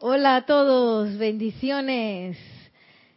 Hola 0.00 0.34
a 0.36 0.44
todos, 0.44 1.16
bendiciones. 1.18 2.36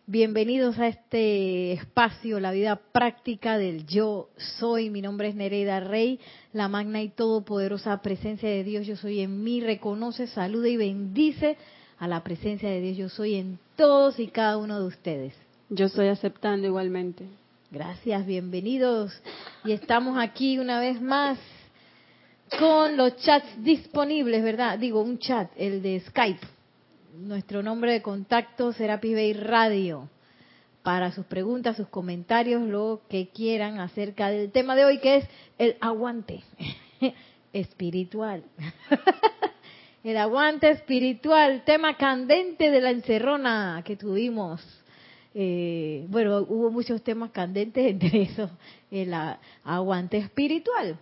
Bienvenidos 0.06 0.78
a 0.78 0.88
este 0.88 1.74
espacio, 1.74 2.40
la 2.40 2.52
vida 2.52 2.80
práctica 2.94 3.58
del 3.58 3.88
yo 3.88 4.30
soy. 4.38 4.92
Mi 4.92 5.02
nombre 5.02 5.28
es 5.28 5.36
Nereida 5.36 5.80
Rey, 5.80 6.20
la 6.54 6.68
magna 6.68 7.02
y 7.02 7.10
todopoderosa 7.10 8.00
presencia 8.04 8.48
de 8.48 8.64
Dios. 8.64 8.86
Yo 8.86 8.96
soy 8.96 9.22
en 9.22 9.44
mí, 9.44 9.60
reconoce, 9.60 10.28
saluda 10.28 10.70
y 10.70 10.78
bendice 10.78 11.58
a 11.98 12.08
la 12.08 12.24
presencia 12.24 12.70
de 12.70 12.80
Dios. 12.80 12.98
Yo 12.98 13.10
soy 13.10 13.36
en 13.36 13.58
todos 13.76 14.20
y 14.20 14.28
cada 14.28 14.58
uno 14.58 14.80
de 14.80 14.86
ustedes. 14.86 15.34
Yo 15.70 15.88
estoy 15.88 16.10
aceptando 16.10 16.68
igualmente. 16.68 17.26
Gracias, 17.72 18.24
bienvenidos. 18.26 19.20
Y 19.66 19.72
estamos 19.72 20.16
aquí 20.20 20.60
una 20.60 20.80
vez 20.80 21.02
más 21.02 21.40
con 22.60 22.96
los 22.96 23.18
chats 23.18 23.64
disponibles, 23.64 24.44
¿verdad? 24.44 24.78
Digo, 24.78 25.02
un 25.02 25.18
chat, 25.18 25.50
el 25.58 25.82
de 25.82 26.00
Skype 26.02 26.57
nuestro 27.20 27.64
nombre 27.64 27.92
de 27.92 28.02
contacto 28.02 28.74
será 28.74 28.98
Bay 28.98 29.34
Radio 29.34 30.10
para 30.84 31.12
sus 31.12 31.26
preguntas, 31.26 31.76
sus 31.76 31.88
comentarios, 31.88 32.62
lo 32.62 33.02
que 33.10 33.30
quieran 33.30 33.80
acerca 33.80 34.30
del 34.30 34.52
tema 34.52 34.76
de 34.76 34.86
hoy, 34.86 35.00
que 35.00 35.18
es 35.18 35.26
el 35.58 35.76
aguante 35.82 36.44
espiritual. 37.54 38.44
el 40.04 40.18
aguante 40.18 40.70
espiritual, 40.70 41.64
tema 41.66 41.98
candente 41.98 42.72
de 42.72 42.82
la 42.82 42.92
encerrona 42.92 43.82
que 43.84 43.98
tuvimos. 43.98 44.62
Eh, 45.34 46.06
bueno, 46.08 46.46
hubo 46.48 46.72
muchos 46.72 47.04
temas 47.04 47.32
candentes, 47.32 47.86
entre 47.92 48.22
esos 48.22 48.52
el 48.90 49.14
aguante 49.64 50.18
espiritual. 50.18 50.98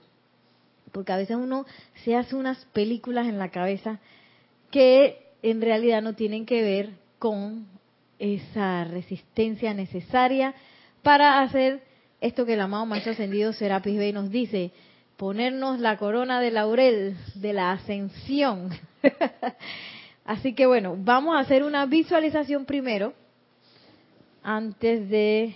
Porque 0.91 1.11
a 1.11 1.17
veces 1.17 1.35
uno 1.35 1.65
se 2.03 2.15
hace 2.15 2.35
unas 2.35 2.65
películas 2.73 3.27
en 3.27 3.37
la 3.37 3.51
cabeza 3.51 3.99
que 4.71 5.24
en 5.45 5.61
realidad 5.61 6.01
no 6.01 6.13
tienen 6.13 6.45
que 6.47 6.63
ver 6.63 6.89
con 7.19 7.67
esa 8.17 8.83
resistencia 8.85 9.75
necesaria 9.75 10.55
para 11.03 11.41
hacer 11.41 11.83
esto 12.19 12.47
que 12.47 12.55
el 12.55 12.61
amado 12.61 12.87
Maestro 12.87 13.11
Ascendido 13.11 13.53
Serapis 13.53 13.95
Bey 13.95 14.11
nos 14.11 14.31
dice, 14.31 14.71
ponernos 15.17 15.79
la 15.79 15.97
corona 15.97 16.41
de 16.41 16.49
laurel 16.49 17.15
de 17.35 17.53
la 17.53 17.73
ascensión. 17.73 18.71
Así 20.25 20.53
que 20.53 20.65
bueno, 20.65 20.95
vamos 20.97 21.35
a 21.35 21.41
hacer 21.41 21.63
una 21.63 21.85
visualización 21.85 22.65
primero 22.65 23.13
antes 24.41 25.07
de 25.09 25.53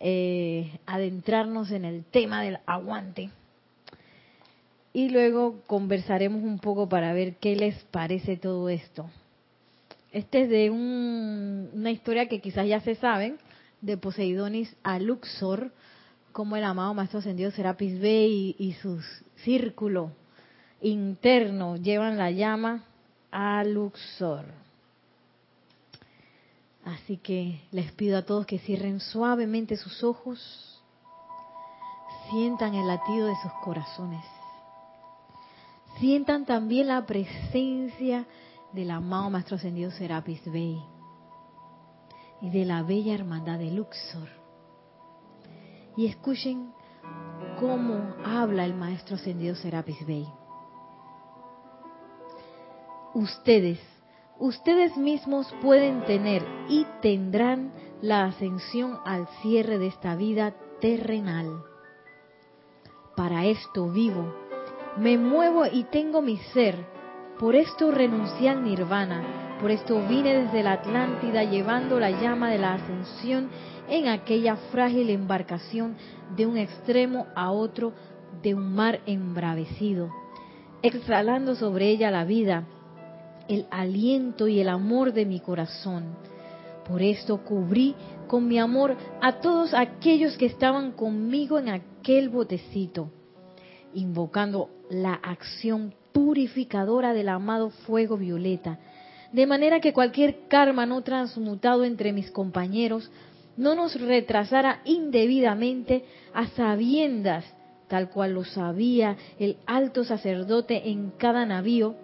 eh, 0.00 0.80
adentrarnos 0.84 1.70
en 1.70 1.84
el 1.84 2.04
tema 2.06 2.42
del 2.42 2.58
aguante 2.66 3.30
y 4.92 5.08
luego 5.08 5.62
conversaremos 5.66 6.42
un 6.42 6.58
poco 6.58 6.88
para 6.88 7.12
ver 7.12 7.36
qué 7.36 7.54
les 7.54 7.76
parece 7.84 8.36
todo 8.36 8.68
esto. 8.68 9.08
Este 10.12 10.42
es 10.42 10.50
de 10.50 10.70
una 10.70 11.90
historia 11.90 12.28
que 12.28 12.40
quizás 12.40 12.66
ya 12.66 12.80
se 12.80 12.96
saben, 12.96 13.38
de 13.80 13.96
Poseidonis 13.96 14.74
a 14.82 14.98
Luxor, 14.98 15.72
como 16.32 16.56
el 16.56 16.64
amado 16.64 16.92
Maestro 16.94 17.20
Ascendido 17.20 17.50
Serapis 17.50 18.00
Bey 18.00 18.56
y, 18.58 18.68
y 18.68 18.72
su 18.74 19.00
círculo 19.44 20.12
interno 20.80 21.76
llevan 21.76 22.18
la 22.18 22.30
llama 22.30 22.84
a 23.30 23.62
Luxor. 23.64 24.46
Así 26.84 27.18
que 27.18 27.60
les 27.70 27.92
pido 27.92 28.18
a 28.18 28.22
todos 28.22 28.46
que 28.46 28.58
cierren 28.58 29.00
suavemente 29.00 29.76
sus 29.76 30.02
ojos, 30.02 30.82
sientan 32.30 32.74
el 32.74 32.86
latido 32.88 33.28
de 33.28 33.34
sus 33.42 33.52
corazones 33.62 34.24
sientan 36.00 36.46
también 36.46 36.88
la 36.88 37.04
presencia 37.04 38.26
del 38.72 38.90
amado 38.90 39.30
Maestro 39.30 39.56
Ascendido 39.56 39.90
Serapis 39.90 40.42
Bey 40.50 40.82
y 42.40 42.50
de 42.50 42.64
la 42.64 42.82
bella 42.82 43.14
hermandad 43.14 43.58
de 43.58 43.70
Luxor. 43.70 44.28
Y 45.96 46.06
escuchen 46.06 46.72
cómo 47.60 48.14
habla 48.24 48.64
el 48.64 48.74
Maestro 48.74 49.16
Ascendido 49.16 49.54
Serapis 49.54 50.04
Bey. 50.06 50.26
Ustedes, 53.12 53.78
ustedes 54.38 54.96
mismos 54.96 55.52
pueden 55.60 56.04
tener 56.06 56.42
y 56.68 56.86
tendrán 57.02 57.72
la 58.00 58.24
ascensión 58.24 58.98
al 59.04 59.28
cierre 59.42 59.78
de 59.78 59.88
esta 59.88 60.16
vida 60.16 60.54
terrenal. 60.80 61.62
Para 63.16 63.44
esto 63.44 63.90
vivo 63.90 64.49
me 64.98 65.16
muevo 65.18 65.66
y 65.66 65.84
tengo 65.84 66.22
mi 66.22 66.36
ser. 66.52 66.76
Por 67.38 67.54
esto 67.54 67.90
renuncié 67.90 68.50
al 68.50 68.64
nirvana. 68.64 69.58
Por 69.60 69.70
esto 69.70 70.00
vine 70.08 70.44
desde 70.44 70.62
la 70.62 70.72
Atlántida 70.72 71.44
llevando 71.44 72.00
la 72.00 72.10
llama 72.10 72.50
de 72.50 72.58
la 72.58 72.74
ascensión 72.74 73.50
en 73.88 74.08
aquella 74.08 74.56
frágil 74.70 75.10
embarcación 75.10 75.96
de 76.36 76.46
un 76.46 76.56
extremo 76.56 77.26
a 77.34 77.50
otro 77.50 77.92
de 78.42 78.54
un 78.54 78.74
mar 78.74 79.00
embravecido, 79.06 80.10
exhalando 80.82 81.54
sobre 81.54 81.90
ella 81.90 82.10
la 82.10 82.24
vida, 82.24 82.64
el 83.48 83.66
aliento 83.70 84.48
y 84.48 84.60
el 84.60 84.68
amor 84.68 85.12
de 85.12 85.26
mi 85.26 85.40
corazón. 85.40 86.16
Por 86.88 87.02
esto 87.02 87.38
cubrí 87.44 87.94
con 88.28 88.48
mi 88.48 88.58
amor 88.58 88.96
a 89.20 89.40
todos 89.40 89.74
aquellos 89.74 90.38
que 90.38 90.46
estaban 90.46 90.92
conmigo 90.92 91.58
en 91.58 91.68
aquel 91.68 92.28
botecito 92.28 93.10
invocando 93.94 94.70
la 94.90 95.14
acción 95.14 95.94
purificadora 96.12 97.14
del 97.14 97.28
amado 97.28 97.70
fuego 97.70 98.16
violeta, 98.16 98.78
de 99.32 99.46
manera 99.46 99.80
que 99.80 99.92
cualquier 99.92 100.48
karma 100.48 100.84
no 100.84 101.02
transmutado 101.02 101.84
entre 101.84 102.12
mis 102.12 102.30
compañeros 102.30 103.10
no 103.56 103.74
nos 103.74 103.98
retrasara 104.00 104.80
indebidamente 104.84 106.04
a 106.34 106.48
sabiendas, 106.48 107.44
tal 107.88 108.10
cual 108.10 108.34
lo 108.34 108.44
sabía 108.44 109.16
el 109.38 109.56
alto 109.66 110.04
sacerdote 110.04 110.90
en 110.90 111.10
cada 111.10 111.46
navío, 111.46 111.94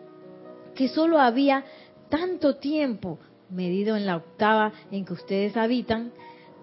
que 0.75 0.89
sólo 0.89 1.19
había 1.19 1.65
tanto 2.09 2.57
tiempo, 2.57 3.19
medido 3.51 3.97
en 3.97 4.07
la 4.07 4.17
octava 4.17 4.73
en 4.91 5.05
que 5.05 5.13
ustedes 5.13 5.57
habitan, 5.57 6.13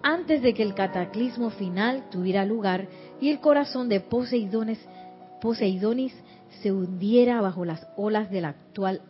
antes 0.02 0.42
de 0.42 0.52
que 0.52 0.62
el 0.62 0.74
cataclismo 0.74 1.50
final 1.50 2.08
tuviera 2.10 2.44
lugar 2.44 2.86
y 3.20 3.30
el 3.30 3.40
corazón 3.40 3.88
de 3.88 4.00
Poseidones 4.00 4.78
Poseidonis 5.44 6.14
se 6.62 6.72
hundiera 6.72 7.42
bajo 7.42 7.66
las 7.66 7.86
olas 7.98 8.30
del 8.30 8.46
actual 8.46 9.02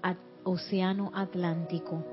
océano 0.42 1.12
Atlántico. 1.14 2.04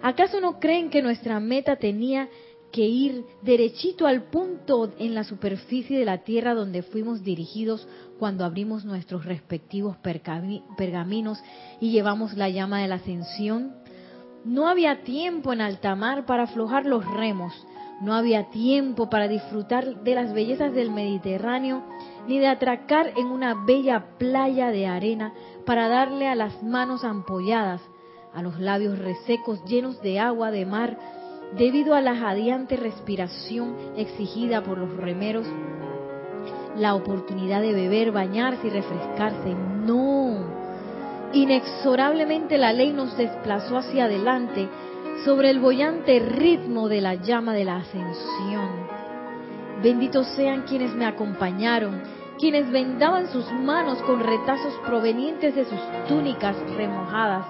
¿Acaso 0.00 0.40
no 0.40 0.58
creen 0.58 0.88
que 0.88 1.02
nuestra 1.02 1.38
meta 1.38 1.76
tenía 1.76 2.30
que 2.72 2.86
ir 2.86 3.26
derechito 3.42 4.06
al 4.06 4.30
punto 4.30 4.94
en 4.98 5.14
la 5.14 5.24
superficie 5.24 5.98
de 5.98 6.06
la 6.06 6.24
Tierra 6.24 6.54
donde 6.54 6.82
fuimos 6.82 7.22
dirigidos 7.22 7.86
cuando 8.18 8.42
abrimos 8.42 8.86
nuestros 8.86 9.26
respectivos 9.26 9.98
pergaminos 9.98 11.42
y 11.78 11.90
llevamos 11.90 12.38
la 12.38 12.48
llama 12.48 12.80
de 12.80 12.88
la 12.88 12.94
ascensión? 12.94 13.74
No 14.46 14.66
había 14.66 15.02
tiempo 15.02 15.52
en 15.52 15.60
alta 15.60 15.94
mar 15.94 16.24
para 16.24 16.44
aflojar 16.44 16.86
los 16.86 17.04
remos, 17.04 17.52
no 18.00 18.14
había 18.14 18.50
tiempo 18.50 19.10
para 19.10 19.28
disfrutar 19.28 20.02
de 20.02 20.14
las 20.14 20.32
bellezas 20.32 20.72
del 20.72 20.90
Mediterráneo 20.90 21.82
ni 22.26 22.38
de 22.38 22.48
atracar 22.48 23.12
en 23.16 23.26
una 23.26 23.54
bella 23.54 24.16
playa 24.18 24.70
de 24.70 24.86
arena 24.86 25.34
para 25.66 25.88
darle 25.88 26.26
a 26.26 26.34
las 26.34 26.62
manos 26.62 27.04
ampolladas, 27.04 27.82
a 28.34 28.42
los 28.42 28.58
labios 28.58 28.98
resecos 28.98 29.62
llenos 29.64 30.00
de 30.00 30.18
agua 30.18 30.50
de 30.50 30.64
mar, 30.64 30.96
debido 31.56 31.94
a 31.94 32.00
la 32.00 32.16
jadeante 32.16 32.76
respiración 32.76 33.74
exigida 33.96 34.62
por 34.62 34.78
los 34.78 34.96
remeros, 34.96 35.46
la 36.76 36.94
oportunidad 36.94 37.60
de 37.60 37.72
beber, 37.72 38.12
bañarse 38.12 38.68
y 38.68 38.70
refrescarse. 38.70 39.54
No. 39.84 40.60
Inexorablemente 41.32 42.56
la 42.56 42.72
ley 42.72 42.92
nos 42.92 43.16
desplazó 43.16 43.76
hacia 43.76 44.04
adelante 44.04 44.68
sobre 45.24 45.50
el 45.50 45.60
bollante 45.60 46.18
ritmo 46.18 46.88
de 46.88 47.00
la 47.00 47.14
llama 47.14 47.52
de 47.52 47.64
la 47.64 47.76
ascensión. 47.76 48.70
Benditos 49.82 50.26
sean 50.36 50.62
quienes 50.62 50.94
me 50.94 51.04
acompañaron, 51.06 52.02
quienes 52.38 52.70
vendaban 52.70 53.28
sus 53.28 53.50
manos 53.52 54.00
con 54.02 54.20
retazos 54.20 54.74
provenientes 54.86 55.54
de 55.54 55.64
sus 55.64 55.80
túnicas 56.08 56.56
remojadas, 56.76 57.46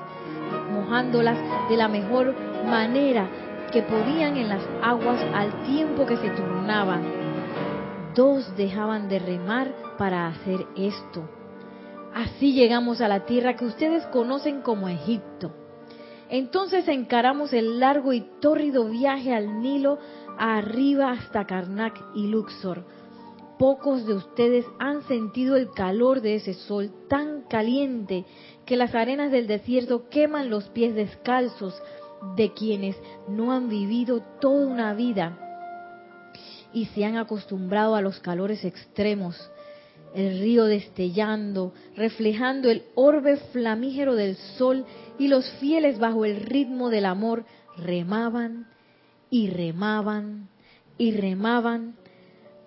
mojándolas 0.72 1.38
de 1.69 1.76
la 1.76 1.88
mejor 1.88 2.34
manera 2.67 3.28
que 3.73 3.82
podían 3.82 4.37
en 4.37 4.49
las 4.49 4.62
aguas 4.82 5.20
al 5.32 5.62
tiempo 5.64 6.06
que 6.06 6.16
se 6.16 6.31
turnaban. 6.31 7.02
Dos 8.16 8.56
dejaban 8.56 9.08
de 9.08 9.20
remar 9.20 9.73
para 9.96 10.26
hacer 10.26 10.66
esto. 10.76 11.28
Así 12.12 12.52
llegamos 12.52 13.00
a 13.00 13.06
la 13.06 13.25
tierra 13.26 13.55
que 13.55 13.64
ustedes 13.64 14.05
conocen 14.06 14.62
como 14.62 14.88
Egipto. 14.88 15.52
Entonces 16.30 16.86
encaramos 16.86 17.52
el 17.52 17.80
largo 17.80 18.12
y 18.12 18.20
tórrido 18.40 18.88
viaje 18.88 19.34
al 19.34 19.60
Nilo 19.60 19.98
arriba 20.38 21.10
hasta 21.10 21.44
Karnak 21.44 22.00
y 22.14 22.28
Luxor, 22.28 22.84
pocos 23.58 24.06
de 24.06 24.14
ustedes 24.14 24.64
han 24.78 25.02
sentido 25.02 25.56
el 25.56 25.70
calor 25.72 26.22
de 26.22 26.36
ese 26.36 26.54
sol 26.54 26.90
tan 27.08 27.42
caliente 27.42 28.24
que 28.64 28.76
las 28.76 28.94
arenas 28.94 29.30
del 29.32 29.46
desierto 29.46 30.08
queman 30.08 30.48
los 30.48 30.68
pies 30.70 30.94
descalzos 30.94 31.74
de 32.36 32.52
quienes 32.52 32.96
no 33.28 33.52
han 33.52 33.68
vivido 33.68 34.22
toda 34.40 34.66
una 34.66 34.94
vida 34.94 35.36
y 36.72 36.86
se 36.86 37.04
han 37.04 37.16
acostumbrado 37.16 37.96
a 37.96 38.00
los 38.00 38.20
calores 38.20 38.64
extremos. 38.64 39.36
El 40.14 40.40
río 40.40 40.64
destellando, 40.64 41.72
reflejando 41.96 42.70
el 42.70 42.84
orbe 42.94 43.36
flamígero 43.52 44.14
del 44.14 44.36
sol 44.36 44.84
y 45.20 45.28
los 45.28 45.50
fieles 45.61 45.99
bajo 45.99 46.25
el 46.25 46.37
ritmo 46.40 46.88
del 46.88 47.05
amor 47.05 47.44
remaban 47.76 48.69
y 49.28 49.50
remaban 49.50 50.49
y 50.96 51.12
remaban 51.12 51.96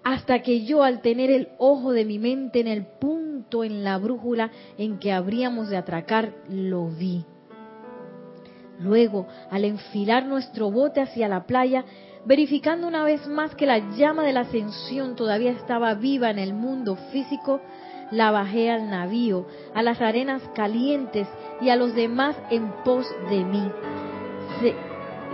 hasta 0.04 0.44
que 0.44 0.64
yo 0.64 0.84
al 0.84 1.02
tener 1.02 1.32
el 1.32 1.50
ojo 1.58 1.94
de 1.94 2.06
mi 2.06 2.20
mente 2.20 2.60
en 2.60 2.68
el 2.68 2.86
punto 2.86 3.64
en 3.64 3.84
la 3.84 3.98
brújula 3.98 4.52
en 4.78 5.00
que 5.00 5.12
habríamos 5.12 5.70
de 5.70 5.78
atracar, 5.78 6.36
lo 6.48 6.90
vi. 6.90 7.26
Luego, 8.80 9.28
al 9.50 9.66
enfilar 9.66 10.28
nuestro 10.28 10.70
bote 10.70 11.02
hacia 11.02 11.28
la 11.28 11.48
playa, 11.48 11.86
verificando 12.26 12.88
una 12.88 13.04
vez 13.04 13.28
más 13.28 13.56
que 13.56 13.66
la 13.66 13.80
llama 13.96 14.24
de 14.24 14.34
la 14.34 14.42
ascensión 14.42 15.16
todavía 15.16 15.52
estaba 15.52 15.94
viva 15.94 16.30
en 16.30 16.40
el 16.40 16.54
mundo 16.54 16.96
físico, 17.12 17.62
la 18.12 18.32
bajé 18.32 18.72
al 18.72 18.90
navío, 18.90 19.46
a 19.74 19.82
las 19.82 20.02
arenas 20.02 20.42
calientes 20.56 21.28
y 21.62 21.70
a 21.70 21.76
los 21.76 21.94
demás 21.96 22.36
en 22.50 22.72
pos 22.84 23.06
de 23.30 23.44
mí. 23.44 23.72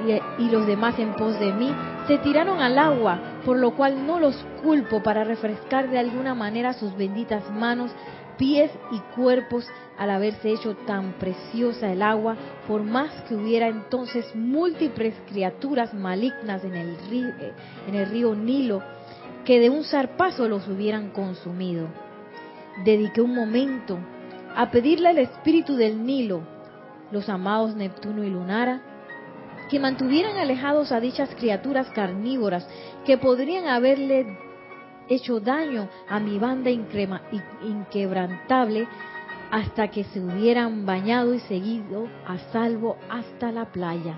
y, 0.08 0.44
y 0.44 0.50
los 0.50 0.66
demás 0.66 0.98
en 0.98 1.14
pos 1.14 1.40
de 1.40 1.52
mí 1.52 1.74
se 2.08 2.18
tiraron 2.20 2.60
al 2.60 2.80
agua, 2.80 3.20
por 3.46 3.58
lo 3.58 3.76
cual 3.76 4.08
no 4.08 4.20
los 4.20 4.36
culpo 4.64 5.04
para 5.04 5.24
refrescar 5.24 5.90
de 5.90 6.00
alguna 6.00 6.34
manera 6.34 6.74
sus 6.74 6.96
benditas 6.96 7.50
manos, 7.52 7.92
pies 8.40 8.72
y 8.90 9.00
cuerpos 9.16 9.68
al 9.98 10.10
haberse 10.10 10.50
hecho 10.50 10.76
tan 10.88 11.12
preciosa 11.20 11.92
el 11.92 12.02
agua, 12.02 12.38
por 12.68 12.82
más 12.82 13.12
que 13.24 13.36
hubiera 13.36 13.68
entonces 13.68 14.34
múltiples 14.34 15.14
criaturas 15.28 15.94
malignas 15.94 16.64
en 16.64 16.76
el 16.76 16.98
río, 17.10 17.28
en 17.88 17.96
el 17.96 18.10
río 18.10 18.34
Nilo 18.34 18.82
que 19.46 19.60
de 19.60 19.70
un 19.70 19.84
zarpazo 19.84 20.48
los 20.48 20.68
hubieran 20.68 21.10
consumido. 21.10 21.88
Dediqué 22.86 23.22
un 23.22 23.36
momento 23.36 24.00
a 24.56 24.72
pedirle 24.72 25.10
al 25.10 25.18
espíritu 25.18 25.76
del 25.76 26.06
Nilo, 26.06 26.42
los 27.12 27.28
amados 27.30 27.76
Neptuno 27.76 28.24
y 28.24 28.30
Lunara, 28.30 28.82
que 29.70 29.80
mantuvieran 29.80 30.38
alejados 30.38 30.92
a 30.92 31.00
dichas 31.00 31.30
criaturas 31.36 31.90
carnívoras 31.90 32.68
que 33.06 33.18
podrían 33.18 33.68
haberle 33.68 34.38
hecho 35.10 35.40
daño 35.40 35.90
a 36.08 36.20
mi 36.20 36.38
banda 36.38 36.70
inquebrantable 36.70 38.88
hasta 39.52 39.90
que 39.90 40.04
se 40.06 40.20
hubieran 40.20 40.86
bañado 40.86 41.34
y 41.34 41.40
seguido 41.40 42.08
a 42.26 42.38
salvo 42.52 42.98
hasta 43.10 43.52
la 43.52 43.72
playa. 43.72 44.16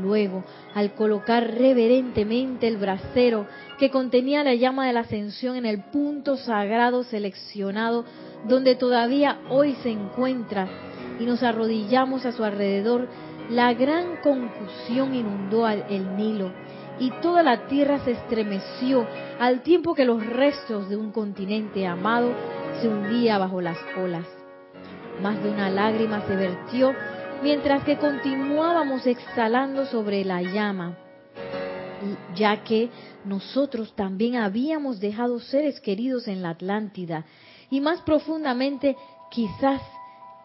Luego, 0.00 0.44
al 0.74 0.94
colocar 0.94 1.54
reverentemente 1.54 2.68
el 2.68 2.76
brasero 2.76 3.46
que 3.78 3.90
contenía 3.90 4.44
la 4.44 4.54
llama 4.54 4.86
de 4.86 4.92
la 4.92 5.00
ascensión 5.00 5.56
en 5.56 5.66
el 5.66 5.84
punto 5.84 6.36
sagrado 6.36 7.02
seleccionado 7.02 8.04
donde 8.46 8.76
todavía 8.76 9.38
hoy 9.48 9.74
se 9.82 9.90
encuentra, 9.90 10.68
y 11.18 11.24
nos 11.24 11.42
arrodillamos 11.42 12.26
a 12.26 12.32
su 12.32 12.44
alrededor, 12.44 13.08
la 13.50 13.72
gran 13.72 14.16
confusión 14.22 15.14
inundó 15.14 15.66
el 15.66 16.16
Nilo 16.16 16.52
y 16.98 17.10
toda 17.22 17.42
la 17.42 17.66
tierra 17.66 17.98
se 18.04 18.12
estremeció 18.12 19.06
al 19.38 19.62
tiempo 19.62 19.94
que 19.94 20.04
los 20.04 20.24
restos 20.24 20.88
de 20.88 20.96
un 20.96 21.12
continente 21.12 21.86
amado 21.86 22.32
se 22.80 22.88
hundía 22.88 23.38
bajo 23.38 23.60
las 23.60 23.78
olas. 23.98 24.26
Más 25.22 25.42
de 25.42 25.50
una 25.50 25.70
lágrima 25.70 26.26
se 26.26 26.36
vertió 26.36 26.94
mientras 27.42 27.84
que 27.84 27.98
continuábamos 27.98 29.06
exhalando 29.06 29.86
sobre 29.86 30.24
la 30.24 30.42
llama, 30.42 30.96
ya 32.34 32.62
que 32.64 32.90
nosotros 33.24 33.94
también 33.94 34.36
habíamos 34.36 35.00
dejado 35.00 35.40
seres 35.40 35.80
queridos 35.80 36.28
en 36.28 36.42
la 36.42 36.50
Atlántida 36.50 37.24
y 37.70 37.80
más 37.80 38.00
profundamente 38.02 38.96
quizás 39.30 39.82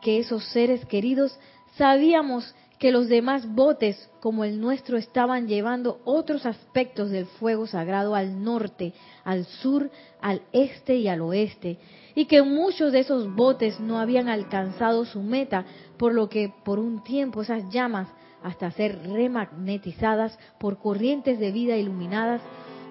que 0.01 0.19
esos 0.19 0.44
seres 0.45 0.86
queridos 0.86 1.38
sabíamos 1.77 2.56
que 2.81 2.92
los 2.92 3.07
demás 3.07 3.48
botes 3.48 4.10
como 4.19 4.44
el 4.44 4.60
nuestro 4.60 4.98
estaban 4.98 5.48
llevando 5.48 6.01
otros 6.04 6.48
aspectos 6.48 7.12
del 7.12 7.28
fuego 7.28 7.68
sagrado 7.68 8.16
al 8.16 8.44
norte, 8.44 8.94
al 9.24 9.45
sur, 9.45 9.92
al 10.19 10.42
este 10.51 10.95
y 10.95 11.07
al 11.07 11.22
oeste, 11.22 11.78
y 12.16 12.25
que 12.25 12.42
muchos 12.42 12.92
de 12.92 13.01
esos 13.01 13.36
botes 13.36 13.80
no 13.80 14.00
habían 14.00 14.30
alcanzado 14.30 15.06
su 15.06 15.22
meta, 15.22 15.63
por 15.98 16.16
lo 16.16 16.28
que 16.28 16.51
por 16.66 16.80
un 16.80 17.04
tiempo 17.04 17.44
esas 17.44 17.69
llamas, 17.69 18.07
hasta 18.42 18.72
ser 18.72 18.98
remagnetizadas 19.07 20.39
por 20.60 20.80
corrientes 20.80 21.38
de 21.38 21.51
vida 21.51 21.77
iluminadas, 21.77 22.42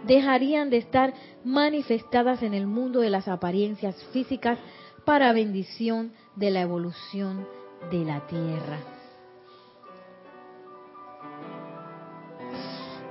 dejarían 0.07 0.71
de 0.71 0.77
estar 0.77 1.15
manifestadas 1.43 2.45
en 2.45 2.55
el 2.55 2.69
mundo 2.69 3.01
de 3.01 3.11
las 3.11 3.27
apariencias 3.27 3.97
físicas 4.13 4.57
para 5.05 5.33
bendición 5.33 6.13
de 6.37 6.53
la 6.53 6.61
evolución 6.61 7.45
de 7.91 8.05
la 8.05 8.25
Tierra. 8.29 9.00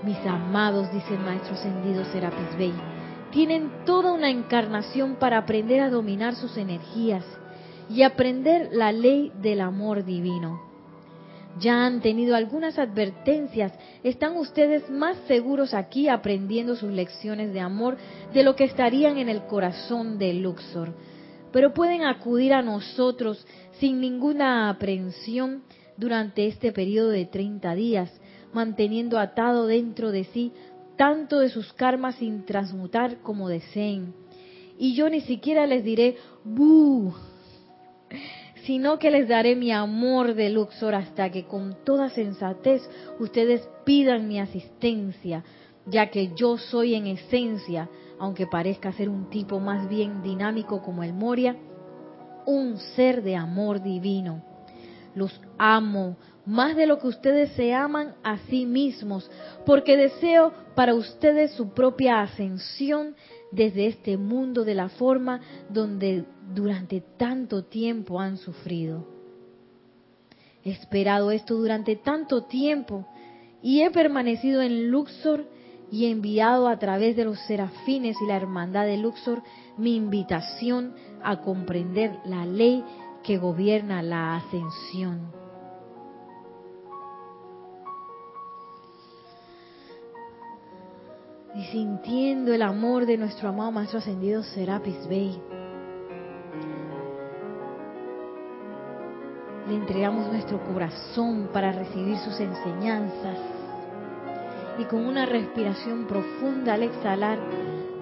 Mis 0.03 0.17
amados, 0.25 0.89
dice 0.93 1.13
el 1.13 1.19
maestro 1.19 1.55
ascendido 1.55 2.05
Serapis 2.05 2.57
Bey, 2.57 2.73
tienen 3.31 3.69
toda 3.85 4.13
una 4.13 4.29
encarnación 4.29 5.15
para 5.15 5.37
aprender 5.37 5.81
a 5.81 5.89
dominar 5.89 6.35
sus 6.35 6.55
energías 6.55 7.25
y 7.89 8.03
aprender 8.03 8.69
la 8.71 8.93
ley 8.93 9.33
del 9.41 9.59
amor 9.59 10.05
divino. 10.05 10.61
Ya 11.59 11.85
han 11.85 11.99
tenido 11.99 12.37
algunas 12.37 12.79
advertencias, 12.79 13.73
están 14.01 14.37
ustedes 14.37 14.89
más 14.89 15.17
seguros 15.27 15.73
aquí 15.73 16.07
aprendiendo 16.07 16.77
sus 16.77 16.91
lecciones 16.91 17.51
de 17.53 17.59
amor 17.59 17.97
de 18.33 18.43
lo 18.43 18.55
que 18.55 18.63
estarían 18.63 19.17
en 19.17 19.27
el 19.27 19.43
corazón 19.47 20.17
de 20.17 20.33
Luxor. 20.33 20.93
Pero 21.51 21.73
pueden 21.73 22.05
acudir 22.05 22.53
a 22.53 22.61
nosotros 22.61 23.45
sin 23.79 23.99
ninguna 23.99 24.69
aprensión 24.69 25.63
durante 25.97 26.47
este 26.47 26.71
periodo 26.71 27.09
de 27.09 27.25
30 27.25 27.75
días 27.75 28.09
manteniendo 28.53 29.19
atado 29.19 29.67
dentro 29.67 30.11
de 30.11 30.23
sí 30.25 30.53
tanto 30.99 31.39
de 31.39 31.47
sus 31.47 31.71
karmas 31.71 32.15
sin 32.15 32.45
transmutar 32.45 33.19
como 33.21 33.47
deseen. 33.47 34.13
Y 34.77 34.95
yo 34.95 35.09
ni 35.09 35.21
siquiera 35.21 35.65
les 35.65 35.83
diré, 35.85 36.17
¡buh! 36.43 37.13
sino 38.65 38.99
que 38.99 39.09
les 39.09 39.27
daré 39.27 39.55
mi 39.55 39.71
amor 39.71 40.35
de 40.35 40.49
Luxor 40.49 40.93
hasta 40.93 41.31
que 41.31 41.45
con 41.45 41.77
toda 41.83 42.09
sensatez 42.09 42.81
ustedes 43.17 43.67
pidan 43.85 44.27
mi 44.27 44.39
asistencia, 44.39 45.43
ya 45.85 46.11
que 46.11 46.33
yo 46.35 46.57
soy 46.57 46.95
en 46.95 47.07
esencia, 47.07 47.89
aunque 48.19 48.45
parezca 48.45 48.91
ser 48.91 49.09
un 49.09 49.29
tipo 49.29 49.59
más 49.59 49.87
bien 49.89 50.21
dinámico 50.21 50.81
como 50.81 51.03
el 51.03 51.13
Moria, 51.13 51.55
un 52.45 52.77
ser 52.77 53.23
de 53.23 53.35
amor 53.35 53.81
divino. 53.81 54.43
Los 55.15 55.39
amo, 55.57 56.17
más 56.49 56.75
de 56.75 56.87
lo 56.87 56.97
que 56.97 57.05
ustedes 57.05 57.51
se 57.51 57.75
aman 57.75 58.15
a 58.23 58.39
sí 58.49 58.65
mismos, 58.65 59.29
porque 59.67 59.95
deseo 59.95 60.51
para 60.73 60.95
ustedes 60.95 61.51
su 61.51 61.69
propia 61.75 62.21
ascensión 62.21 63.15
desde 63.51 63.85
este 63.85 64.17
mundo 64.17 64.65
de 64.65 64.73
la 64.73 64.89
forma 64.89 65.41
donde 65.69 66.25
durante 66.51 67.01
tanto 67.01 67.65
tiempo 67.65 68.19
han 68.19 68.37
sufrido. 68.37 69.05
He 70.63 70.71
esperado 70.71 71.29
esto 71.29 71.53
durante 71.53 71.95
tanto 71.95 72.45
tiempo 72.45 73.05
y 73.61 73.81
he 73.81 73.91
permanecido 73.91 74.63
en 74.63 74.89
Luxor 74.89 75.45
y 75.91 76.05
he 76.05 76.09
enviado 76.09 76.67
a 76.67 76.79
través 76.79 77.15
de 77.15 77.25
los 77.25 77.39
serafines 77.41 78.17
y 78.21 78.25
la 78.25 78.35
hermandad 78.35 78.87
de 78.87 78.97
Luxor 78.97 79.43
mi 79.77 79.95
invitación 79.95 80.95
a 81.23 81.41
comprender 81.41 82.17
la 82.25 82.47
ley 82.47 82.83
que 83.23 83.37
gobierna 83.37 84.01
la 84.01 84.35
ascensión. 84.35 85.48
Y 91.55 91.63
sintiendo 91.65 92.53
el 92.53 92.61
amor 92.61 93.05
de 93.05 93.17
nuestro 93.17 93.49
amado 93.49 93.71
Maestro 93.71 93.99
Ascendido 93.99 94.43
Serapis 94.43 95.07
Bey. 95.07 95.41
Le 99.67 99.75
entregamos 99.75 100.31
nuestro 100.31 100.63
corazón 100.63 101.49
para 101.53 101.71
recibir 101.71 102.17
sus 102.17 102.39
enseñanzas. 102.39 103.37
Y 104.79 104.85
con 104.85 105.05
una 105.05 105.25
respiración 105.25 106.05
profunda 106.07 106.75
al 106.75 106.83
exhalar, 106.83 107.37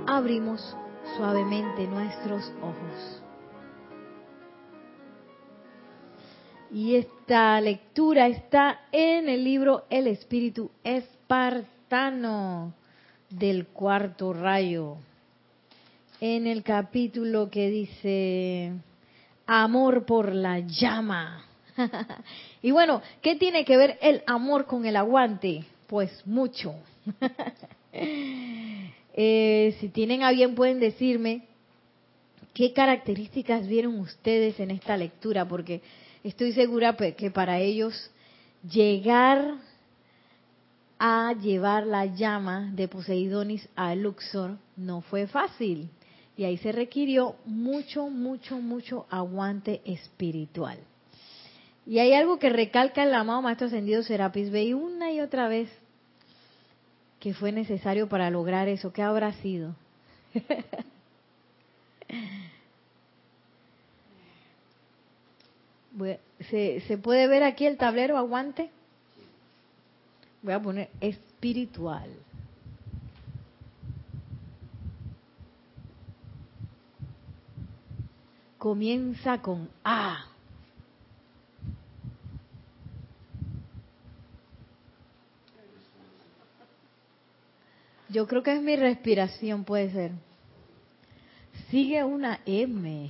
abrimos 0.05 0.75
suavemente 1.17 1.87
nuestros 1.87 2.53
ojos. 2.61 3.23
Y 6.69 6.95
esta 6.95 7.59
lectura 7.61 8.27
está 8.27 8.81
en 8.91 9.29
el 9.29 9.43
libro 9.43 9.85
El 9.89 10.07
Espíritu 10.07 10.69
Espartano 10.83 12.73
del 13.29 13.67
cuarto 13.67 14.33
rayo. 14.33 14.97
en 16.19 16.47
el 16.47 16.63
capítulo 16.63 17.49
que 17.51 17.69
dice 17.69 18.71
amor 19.45 20.05
por 20.05 20.33
la 20.33 20.59
llama. 20.59 21.45
y 22.63 22.71
bueno, 22.71 23.03
¿qué 23.21 23.35
tiene 23.35 23.63
que 23.65 23.77
ver 23.77 23.99
el 24.01 24.23
amor 24.25 24.65
con 24.65 24.85
el 24.85 24.95
aguante? 24.95 25.63
Pues 25.87 26.11
mucho. 26.25 26.75
Eh, 29.19 29.75
si 29.79 29.89
tienen 29.89 30.21
a 30.21 30.29
bien 30.29 30.53
pueden 30.53 30.79
decirme 30.79 31.41
qué 32.53 32.71
características 32.71 33.67
vieron 33.67 33.99
ustedes 33.99 34.59
en 34.59 34.69
esta 34.69 34.95
lectura, 34.95 35.47
porque 35.47 35.81
estoy 36.23 36.51
segura 36.53 36.95
que 36.95 37.31
para 37.31 37.59
ellos 37.59 38.11
llegar 38.61 39.55
a 40.99 41.33
llevar 41.33 41.85
la 41.85 42.05
llama 42.05 42.71
de 42.73 42.87
Poseidonis 42.87 43.67
a 43.75 43.93
Luxor 43.95 44.57
no 44.75 45.01
fue 45.01 45.27
fácil. 45.27 45.89
Y 46.35 46.43
ahí 46.43 46.57
se 46.57 46.71
requirió 46.71 47.35
mucho, 47.45 48.09
mucho, 48.09 48.59
mucho 48.59 49.05
aguante 49.09 49.81
espiritual. 49.85 50.77
Y 51.85 51.99
hay 51.99 52.13
algo 52.13 52.37
que 52.37 52.49
recalca 52.49 53.03
el 53.03 53.13
amado 53.13 53.41
Maestro 53.41 53.67
Ascendido 53.67 54.03
Serapis 54.03 54.51
Bey 54.51 54.73
una 54.73 55.11
y 55.11 55.21
otra 55.21 55.47
vez 55.47 55.69
que 57.19 57.33
fue 57.33 57.51
necesario 57.51 58.07
para 58.07 58.29
lograr 58.29 58.67
eso. 58.67 58.93
¿Qué 58.93 59.01
habrá 59.01 59.33
sido? 59.33 59.73
¿Se, 66.49 66.81
¿Se 66.81 66.97
puede 66.97 67.27
ver 67.27 67.43
aquí 67.43 67.65
el 67.65 67.77
tablero 67.77 68.17
aguante? 68.17 68.69
Voy 70.41 70.53
a 70.53 70.61
poner 70.61 70.89
espiritual. 71.01 72.09
comienza 78.57 79.41
con 79.41 79.69
A. 79.83 80.25
Yo 88.09 88.27
creo 88.27 88.43
que 88.43 88.53
es 88.53 88.61
mi 88.61 88.75
respiración, 88.75 89.63
puede 89.63 89.91
ser. 89.91 90.11
Sigue 91.69 92.03
una 92.03 92.39
M. 92.45 93.09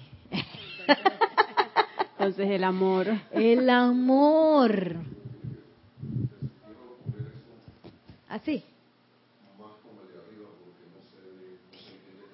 Entonces 2.12 2.50
el 2.52 2.64
amor. 2.64 3.08
El 3.32 3.70
amor. 3.70 4.98
Así. 8.30 8.64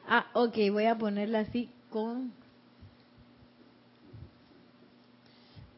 Ah, 0.07 0.27
ok, 0.33 0.55
voy 0.71 0.85
a 0.85 0.97
ponerla 0.97 1.39
así 1.39 1.69
con 1.89 2.33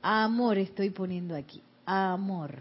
Amor 0.08 0.60
estoy 0.60 0.92
poniendo 0.92 1.36
aquí. 1.36 1.64
Amor. 1.84 2.60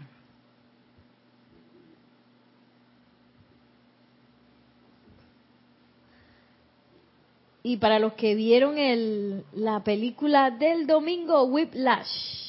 Y 7.61 7.77
para 7.77 7.99
los 7.99 8.13
que 8.13 8.33
vieron 8.33 8.79
el, 8.79 9.43
la 9.53 9.83
película 9.83 10.49
del 10.49 10.87
domingo, 10.87 11.43
Whiplash, 11.43 12.44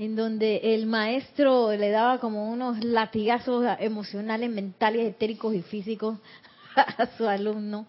en 0.00 0.16
donde 0.16 0.74
el 0.74 0.86
maestro 0.86 1.72
le 1.72 1.90
daba 1.90 2.20
como 2.20 2.50
unos 2.50 2.82
latigazos 2.82 3.66
emocionales, 3.80 4.48
mentales, 4.48 5.06
etéricos 5.06 5.54
y 5.54 5.60
físicos 5.60 6.16
a 6.74 7.06
su 7.18 7.28
alumno, 7.28 7.86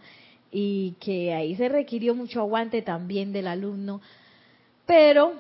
y 0.52 0.98
que 1.00 1.34
ahí 1.34 1.56
se 1.56 1.70
requirió 1.70 2.14
mucho 2.14 2.42
aguante 2.42 2.82
también 2.82 3.32
del 3.32 3.48
alumno, 3.48 4.02
pero 4.86 5.36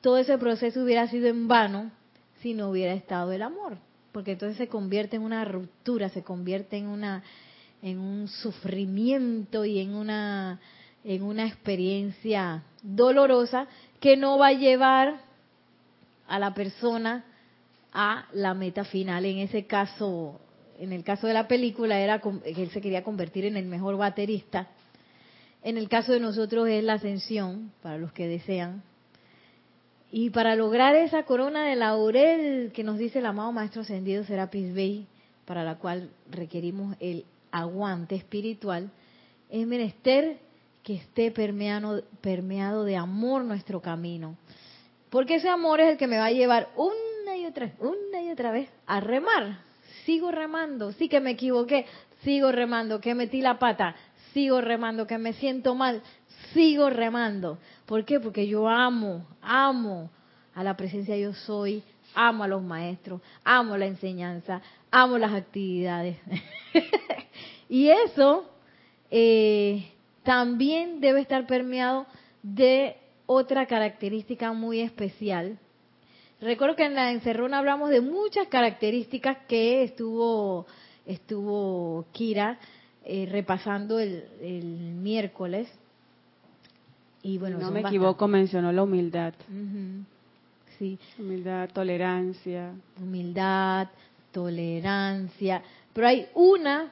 todo 0.00 0.18
ese 0.18 0.36
proceso 0.36 0.82
hubiera 0.82 1.06
sido 1.06 1.28
en 1.28 1.46
vano 1.46 1.92
si 2.42 2.54
no 2.54 2.70
hubiera 2.70 2.92
estado 2.92 3.30
el 3.30 3.42
amor, 3.42 3.78
porque 4.10 4.32
entonces 4.32 4.58
se 4.58 4.66
convierte 4.66 5.14
en 5.14 5.22
una 5.22 5.44
ruptura, 5.44 6.08
se 6.08 6.24
convierte 6.24 6.76
en 6.76 6.88
una 6.88 7.22
en 7.82 8.00
un 8.00 8.26
sufrimiento 8.26 9.64
y 9.64 9.78
en 9.78 9.94
una 9.94 10.58
en 11.04 11.22
una 11.22 11.46
experiencia 11.46 12.64
dolorosa 12.82 13.68
que 14.00 14.16
no 14.16 14.38
va 14.38 14.48
a 14.48 14.54
llevar 14.54 15.29
a 16.30 16.38
la 16.38 16.54
persona 16.54 17.24
a 17.92 18.26
la 18.32 18.54
meta 18.54 18.84
final. 18.84 19.24
En 19.26 19.38
ese 19.38 19.66
caso, 19.66 20.40
en 20.78 20.92
el 20.92 21.02
caso 21.02 21.26
de 21.26 21.34
la 21.34 21.48
película 21.48 21.98
era 21.98 22.22
él 22.44 22.70
se 22.70 22.80
quería 22.80 23.02
convertir 23.02 23.44
en 23.44 23.56
el 23.56 23.66
mejor 23.66 23.96
baterista. 23.96 24.68
En 25.62 25.76
el 25.76 25.88
caso 25.88 26.12
de 26.12 26.20
nosotros 26.20 26.68
es 26.68 26.82
la 26.84 26.94
ascensión, 26.94 27.72
para 27.82 27.98
los 27.98 28.12
que 28.12 28.28
desean, 28.28 28.82
y 30.12 30.30
para 30.30 30.56
lograr 30.56 30.94
esa 30.94 31.24
corona 31.24 31.66
de 31.66 31.76
laurel 31.76 32.72
que 32.72 32.84
nos 32.84 32.96
dice 32.96 33.18
el 33.18 33.26
amado 33.26 33.52
Maestro 33.52 33.82
Ascendido 33.82 34.24
Serapis 34.24 34.72
Bey, 34.72 35.06
para 35.44 35.64
la 35.64 35.76
cual 35.76 36.10
requerimos 36.30 36.96
el 37.00 37.24
aguante 37.50 38.14
espiritual, 38.14 38.90
es 39.50 39.66
menester 39.66 40.38
que 40.82 40.94
esté 40.94 41.30
permeado, 41.30 42.02
permeado 42.20 42.84
de 42.84 42.96
amor 42.96 43.44
nuestro 43.44 43.80
camino. 43.82 44.36
Porque 45.10 45.36
ese 45.36 45.48
amor 45.48 45.80
es 45.80 45.90
el 45.90 45.98
que 45.98 46.06
me 46.06 46.18
va 46.18 46.26
a 46.26 46.32
llevar 46.32 46.68
una 46.76 47.36
y 47.36 47.46
otra 47.46 47.72
una 47.80 48.22
y 48.22 48.30
otra 48.30 48.52
vez 48.52 48.70
a 48.86 49.00
remar. 49.00 49.58
Sigo 50.06 50.30
remando, 50.30 50.92
sí 50.92 51.08
que 51.08 51.20
me 51.20 51.32
equivoqué, 51.32 51.84
sigo 52.22 52.52
remando, 52.52 53.00
que 53.00 53.14
metí 53.14 53.40
la 53.40 53.58
pata, 53.58 53.94
sigo 54.32 54.60
remando, 54.60 55.06
que 55.06 55.18
me 55.18 55.32
siento 55.34 55.74
mal, 55.74 56.02
sigo 56.54 56.90
remando. 56.90 57.58
¿Por 57.86 58.04
qué? 58.04 58.20
Porque 58.20 58.46
yo 58.46 58.68
amo, 58.68 59.26
amo 59.42 60.10
a 60.54 60.62
la 60.62 60.76
presencia 60.76 61.16
yo 61.16 61.32
soy, 61.34 61.82
amo 62.14 62.44
a 62.44 62.48
los 62.48 62.62
maestros, 62.62 63.20
amo 63.44 63.76
la 63.76 63.86
enseñanza, 63.86 64.60
amo 64.90 65.18
las 65.18 65.32
actividades. 65.32 66.18
y 67.68 67.88
eso 67.88 68.48
eh, 69.10 69.92
también 70.22 71.00
debe 71.00 71.20
estar 71.20 71.46
permeado 71.46 72.06
de 72.42 72.96
otra 73.32 73.66
característica 73.66 74.52
muy 74.52 74.80
especial. 74.80 75.56
Recuerdo 76.40 76.74
que 76.74 76.86
en 76.86 76.94
la 76.94 77.12
encerrona 77.12 77.58
hablamos 77.58 77.90
de 77.90 78.00
muchas 78.00 78.48
características 78.48 79.38
que 79.46 79.84
estuvo, 79.84 80.66
estuvo 81.06 82.06
Kira 82.10 82.58
eh, 83.04 83.28
repasando 83.30 84.00
el, 84.00 84.24
el 84.40 84.64
miércoles 84.64 85.68
y 87.22 87.38
bueno, 87.38 87.58
no 87.58 87.70
me 87.70 87.80
equivoco, 87.80 88.26
mencionó 88.26 88.72
la 88.72 88.82
humildad. 88.82 89.34
Sí. 90.76 90.98
Humildad, 91.16 91.68
tolerancia. 91.72 92.72
Humildad, 93.00 93.88
tolerancia. 94.32 95.62
Pero 95.92 96.08
hay 96.08 96.26
una 96.34 96.90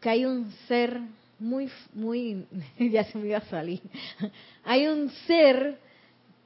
que 0.00 0.08
hay 0.08 0.24
un 0.24 0.50
ser 0.68 1.00
muy, 1.38 1.70
muy, 1.94 2.46
ya 2.78 3.04
se 3.04 3.18
me 3.18 3.28
iba 3.28 3.38
a 3.38 3.48
salir. 3.48 3.80
hay 4.64 4.86
un 4.86 5.10
ser 5.26 5.78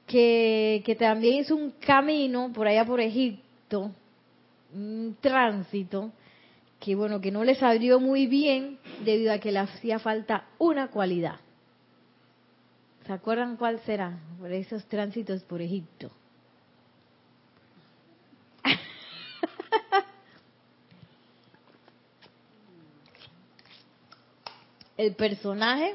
que, 0.07 0.83
que 0.85 0.95
también 0.97 1.41
es 1.41 1.51
un 1.51 1.73
camino 1.73 2.53
por 2.53 2.67
allá 2.67 2.85
por 2.85 3.01
Egipto, 3.01 3.93
un 4.75 5.17
tránsito, 5.21 6.13
que 6.81 6.95
bueno, 6.95 7.21
que 7.21 7.31
no 7.31 7.45
le 7.45 7.55
salió 7.55 8.01
muy 8.01 8.27
bien 8.27 8.79
debido 9.05 9.33
a 9.33 9.39
que 9.39 9.53
le 9.53 9.61
hacía 9.61 9.99
falta 9.99 10.47
una 10.59 10.89
cualidad. 10.89 11.37
¿Se 13.07 13.13
acuerdan 13.13 13.57
cuál 13.57 13.81
será? 13.81 14.19
Por 14.39 14.53
esos 14.53 14.85
tránsitos 14.87 15.43
por 15.45 15.61
Egipto. 15.61 16.11
El 25.01 25.15
personaje, 25.15 25.95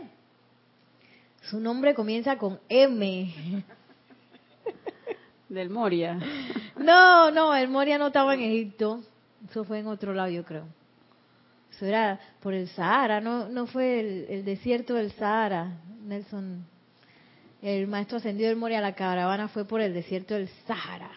su 1.43 1.59
nombre 1.59 1.93
comienza 1.93 2.39
con 2.39 2.59
M. 2.67 3.63
Del 5.47 5.69
Moria. 5.69 6.17
No, 6.75 7.29
no, 7.29 7.53
el 7.55 7.67
Moria 7.67 7.99
no 7.99 8.07
estaba 8.07 8.33
en 8.33 8.41
Egipto. 8.41 9.03
Eso 9.47 9.63
fue 9.63 9.77
en 9.77 9.85
otro 9.85 10.11
lado, 10.15 10.29
yo 10.29 10.43
creo. 10.43 10.65
Eso 11.69 11.85
era 11.85 12.19
por 12.41 12.55
el 12.55 12.67
Sahara, 12.69 13.21
no, 13.21 13.47
no 13.47 13.67
fue 13.67 13.99
el, 13.99 14.25
el 14.27 14.43
desierto 14.43 14.95
del 14.95 15.11
Sahara. 15.11 15.77
Nelson 16.01 16.65
el 17.61 17.85
maestro 17.85 18.17
ascendido 18.17 18.49
del 18.49 18.57
Moria 18.57 18.79
a 18.79 18.81
la 18.81 18.95
caravana 18.95 19.49
fue 19.49 19.65
por 19.65 19.81
el 19.81 19.93
desierto 19.93 20.33
del 20.33 20.49
Sahara. 20.65 21.11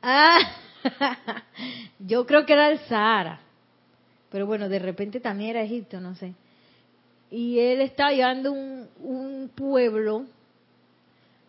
Ah, 0.00 0.38
yo 1.98 2.24
creo 2.24 2.46
que 2.46 2.52
era 2.52 2.70
el 2.70 2.78
Sahara. 2.86 3.47
Pero 4.30 4.46
bueno, 4.46 4.68
de 4.68 4.78
repente 4.78 5.20
también 5.20 5.50
era 5.50 5.62
Egipto, 5.62 6.00
no 6.00 6.14
sé. 6.14 6.34
Y 7.30 7.58
él 7.58 7.80
estaba 7.80 8.12
llevando 8.12 8.52
un, 8.52 8.88
un 9.00 9.50
pueblo 9.54 10.26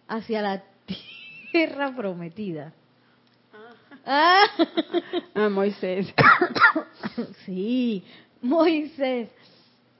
hacia 0.08 0.42
la 0.42 0.64
tierra 1.52 1.96
prometida. 1.96 2.74
Ah, 4.06 4.46
ah 5.36 5.50
Moisés. 5.50 6.14
sí, 7.46 8.04
Moisés. 8.42 9.30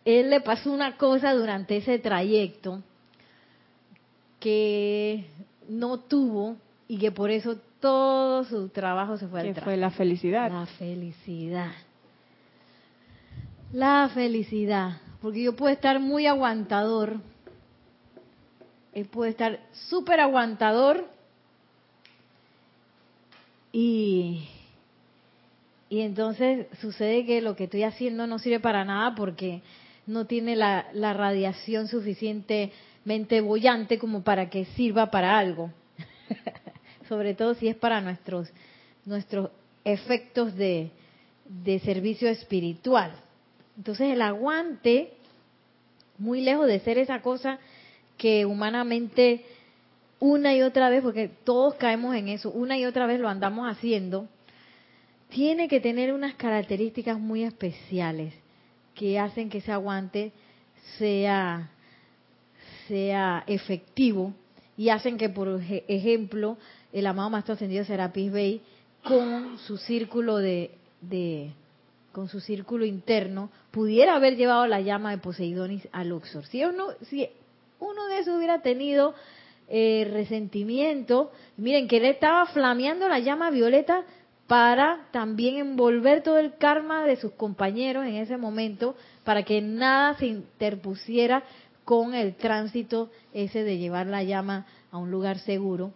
él 0.06 0.30
le 0.30 0.42
pasó 0.42 0.72
una 0.72 0.98
cosa 0.98 1.34
durante 1.34 1.78
ese 1.78 2.00
trayecto 2.00 2.82
que 4.40 5.26
no 5.68 6.00
tuvo 6.00 6.56
y 6.88 6.98
que 6.98 7.12
por 7.12 7.30
eso 7.30 7.58
todo 7.80 8.44
su 8.46 8.70
trabajo 8.70 9.18
se 9.18 9.28
fue 9.28 9.42
al 9.42 9.56
fue 9.56 9.78
la 9.78 9.92
felicidad. 9.92 10.52
La 10.52 10.66
felicidad. 10.66 11.72
La 13.72 14.10
felicidad. 14.14 14.98
Porque 15.22 15.44
yo 15.44 15.56
puedo 15.56 15.74
estar 15.74 16.00
muy 16.00 16.26
aguantador. 16.26 17.20
Él 18.94 19.06
puede 19.06 19.32
estar 19.32 19.60
súper 19.90 20.20
aguantador. 20.20 21.06
Y, 23.72 24.48
y 25.90 26.00
entonces 26.00 26.66
sucede 26.82 27.26
que 27.26 27.42
lo 27.42 27.56
que 27.56 27.66
estoy 27.66 27.84
haciendo 27.84 28.26
no 28.26 28.40
sirve 28.40 28.60
para 28.60 28.84
nada 28.84 29.14
porque 29.14 29.62
no 30.08 30.26
tiene 30.26 30.56
la, 30.56 30.88
la 30.94 31.14
radiación 31.14 31.88
suficientemente 31.88 33.42
bollante 33.42 34.00
como 34.00 34.24
para 34.24 34.50
que 34.50 34.66
sirva 34.66 35.12
para 35.12 35.38
algo. 35.38 35.72
Sobre 37.08 37.36
todo 37.36 37.54
si 37.54 37.68
es 37.68 37.76
para 37.76 38.02
nuestros, 38.02 38.50
nuestros 39.06 39.52
efectos 39.84 40.56
de, 40.56 40.90
de 41.46 41.80
servicio 41.82 42.28
espiritual. 42.28 43.29
Entonces 43.80 44.12
el 44.12 44.22
aguante, 44.22 45.14
muy 46.18 46.42
lejos 46.42 46.68
de 46.68 46.82
ser 46.82 46.98
esa 46.98 47.22
cosa 47.22 47.60
que 48.18 48.46
humanamente 48.46 49.46
una 50.20 50.54
y 50.54 50.62
otra 50.64 50.90
vez, 50.90 51.02
porque 51.02 51.30
todos 51.46 51.76
caemos 51.76 52.14
en 52.14 52.28
eso, 52.28 52.52
una 52.52 52.78
y 52.78 52.84
otra 52.84 53.08
vez 53.08 53.22
lo 53.22 53.30
andamos 53.30 53.72
haciendo, 53.72 54.28
tiene 55.30 55.70
que 55.70 55.80
tener 55.80 56.12
unas 56.12 56.36
características 56.36 57.18
muy 57.18 57.46
especiales 57.46 58.34
que 58.96 59.18
hacen 59.18 59.50
que 59.50 59.60
ese 59.60 59.72
aguante 59.72 60.34
sea, 60.98 61.70
sea 62.90 63.46
efectivo 63.48 64.34
y 64.76 64.90
hacen 64.90 65.18
que, 65.18 65.30
por 65.30 65.62
ejemplo, 65.88 66.58
el 66.92 67.08
amado 67.08 67.30
Maestro 67.30 67.54
Ascendido 67.54 67.86
Serapis 67.86 68.30
Bey, 68.30 68.62
con 69.06 69.58
su 69.60 69.78
círculo 69.78 70.36
de, 70.36 70.72
con 72.20 72.28
su 72.28 72.42
círculo 72.42 72.84
interno, 72.84 73.50
pudiera 73.72 74.18
haber 74.18 74.36
llevado 74.36 74.68
la 74.68 74.82
llama 74.82 75.12
de 75.12 75.20
Poseidonis 75.20 75.88
a 75.94 76.04
Luxor. 76.04 76.46
Si 76.48 76.62
uno, 76.66 76.88
si 77.04 77.30
uno 77.80 78.08
de 78.08 78.20
esos 78.20 78.36
hubiera 78.36 78.62
tenido 78.62 79.16
eh, 79.70 80.06
resentimiento, 80.12 81.32
miren 81.56 81.88
que 81.88 81.96
él 81.96 82.04
estaba 82.04 82.46
flameando 82.48 83.08
la 83.08 83.20
llama 83.20 83.52
violeta 83.52 84.04
para 84.48 85.08
también 85.14 85.60
envolver 85.60 86.22
todo 86.22 86.40
el 86.40 86.58
karma 86.58 87.06
de 87.06 87.16
sus 87.16 87.32
compañeros 87.32 88.06
en 88.06 88.16
ese 88.16 88.36
momento, 88.36 88.98
para 89.24 89.44
que 89.44 89.62
nada 89.62 90.16
se 90.16 90.26
interpusiera 90.26 91.44
con 91.86 92.14
el 92.14 92.36
tránsito 92.36 93.10
ese 93.34 93.64
de 93.64 93.78
llevar 93.78 94.08
la 94.08 94.24
llama 94.24 94.66
a 94.92 94.98
un 94.98 95.10
lugar 95.10 95.40
seguro. 95.40 95.94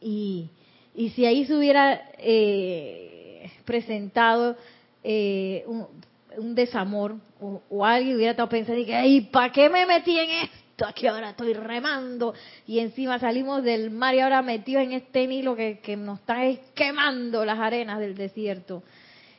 Y, 0.00 0.48
y 0.94 1.10
si 1.10 1.26
ahí 1.26 1.44
se 1.44 1.54
hubiera 1.54 2.08
eh, 2.16 3.50
presentado 3.66 4.56
eh, 5.02 5.64
un, 5.66 6.54
desamor 6.54 7.16
o, 7.40 7.84
alguien 7.84 8.16
hubiera 8.16 8.32
estado 8.32 8.48
pensando 8.48 8.84
que, 8.84 8.94
ay, 8.94 9.22
¿para 9.22 9.52
qué 9.52 9.68
me 9.68 9.84
metí 9.86 10.18
en 10.18 10.30
esto? 10.30 10.86
Aquí 10.86 11.06
ahora 11.06 11.30
estoy 11.30 11.52
remando 11.52 12.34
y 12.66 12.78
encima 12.78 13.18
salimos 13.18 13.62
del 13.62 13.90
mar 13.90 14.14
y 14.14 14.20
ahora 14.20 14.40
metidos 14.40 14.84
en 14.84 14.92
este 14.92 15.26
Nilo 15.26 15.54
que, 15.54 15.80
que 15.80 15.96
nos 15.96 16.20
está 16.20 16.38
quemando 16.74 17.44
las 17.44 17.58
arenas 17.58 17.98
del 17.98 18.14
desierto. 18.14 18.82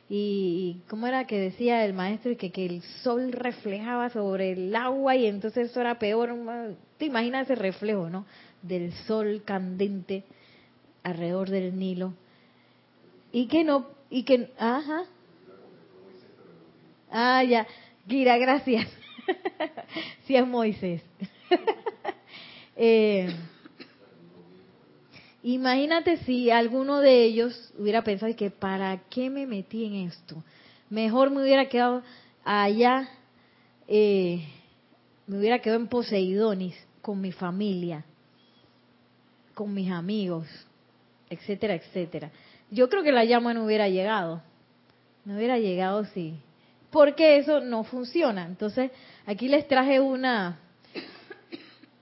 Y 0.08 0.82
cómo 0.88 1.06
era 1.06 1.26
que 1.26 1.38
decía 1.38 1.84
el 1.84 1.94
maestro 1.94 2.36
que, 2.36 2.50
que 2.50 2.66
el 2.66 2.82
sol 3.02 3.32
reflejaba 3.32 4.10
sobre 4.10 4.52
el 4.52 4.76
agua 4.76 5.16
y 5.16 5.26
entonces 5.26 5.70
eso 5.70 5.80
era 5.80 5.98
peor. 5.98 6.36
Te 6.98 7.06
imaginas 7.06 7.50
ese 7.50 7.54
reflejo, 7.54 8.10
¿no? 8.10 8.26
Del 8.60 8.92
sol 9.06 9.42
candente 9.44 10.24
alrededor 11.02 11.48
del 11.48 11.78
Nilo. 11.78 12.12
Y 13.32 13.46
que 13.46 13.64
no, 13.64 13.86
y 14.10 14.24
que, 14.24 14.50
ajá, 14.58 15.04
Ah, 17.12 17.44
ya. 17.44 17.66
Gira, 18.08 18.38
gracias. 18.38 18.88
sí 20.26 20.34
es 20.34 20.46
Moisés. 20.46 21.02
Eh, 22.74 23.28
imagínate 25.42 26.16
si 26.24 26.50
alguno 26.50 27.00
de 27.00 27.22
ellos 27.24 27.70
hubiera 27.78 28.02
pensado 28.02 28.34
que 28.34 28.50
para 28.50 28.98
qué 29.10 29.28
me 29.28 29.46
metí 29.46 29.84
en 29.84 30.08
esto. 30.08 30.42
Mejor 30.88 31.30
me 31.30 31.42
hubiera 31.42 31.68
quedado 31.68 32.02
allá, 32.42 33.10
eh, 33.86 34.48
me 35.26 35.38
hubiera 35.38 35.58
quedado 35.58 35.80
en 35.80 35.86
Poseidonis 35.86 36.74
con 37.02 37.20
mi 37.20 37.30
familia, 37.30 38.06
con 39.54 39.74
mis 39.74 39.90
amigos, 39.90 40.48
etcétera, 41.28 41.74
etcétera. 41.74 42.30
Yo 42.70 42.88
creo 42.88 43.02
que 43.02 43.12
la 43.12 43.26
llama 43.26 43.52
no 43.52 43.66
hubiera 43.66 43.90
llegado. 43.90 44.42
No 45.26 45.36
hubiera 45.36 45.58
llegado 45.58 46.06
si 46.06 46.34
porque 46.92 47.38
eso 47.38 47.60
no 47.60 47.82
funciona. 47.82 48.44
Entonces, 48.44 48.92
aquí 49.26 49.48
les 49.48 49.66
traje 49.66 49.98
una, 49.98 50.60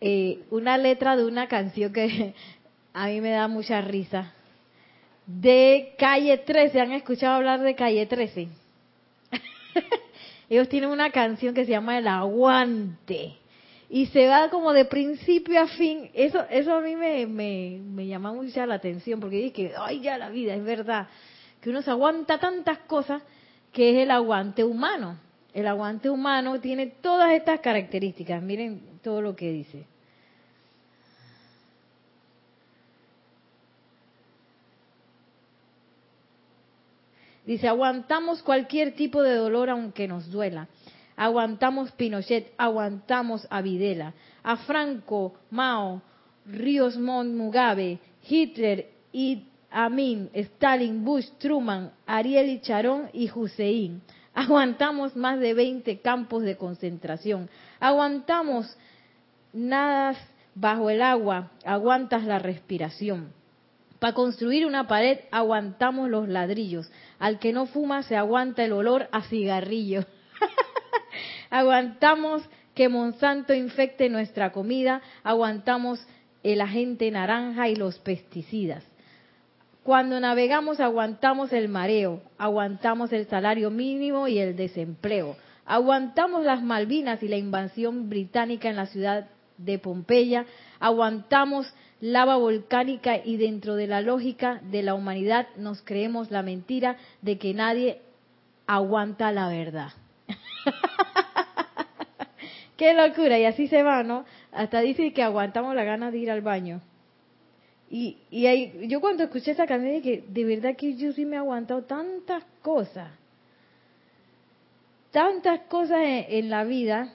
eh, 0.01 0.41
una 0.51 0.77
letra 0.77 1.17
de 1.17 1.25
una 1.25 1.47
canción 1.47 1.93
que 1.93 2.35
a 2.93 3.07
mí 3.07 3.21
me 3.23 3.31
da 3.31 3.49
mucha 3.49 3.81
risa. 3.81 4.35
De 5.27 5.95
Calle 5.97 6.39
13, 6.39 6.81
¿han 6.81 6.93
escuchado 6.93 7.37
hablar 7.37 7.61
de 7.61 7.77
Calle 7.77 8.05
13? 8.05 8.49
Ellos 10.51 10.69
tienen 10.69 10.91
una 10.91 11.11
canción 11.11 11.55
que 11.55 11.65
se 11.65 11.71
llama 11.71 11.97
El 11.97 12.09
Aguante. 12.09 13.37
Y 13.89 14.07
se 14.07 14.27
va 14.27 14.51
como 14.51 14.73
de 14.73 14.85
principio 14.87 15.61
a 15.61 15.69
fin. 15.69 16.11
Eso, 16.15 16.45
eso 16.51 16.75
a 16.75 16.81
mí 16.81 16.97
me, 16.97 17.27
me, 17.27 17.81
me 17.81 18.07
llama 18.09 18.33
mucha 18.33 18.67
la 18.67 18.75
atención, 18.75 19.21
porque 19.21 19.37
dije, 19.37 19.73
ay, 19.79 20.01
ya 20.01 20.19
la 20.19 20.31
vida, 20.31 20.55
es 20.55 20.65
verdad, 20.65 21.09
que 21.61 21.71
uno 21.71 21.81
se 21.83 21.91
aguanta 21.91 22.39
tantas 22.39 22.79
cosas 22.79 23.23
que 23.73 23.91
es 23.91 23.97
el 24.03 24.11
aguante 24.11 24.65
humano. 24.65 25.19
El 25.53 25.67
aguante 25.67 26.11
humano 26.11 26.61
tiene 26.61 26.87
todas 26.87 27.33
estas 27.33 27.61
características. 27.61 28.43
Miren 28.43 29.01
todo 29.03 29.21
lo 29.21 29.35
que 29.35 29.51
dice. 29.51 29.87
Dice, 37.47 37.67
aguantamos 37.67 38.43
cualquier 38.43 38.95
tipo 38.95 39.23
de 39.23 39.35
dolor 39.35 39.71
aunque 39.71 40.07
nos 40.07 40.31
duela. 40.31 40.69
Aguantamos 41.17 41.91
Pinochet, 41.93 42.53
aguantamos 42.57 43.47
a 43.51 43.61
Videla, 43.61 44.15
a 44.43 44.57
Franco, 44.59 45.35
Mao, 45.51 46.01
Ríos 46.47 46.97
Montt, 46.97 47.35
Mugabe, 47.35 47.99
Hitler 48.29 48.91
y 49.13 49.50
Amin, 49.71 50.31
Stalin, 50.35 51.05
Bush, 51.05 51.29
Truman, 51.39 51.93
Ariel 52.07 52.49
y 52.49 52.61
Charón 52.61 53.09
y 53.13 53.31
Hussein. 53.31 54.03
Aguantamos 54.35 55.17
más 55.17 55.39
de 55.39 55.55
20 55.55 56.01
campos 56.01 56.43
de 56.43 56.57
concentración. 56.57 57.49
Aguantamos 57.79 58.77
nadas 59.53 60.17
bajo 60.55 60.91
el 60.91 61.03
agua, 61.03 61.51
aguantas 61.65 62.25
la 62.25 62.39
respiración. 62.39 63.33
Para 63.99 64.15
construir 64.15 64.67
una 64.67 64.89
pared 64.89 65.21
aguantamos 65.31 66.09
los 66.09 66.29
ladrillos. 66.29 66.91
Al 67.19 67.39
que 67.39 67.53
no 67.53 67.67
fuma 67.67 68.03
se 68.03 68.17
aguanta 68.17 68.65
el 68.65 68.73
olor 68.73 69.09
a 69.13 69.23
cigarrillo. 69.23 70.05
aguantamos 71.51 72.43
que 72.75 72.89
Monsanto 72.89 73.53
infecte 73.53 74.09
nuestra 74.09 74.53
comida, 74.53 75.03
aguantamos 75.23 76.05
el 76.43 76.61
agente 76.63 77.11
naranja 77.11 77.69
y 77.69 77.77
los 77.77 77.99
pesticidas. 77.99 78.90
Cuando 79.91 80.21
navegamos 80.21 80.79
aguantamos 80.79 81.53
el 81.53 81.69
mareo, 81.69 82.23
aguantamos 82.39 83.13
el 83.13 83.27
salario 83.27 83.73
mínimo 83.73 84.29
y 84.29 84.39
el 84.39 84.55
desempleo, 84.55 85.35
aguantamos 85.67 86.45
las 86.45 86.63
Malvinas 86.63 87.25
y 87.25 87.27
la 87.27 87.39
invasión 87.39 88.09
británica 88.09 88.69
en 88.69 88.77
la 88.77 88.87
ciudad 88.87 89.27
de 89.59 89.81
Pompeya, 89.81 90.47
aguantamos 90.79 91.75
lava 92.01 92.37
volcánica 92.37 93.17
y 93.17 93.37
dentro 93.37 93.75
de 93.75 93.89
la 93.89 94.01
lógica 94.01 94.61
de 94.63 94.85
la 94.85 94.95
humanidad 94.95 95.49
nos 95.57 95.83
creemos 95.83 96.31
la 96.31 96.45
mentira 96.45 96.97
de 97.21 97.39
que 97.39 97.53
nadie 97.53 98.01
aguanta 98.69 99.33
la 99.33 99.49
verdad. 99.49 99.91
Qué 102.77 102.95
locura, 102.95 103.41
y 103.41 103.45
así 103.45 103.67
se 103.67 103.83
va, 103.83 104.05
¿no? 104.05 104.25
Hasta 104.53 104.83
dice 104.83 105.13
que 105.13 105.25
aguantamos 105.25 105.75
la 105.75 105.83
gana 105.83 106.13
de 106.13 106.19
ir 106.19 106.31
al 106.31 106.43
baño. 106.43 106.81
Y, 107.91 108.19
y 108.31 108.47
ahí, 108.47 108.87
yo 108.89 109.01
cuando 109.01 109.25
escuché 109.25 109.51
esa 109.51 109.67
canción 109.67 109.93
dije, 109.93 110.23
de 110.29 110.45
verdad 110.45 110.77
que 110.77 110.95
yo 110.97 111.13
sí 111.13 111.25
me 111.25 111.37
he 111.37 111.39
aguantado 111.39 111.83
tantas 111.83 112.45
cosas, 112.63 113.11
tantas 115.11 115.63
cosas 115.63 115.99
en, 116.03 116.51
la 116.51 116.65
vida. 116.65 117.13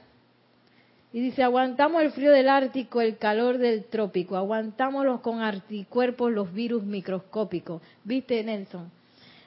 Y 1.14 1.22
dice, 1.22 1.44
aguantamos 1.44 2.04
el 2.04 2.12
frío 2.12 2.32
del 2.32 2.50
Ártico, 2.50 3.00
el 3.00 3.18
calor 3.18 3.58
del 3.58 3.86
trópico, 3.86 4.36
aguantamos 4.36 5.06
los 5.06 5.22
con 5.22 5.42
anticuerpos 5.42 6.30
los 6.32 6.54
virus 6.54 6.84
microscópicos. 6.84 7.82
¿Viste, 8.04 8.44
Nelson? 8.44 8.92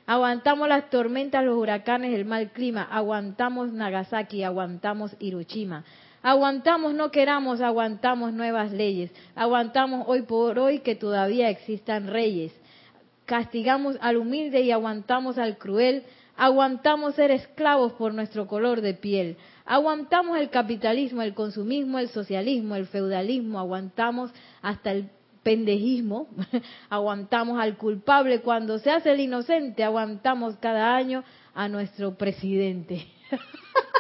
aguantamos 0.09 0.67
las 0.69 0.89
tormentas, 0.89 1.45
los 1.45 1.59
huracanes, 1.59 2.15
el 2.15 2.25
mal 2.25 2.51
clima, 2.53 2.83
aguantamos 2.83 3.75
Nagasaki, 3.75 4.43
aguantamos 4.43 5.15
Hiroshima, 5.21 5.85
aguantamos 6.23 6.95
no 6.95 7.11
queramos, 7.11 7.61
aguantamos 7.61 8.33
nuevas 8.33 8.73
leyes, 8.73 9.11
aguantamos 9.35 10.05
hoy 10.09 10.23
por 10.23 10.59
hoy 10.59 10.81
que 10.81 10.95
todavía 10.95 11.51
existan 11.51 12.09
reyes, 12.09 12.53
castigamos 13.27 13.97
al 14.01 14.17
humilde 14.17 14.61
y 14.61 14.71
aguantamos 14.71 15.39
al 15.39 15.59
cruel, 15.59 16.05
aguantamos 16.37 17.15
ser 17.15 17.31
esclavos 17.31 17.93
por 17.93 18.15
nuestro 18.15 18.47
color 18.47 18.81
de 18.81 18.95
piel, 18.95 19.37
aguantamos 19.65 20.39
el 20.39 20.51
capitalismo, 20.51 21.23
el 21.23 21.35
consumismo, 21.35 21.99
el 21.99 22.09
socialismo, 22.09 22.77
el 22.77 22.87
feudalismo, 22.87 23.59
aguantamos 23.59 24.31
hasta 24.63 24.93
el 24.93 25.11
pendejismo, 25.43 26.29
aguantamos 26.91 27.59
al 27.61 27.77
culpable. 27.77 28.41
Cuando 28.41 28.79
se 28.79 28.91
hace 28.91 29.13
el 29.13 29.21
inocente, 29.21 29.85
aguantamos 29.85 30.57
cada 30.57 30.95
año 30.95 31.25
a 31.55 31.69
nuestro 31.69 32.17
presidente. 32.17 33.07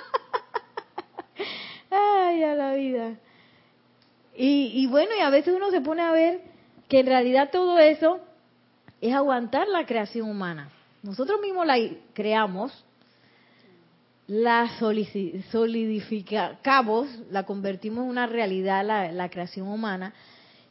Ay, 1.98 2.42
a 2.44 2.54
la 2.54 2.74
vida. 2.74 3.16
Y, 4.40 4.86
bueno, 4.86 5.10
y 5.18 5.20
a 5.20 5.30
veces 5.30 5.52
uno 5.54 5.70
se 5.72 5.80
pone 5.80 6.02
a 6.02 6.12
ver 6.12 6.42
que 6.88 7.00
en 7.00 7.06
realidad 7.06 7.50
todo 7.50 7.76
eso 7.78 8.20
es 9.00 9.12
aguantar 9.12 9.66
la 9.66 9.84
creación 9.84 10.30
humana. 10.30 10.70
Nosotros 11.02 11.40
mismos 11.40 11.66
la 11.66 11.76
creamos, 12.12 12.84
la 14.28 14.70
solidificamos, 15.50 17.08
la 17.30 17.44
convertimos 17.44 18.04
en 18.04 18.10
una 18.10 18.28
realidad, 18.28 18.84
la, 18.84 19.10
la 19.10 19.28
creación 19.28 19.66
humana, 19.66 20.14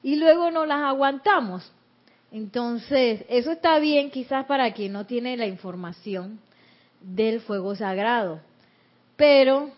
y 0.02 0.16
luego 0.16 0.50
no 0.50 0.66
las 0.66 0.80
aguantamos. 0.84 1.70
Entonces, 2.32 3.26
eso 3.28 3.52
está 3.52 3.80
bien 3.80 4.12
quizás 4.12 4.46
para 4.46 4.72
quien 4.72 4.94
no 4.94 5.06
tiene 5.06 5.36
la 5.36 5.48
información 5.48 6.40
del 7.02 7.42
fuego 7.42 7.76
sagrado. 7.76 8.40
Pero 9.18 9.72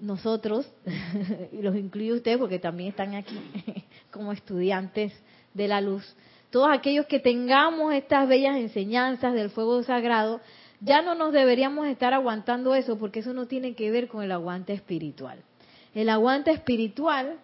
nosotros, 0.00 0.66
y 1.52 1.62
los 1.62 1.76
incluyo 1.76 2.14
ustedes 2.14 2.38
porque 2.38 2.58
también 2.58 2.90
están 2.90 3.14
aquí 3.14 3.38
como 4.10 4.32
estudiantes 4.32 5.12
de 5.54 5.68
la 5.68 5.80
luz, 5.80 6.14
todos 6.50 6.68
aquellos 6.70 7.06
que 7.06 7.20
tengamos 7.20 7.92
estas 7.92 8.28
bellas 8.28 8.56
enseñanzas 8.56 9.34
del 9.34 9.50
fuego 9.50 9.82
sagrado, 9.82 10.40
ya 10.80 11.02
no 11.02 11.14
nos 11.14 11.32
deberíamos 11.32 11.86
estar 11.86 12.14
aguantando 12.14 12.74
eso 12.74 12.98
porque 12.98 13.20
eso 13.20 13.32
no 13.32 13.46
tiene 13.46 13.74
que 13.74 13.90
ver 13.90 14.08
con 14.08 14.22
el 14.22 14.32
aguante 14.32 14.72
espiritual. 14.72 15.38
El 15.94 16.08
aguante 16.08 16.50
espiritual 16.50 17.38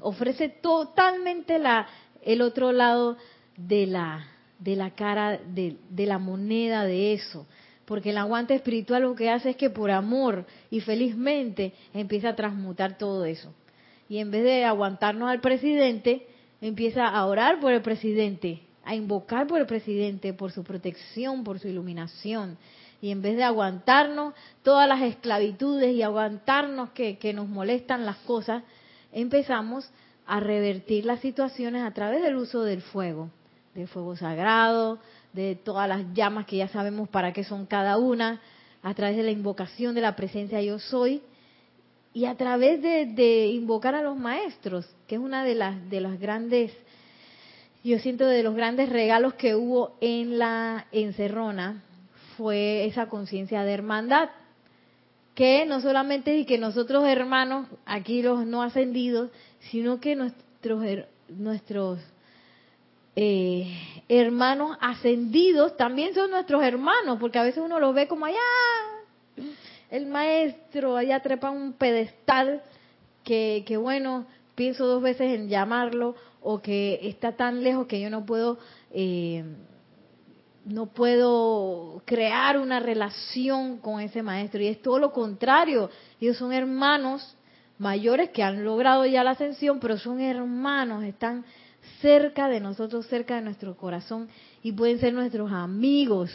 ofrece 0.00 0.48
totalmente 0.48 1.58
la, 1.58 1.86
el 2.22 2.42
otro 2.42 2.72
lado 2.72 3.16
de 3.56 3.86
la, 3.86 4.26
de 4.58 4.76
la 4.76 4.90
cara, 4.90 5.38
de, 5.38 5.76
de 5.88 6.06
la 6.06 6.18
moneda 6.18 6.84
de 6.84 7.12
eso. 7.12 7.46
Porque 7.90 8.10
el 8.10 8.18
aguante 8.18 8.54
espiritual 8.54 9.02
lo 9.02 9.16
que 9.16 9.30
hace 9.30 9.50
es 9.50 9.56
que 9.56 9.68
por 9.68 9.90
amor 9.90 10.46
y 10.70 10.78
felizmente 10.78 11.72
empieza 11.92 12.28
a 12.28 12.36
transmutar 12.36 12.96
todo 12.96 13.24
eso. 13.24 13.52
Y 14.08 14.18
en 14.18 14.30
vez 14.30 14.44
de 14.44 14.64
aguantarnos 14.64 15.28
al 15.28 15.40
presidente, 15.40 16.24
empieza 16.60 17.08
a 17.08 17.26
orar 17.26 17.58
por 17.58 17.72
el 17.72 17.82
presidente, 17.82 18.62
a 18.84 18.94
invocar 18.94 19.48
por 19.48 19.58
el 19.58 19.66
presidente, 19.66 20.32
por 20.32 20.52
su 20.52 20.62
protección, 20.62 21.42
por 21.42 21.58
su 21.58 21.66
iluminación. 21.66 22.58
Y 23.02 23.10
en 23.10 23.22
vez 23.22 23.36
de 23.36 23.42
aguantarnos 23.42 24.34
todas 24.62 24.88
las 24.88 25.02
esclavitudes 25.02 25.92
y 25.92 26.02
aguantarnos 26.02 26.90
que, 26.90 27.18
que 27.18 27.32
nos 27.32 27.48
molestan 27.48 28.06
las 28.06 28.18
cosas, 28.18 28.62
empezamos 29.10 29.90
a 30.28 30.38
revertir 30.38 31.06
las 31.06 31.18
situaciones 31.18 31.82
a 31.82 31.90
través 31.90 32.22
del 32.22 32.36
uso 32.36 32.62
del 32.62 32.82
fuego, 32.82 33.30
del 33.74 33.88
fuego 33.88 34.14
sagrado, 34.14 35.00
de 35.32 35.56
todas 35.56 35.88
las 35.88 36.12
llamas 36.14 36.46
que 36.46 36.56
ya 36.56 36.68
sabemos 36.68 37.08
para 37.08 37.32
qué 37.32 37.44
son 37.44 37.66
cada 37.66 37.98
una, 37.98 38.40
a 38.82 38.94
través 38.94 39.16
de 39.16 39.22
la 39.22 39.30
invocación 39.30 39.94
de 39.94 40.00
la 40.00 40.16
presencia 40.16 40.60
yo 40.62 40.78
soy 40.78 41.22
y 42.12 42.24
a 42.24 42.34
través 42.36 42.82
de, 42.82 43.46
invocar 43.48 43.94
a 43.94 44.02
los 44.02 44.16
maestros, 44.16 44.88
que 45.06 45.16
es 45.16 45.20
una 45.20 45.44
de 45.44 45.54
las 45.54 45.90
de 45.90 46.00
las 46.00 46.18
grandes 46.18 46.72
yo 47.82 47.98
siento 47.98 48.26
de 48.26 48.42
los 48.42 48.54
grandes 48.54 48.90
regalos 48.90 49.34
que 49.34 49.54
hubo 49.54 49.96
en 50.00 50.38
la 50.38 50.86
encerrona 50.92 51.82
fue 52.36 52.84
esa 52.84 53.08
conciencia 53.08 53.62
de 53.62 53.72
hermandad 53.72 54.28
que 55.34 55.64
no 55.64 55.80
solamente 55.80 56.36
y 56.36 56.44
que 56.44 56.58
nosotros 56.58 57.06
hermanos, 57.06 57.68
aquí 57.86 58.20
los 58.20 58.44
no 58.44 58.62
ascendidos, 58.62 59.30
sino 59.70 60.00
que 60.00 60.14
nuestros, 60.14 60.84
nuestros 61.28 62.00
eh, 63.22 63.66
hermanos 64.08 64.78
ascendidos 64.80 65.76
también 65.76 66.14
son 66.14 66.30
nuestros 66.30 66.62
hermanos, 66.62 67.18
porque 67.20 67.38
a 67.38 67.42
veces 67.42 67.62
uno 67.62 67.78
los 67.78 67.94
ve 67.94 68.08
como 68.08 68.24
allá, 68.24 68.38
el 69.90 70.06
maestro 70.06 70.96
allá 70.96 71.20
trepa 71.20 71.50
un 71.50 71.74
pedestal 71.74 72.62
que, 73.22 73.62
que 73.66 73.76
bueno, 73.76 74.24
pienso 74.54 74.86
dos 74.86 75.02
veces 75.02 75.34
en 75.34 75.50
llamarlo, 75.50 76.14
o 76.40 76.62
que 76.62 76.98
está 77.02 77.36
tan 77.36 77.62
lejos 77.62 77.86
que 77.86 78.00
yo 78.00 78.08
no 78.08 78.24
puedo... 78.24 78.58
Eh, 78.90 79.44
no 80.62 80.86
puedo 80.86 82.02
crear 82.04 82.58
una 82.58 82.80
relación 82.80 83.78
con 83.78 84.00
ese 84.00 84.22
maestro. 84.22 84.60
Y 84.60 84.68
es 84.68 84.80
todo 84.82 84.98
lo 84.98 85.10
contrario. 85.10 85.88
Ellos 86.20 86.36
son 86.36 86.52
hermanos 86.52 87.34
mayores 87.78 88.28
que 88.28 88.42
han 88.42 88.62
logrado 88.62 89.06
ya 89.06 89.24
la 89.24 89.30
ascensión, 89.30 89.80
pero 89.80 89.96
son 89.96 90.20
hermanos, 90.20 91.02
están 91.02 91.46
cerca 92.00 92.48
de 92.48 92.60
nosotros, 92.60 93.06
cerca 93.06 93.36
de 93.36 93.42
nuestro 93.42 93.76
corazón 93.76 94.28
y 94.62 94.72
pueden 94.72 94.98
ser 94.98 95.12
nuestros 95.14 95.52
amigos. 95.52 96.30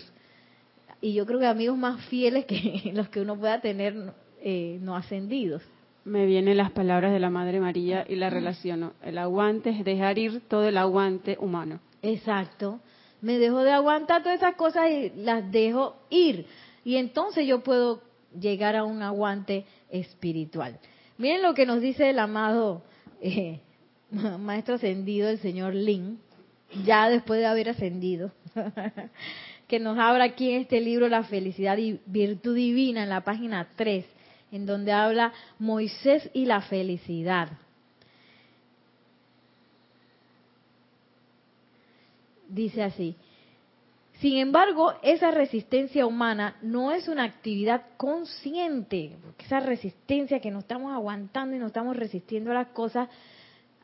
Y 1.02 1.14
yo 1.14 1.26
creo 1.26 1.40
que 1.40 1.48
amigos 1.48 1.78
más 1.78 2.04
fieles 2.06 2.46
que 2.46 2.92
los 2.94 3.10
que 3.10 3.22
uno 3.22 3.38
pueda 3.38 3.62
tener 3.62 4.14
eh, 4.42 4.80
no 4.82 4.96
ascendidos. 4.96 5.62
Me 6.04 6.26
vienen 6.26 6.58
las 6.58 6.72
palabras 6.72 7.12
de 7.14 7.20
la 7.20 7.32
Madre 7.32 7.60
María 7.60 8.06
y 8.08 8.16
la 8.16 8.30
relaciono. 8.30 8.94
El 9.02 9.18
aguante 9.18 9.72
es 9.72 9.84
dejar 9.84 10.20
ir 10.20 10.42
todo 10.48 10.68
el 10.68 10.78
aguante 10.78 11.36
humano. 11.40 11.80
Exacto 12.04 12.80
me 13.26 13.40
dejo 13.40 13.64
de 13.64 13.72
aguantar 13.72 14.22
todas 14.22 14.38
esas 14.38 14.54
cosas 14.54 14.92
y 14.92 15.10
las 15.16 15.52
dejo 15.52 15.96
ir. 16.12 16.46
Y 16.84 16.98
entonces 16.98 17.48
yo 17.48 17.64
puedo 17.64 18.04
llegar 18.40 18.76
a 18.76 18.84
un 18.84 19.02
aguante 19.02 19.66
espiritual. 19.90 20.80
Miren 21.18 21.42
lo 21.42 21.56
que 21.56 21.66
nos 21.66 21.82
dice 21.82 22.12
el 22.12 22.20
amado 22.20 22.84
eh, 23.22 23.62
maestro 24.40 24.76
ascendido, 24.76 25.30
el 25.30 25.40
señor 25.40 25.74
Lin, 25.74 26.20
ya 26.86 27.10
después 27.10 27.40
de 27.40 27.46
haber 27.46 27.70
ascendido, 27.70 28.32
que 29.68 29.80
nos 29.80 29.98
habla 29.98 30.26
aquí 30.26 30.52
en 30.52 30.62
este 30.62 30.82
libro 30.82 31.08
La 31.10 31.24
felicidad 31.24 31.78
y 31.78 32.00
virtud 32.06 32.56
divina, 32.56 33.04
en 33.04 33.10
la 33.10 33.22
página 33.22 33.70
3, 33.76 34.06
en 34.52 34.66
donde 34.66 34.92
habla 34.92 35.34
Moisés 35.60 36.30
y 36.34 36.46
la 36.46 36.62
felicidad. 36.62 37.50
dice 42.56 42.84
así, 42.84 43.16
sin 44.20 44.38
embargo, 44.38 44.94
esa 45.04 45.30
resistencia 45.30 46.06
humana 46.06 46.56
no 46.62 46.92
es 46.92 47.08
una 47.10 47.26
actividad 47.26 47.84
consciente, 47.98 49.18
porque 49.22 49.46
esa 49.46 49.60
resistencia 49.60 50.40
que 50.40 50.52
nos 50.52 50.64
estamos 50.64 50.94
aguantando 50.94 51.56
y 51.56 51.60
nos 51.60 51.68
estamos 51.68 51.98
resistiendo 51.98 52.52
a 52.52 52.56
las 52.56 52.68
cosas, 52.68 53.10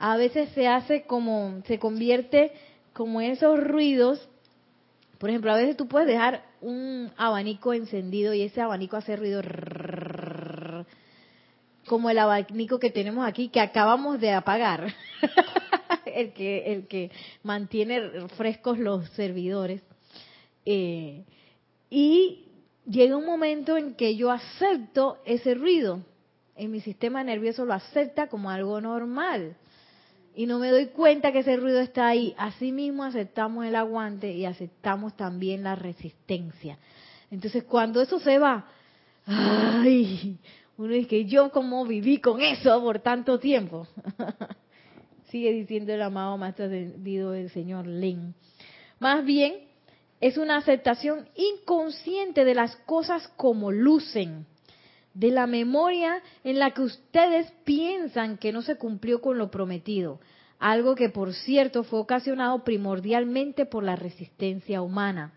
a 0.02 0.18
veces 0.18 0.50
se 0.56 0.68
hace 0.68 1.04
como, 1.04 1.62
se 1.68 1.78
convierte 1.78 2.52
como 2.92 3.22
esos 3.22 3.60
ruidos. 3.64 4.28
Por 5.20 5.30
ejemplo, 5.30 5.54
a 5.54 5.58
veces 5.58 5.78
tú 5.78 5.88
puedes 5.88 6.08
dejar 6.08 6.44
un 6.60 7.12
abanico 7.18 7.72
encendido 7.72 8.34
y 8.34 8.42
ese 8.42 8.62
abanico 8.62 8.98
hace 8.98 9.16
ruido 9.16 9.44
como 11.86 12.10
el 12.10 12.18
abanico 12.18 12.80
que 12.80 12.90
tenemos 12.90 13.28
aquí 13.28 13.50
que 13.50 13.60
acabamos 13.60 14.20
de 14.20 14.32
apagar. 14.32 14.92
el 16.06 16.34
que, 16.34 16.74
el 16.74 16.88
que 16.88 17.12
mantiene 17.44 18.28
frescos 18.38 18.80
los 18.80 19.08
servidores. 19.12 19.84
Eh, 20.66 21.24
y 21.92 22.46
llega 22.88 23.16
un 23.16 23.26
momento 23.28 23.78
en 23.78 23.94
que 23.94 24.16
yo 24.16 24.32
acepto 24.32 25.20
ese 25.26 25.54
ruido. 25.54 26.02
En 26.56 26.72
mi 26.72 26.82
sistema 26.82 27.24
nervioso 27.24 27.66
lo 27.66 27.74
acepta 27.74 28.28
como 28.30 28.50
algo 28.50 28.82
normal. 28.82 29.58
Y 30.36 30.46
no 30.46 30.60
me 30.60 30.70
doy 30.70 30.88
cuenta 30.88 31.32
que 31.32 31.39
ese 31.39 31.58
ruido 31.58 31.80
está 31.80 32.08
ahí. 32.08 32.34
Asimismo 32.38 33.04
aceptamos 33.04 33.65
el 33.65 33.76
aguante 33.76 34.32
y 34.32 34.46
aceptamos 34.46 35.15
también 35.15 35.63
la 35.63 35.76
resistencia. 35.76 36.78
Entonces 37.30 37.63
cuando 37.63 38.02
eso 38.02 38.20
se 38.20 38.39
va, 38.39 38.65
ay, 39.26 40.38
uno 40.78 40.94
dice 40.94 41.08
que 41.08 41.26
yo 41.26 41.52
como 41.52 41.86
viví 41.86 42.20
con 42.20 42.41
eso 42.41 42.82
por 42.82 43.00
tanto 43.00 43.39
tiempo. 43.39 43.88
sigue 45.32 45.54
diciendo 45.54 45.94
el 45.94 46.02
amado 46.02 46.38
maestro 46.38 46.65
ascendido 46.65 47.32
del 47.32 47.50
señor 47.50 47.88
Lin. 47.88 48.36
Más 49.00 49.24
bien, 49.26 49.56
es 50.20 50.38
una 50.38 50.58
aceptación 50.58 51.28
inconsciente 51.36 52.46
de 52.46 52.54
las 52.54 52.76
cosas 52.76 53.28
como 53.38 53.72
lucen, 53.72 54.46
de 55.13 55.32
la 55.32 55.47
memoria 55.47 56.21
en 56.43 56.60
la 56.60 56.71
que 56.71 56.82
ustedes 56.82 57.52
piensan 57.63 58.38
que 58.38 58.52
no 58.52 58.62
se 58.62 58.78
cumplió 58.78 59.21
con 59.21 59.38
lo 59.38 59.52
prometido, 59.52 60.19
algo 60.60 60.95
que 60.95 61.10
por 61.10 61.34
cierto 61.34 61.84
fue 61.84 62.00
ocasionado 62.00 62.63
primordialmente 62.63 63.65
por 63.65 63.84
la 63.84 63.95
resistencia 63.95 64.82
humana. 64.82 65.34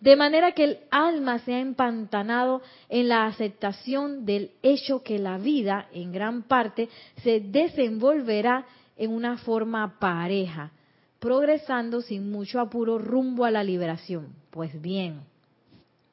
De 0.00 0.14
manera 0.14 0.52
que 0.52 0.64
el 0.64 0.78
alma 0.90 1.40
se 1.40 1.54
ha 1.54 1.60
empantanado 1.60 2.62
en 2.88 3.08
la 3.08 3.26
aceptación 3.26 4.24
del 4.24 4.52
hecho 4.62 5.02
que 5.02 5.18
la 5.18 5.38
vida, 5.38 5.88
en 5.92 6.12
gran 6.12 6.44
parte, 6.44 6.88
se 7.24 7.40
desenvolverá 7.40 8.64
en 8.96 9.12
una 9.12 9.38
forma 9.38 9.98
pareja, 9.98 10.70
progresando 11.18 12.00
sin 12.00 12.30
mucho 12.30 12.60
apuro 12.60 12.98
rumbo 12.98 13.44
a 13.44 13.50
la 13.50 13.64
liberación. 13.64 14.34
Pues 14.50 14.80
bien, 14.80 15.22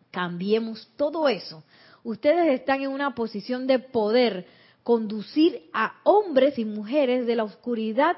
cambiemos 0.09 0.89
todo 0.97 1.29
eso. 1.29 1.63
Ustedes 2.05 2.53
están 2.53 2.83
en 2.83 2.91
una 2.91 3.15
posición 3.15 3.65
de 3.65 3.79
poder 3.79 4.45
conducir 4.83 5.63
a 5.73 5.95
hombres 6.03 6.59
y 6.59 6.63
mujeres 6.63 7.25
de 7.25 7.35
la 7.35 7.43
oscuridad 7.43 8.15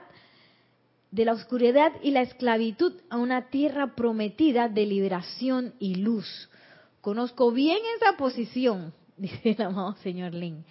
de 1.09 1.23
la 1.23 1.31
oscuridad 1.31 1.93
y 2.03 2.11
la 2.11 2.21
esclavitud 2.21 2.91
a 3.09 3.15
una 3.15 3.49
tierra 3.49 3.95
prometida 3.95 4.67
de 4.67 4.85
liberación 4.85 5.73
y 5.79 5.95
luz. 5.95 6.49
Conozco 6.99 7.53
bien 7.53 7.77
esa 7.95 8.17
posición, 8.17 8.93
dice 9.17 9.55
el 9.57 9.61
amado 9.61 9.95
señor 10.03 10.33
Lin. 10.33 10.65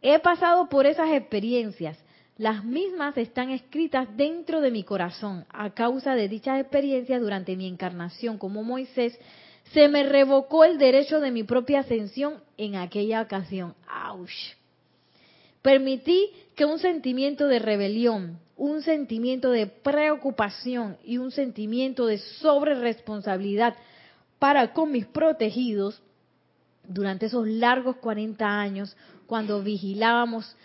He 0.00 0.18
pasado 0.20 0.70
por 0.70 0.86
esas 0.86 1.12
experiencias. 1.12 1.98
Las 2.38 2.64
mismas 2.64 3.18
están 3.18 3.50
escritas 3.50 4.08
dentro 4.16 4.62
de 4.62 4.70
mi 4.70 4.82
corazón. 4.82 5.44
A 5.50 5.74
causa 5.74 6.14
de 6.14 6.30
dichas 6.30 6.58
experiencias 6.58 7.20
durante 7.20 7.54
mi 7.54 7.68
encarnación 7.68 8.38
como 8.38 8.62
Moisés, 8.62 9.18
se 9.72 9.88
me 9.88 10.04
revocó 10.04 10.64
el 10.64 10.78
derecho 10.78 11.20
de 11.20 11.30
mi 11.30 11.42
propia 11.42 11.80
ascensión 11.80 12.42
en 12.56 12.76
aquella 12.76 13.22
ocasión. 13.22 13.74
¡Auch! 13.88 14.30
Permití 15.62 16.30
que 16.54 16.64
un 16.64 16.78
sentimiento 16.78 17.46
de 17.48 17.58
rebelión, 17.58 18.38
un 18.56 18.82
sentimiento 18.82 19.50
de 19.50 19.66
preocupación 19.66 20.96
y 21.04 21.18
un 21.18 21.30
sentimiento 21.30 22.06
de 22.06 22.18
sobreresponsabilidad 22.18 23.74
para 24.38 24.72
con 24.72 24.92
mis 24.92 25.06
protegidos 25.06 26.00
durante 26.88 27.26
esos 27.26 27.46
largos 27.46 27.96
40 27.96 28.46
años 28.46 28.96
cuando 29.26 29.62
vigilábamos, 29.62 30.56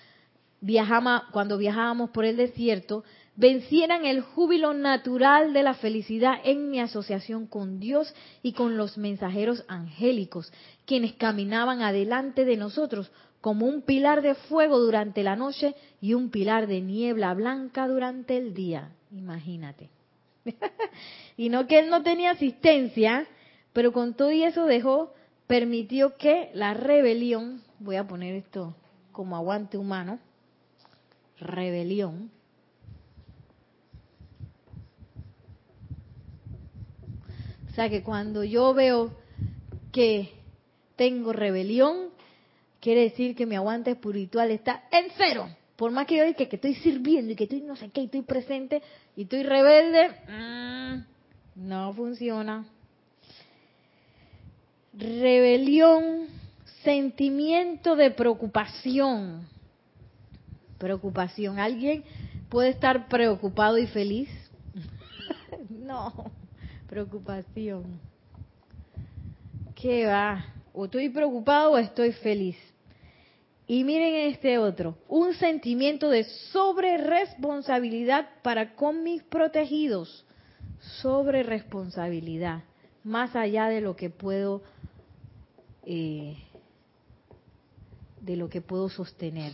viajaba, 0.61 1.27
cuando 1.31 1.57
viajábamos 1.57 2.11
por 2.11 2.25
el 2.25 2.37
desierto, 2.37 3.03
vencieran 3.41 4.06
el 4.06 4.21
júbilo 4.21 4.71
natural 4.75 5.51
de 5.51 5.63
la 5.63 5.73
felicidad 5.73 6.36
en 6.43 6.69
mi 6.69 6.80
asociación 6.80 7.47
con 7.47 7.80
Dios 7.80 8.13
y 8.43 8.54
con 8.54 8.77
los 8.77 8.99
mensajeros 8.99 9.65
angélicos, 9.67 10.54
quienes 10.86 11.13
caminaban 11.13 11.82
adelante 11.82 12.45
de 12.45 12.56
nosotros 12.56 13.12
como 13.41 13.65
un 13.65 13.82
pilar 13.82 14.21
de 14.21 14.36
fuego 14.36 14.77
durante 14.77 15.23
la 15.23 15.36
noche 15.36 15.73
y 15.99 16.13
un 16.13 16.30
pilar 16.30 16.67
de 16.67 16.82
niebla 16.82 17.34
blanca 17.34 17.88
durante 17.88 18.38
el 18.38 18.54
día. 18.54 18.91
Imagínate. 19.12 19.89
y 21.36 21.49
no 21.49 21.65
que 21.65 21.80
él 21.80 21.89
no 21.89 22.04
tenía 22.04 22.32
asistencia, 22.32 23.25
pero 23.73 23.91
con 23.91 24.13
todo 24.13 24.32
y 24.32 24.43
eso 24.43 24.67
dejó, 24.67 25.15
permitió 25.47 26.15
que 26.15 26.51
la 26.54 26.75
rebelión, 26.75 27.63
voy 27.80 27.95
a 27.95 28.08
poner 28.08 28.36
esto 28.36 28.75
como 29.12 29.36
aguante 29.36 29.80
humano, 29.80 30.19
rebelión, 31.39 32.30
o 37.71 37.73
sea 37.73 37.89
que 37.89 38.03
cuando 38.03 38.43
yo 38.43 38.73
veo 38.73 39.12
que 39.93 40.29
tengo 40.97 41.31
rebelión, 41.31 42.10
quiere 42.81 43.03
decir 43.03 43.34
que 43.34 43.45
mi 43.45 43.55
aguante 43.55 43.91
espiritual 43.91 44.51
está 44.51 44.84
en 44.91 45.05
cero. 45.15 45.47
Por 45.77 45.91
más 45.91 46.05
que 46.05 46.17
yo 46.17 46.25
diga 46.25 46.36
que, 46.36 46.55
estoy 46.55 46.75
sirviendo 46.75 47.31
y 47.31 47.36
que 47.36 47.45
estoy 47.45 47.62
no 47.62 47.77
sé 47.77 47.89
qué, 47.89 48.01
y 48.01 48.05
estoy 48.05 48.23
presente 48.23 48.81
y 49.15 49.23
estoy 49.23 49.43
rebelde, 49.43 50.10
mm, 50.27 51.67
no 51.67 51.93
funciona. 51.93 52.65
Rebelión, 54.93 56.27
sentimiento 56.84 57.95
de 57.95 58.12
preocupación. 58.12 59.47
Preocupación. 60.77 61.57
¿Alguien 61.57 62.03
puede 62.49 62.69
estar 62.69 63.07
preocupado 63.07 63.77
y 63.77 63.88
feliz? 63.88 64.29
no, 65.69 66.31
preocupación. 66.91 68.01
¿Qué 69.75 70.06
va? 70.06 70.45
O 70.73 70.86
estoy 70.86 71.08
preocupado 71.08 71.71
o 71.71 71.77
estoy 71.77 72.12
feliz. 72.12 72.58
Y 73.65 73.86
miren 73.86 74.13
este 74.30 74.58
otro, 74.58 74.97
un 75.08 75.34
sentimiento 75.36 76.10
de 76.10 76.25
sobre 76.51 76.97
responsabilidad 76.97 78.27
para 78.43 78.75
con 78.75 79.04
mis 79.04 79.23
protegidos, 79.23 80.25
sobre 81.01 81.43
responsabilidad, 81.43 82.63
más 83.06 83.38
allá 83.38 83.67
de 83.67 83.80
lo 83.80 83.95
que 83.95 84.10
puedo, 84.10 84.62
eh, 85.86 86.36
de 88.19 88.36
lo 88.36 88.49
que 88.49 88.60
puedo 88.60 88.89
sostener. 88.89 89.54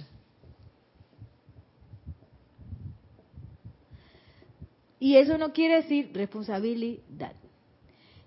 Y 5.00 5.16
eso 5.16 5.38
no 5.38 5.54
quiere 5.54 5.78
decir 5.78 6.12
responsabilidad. 6.14 7.34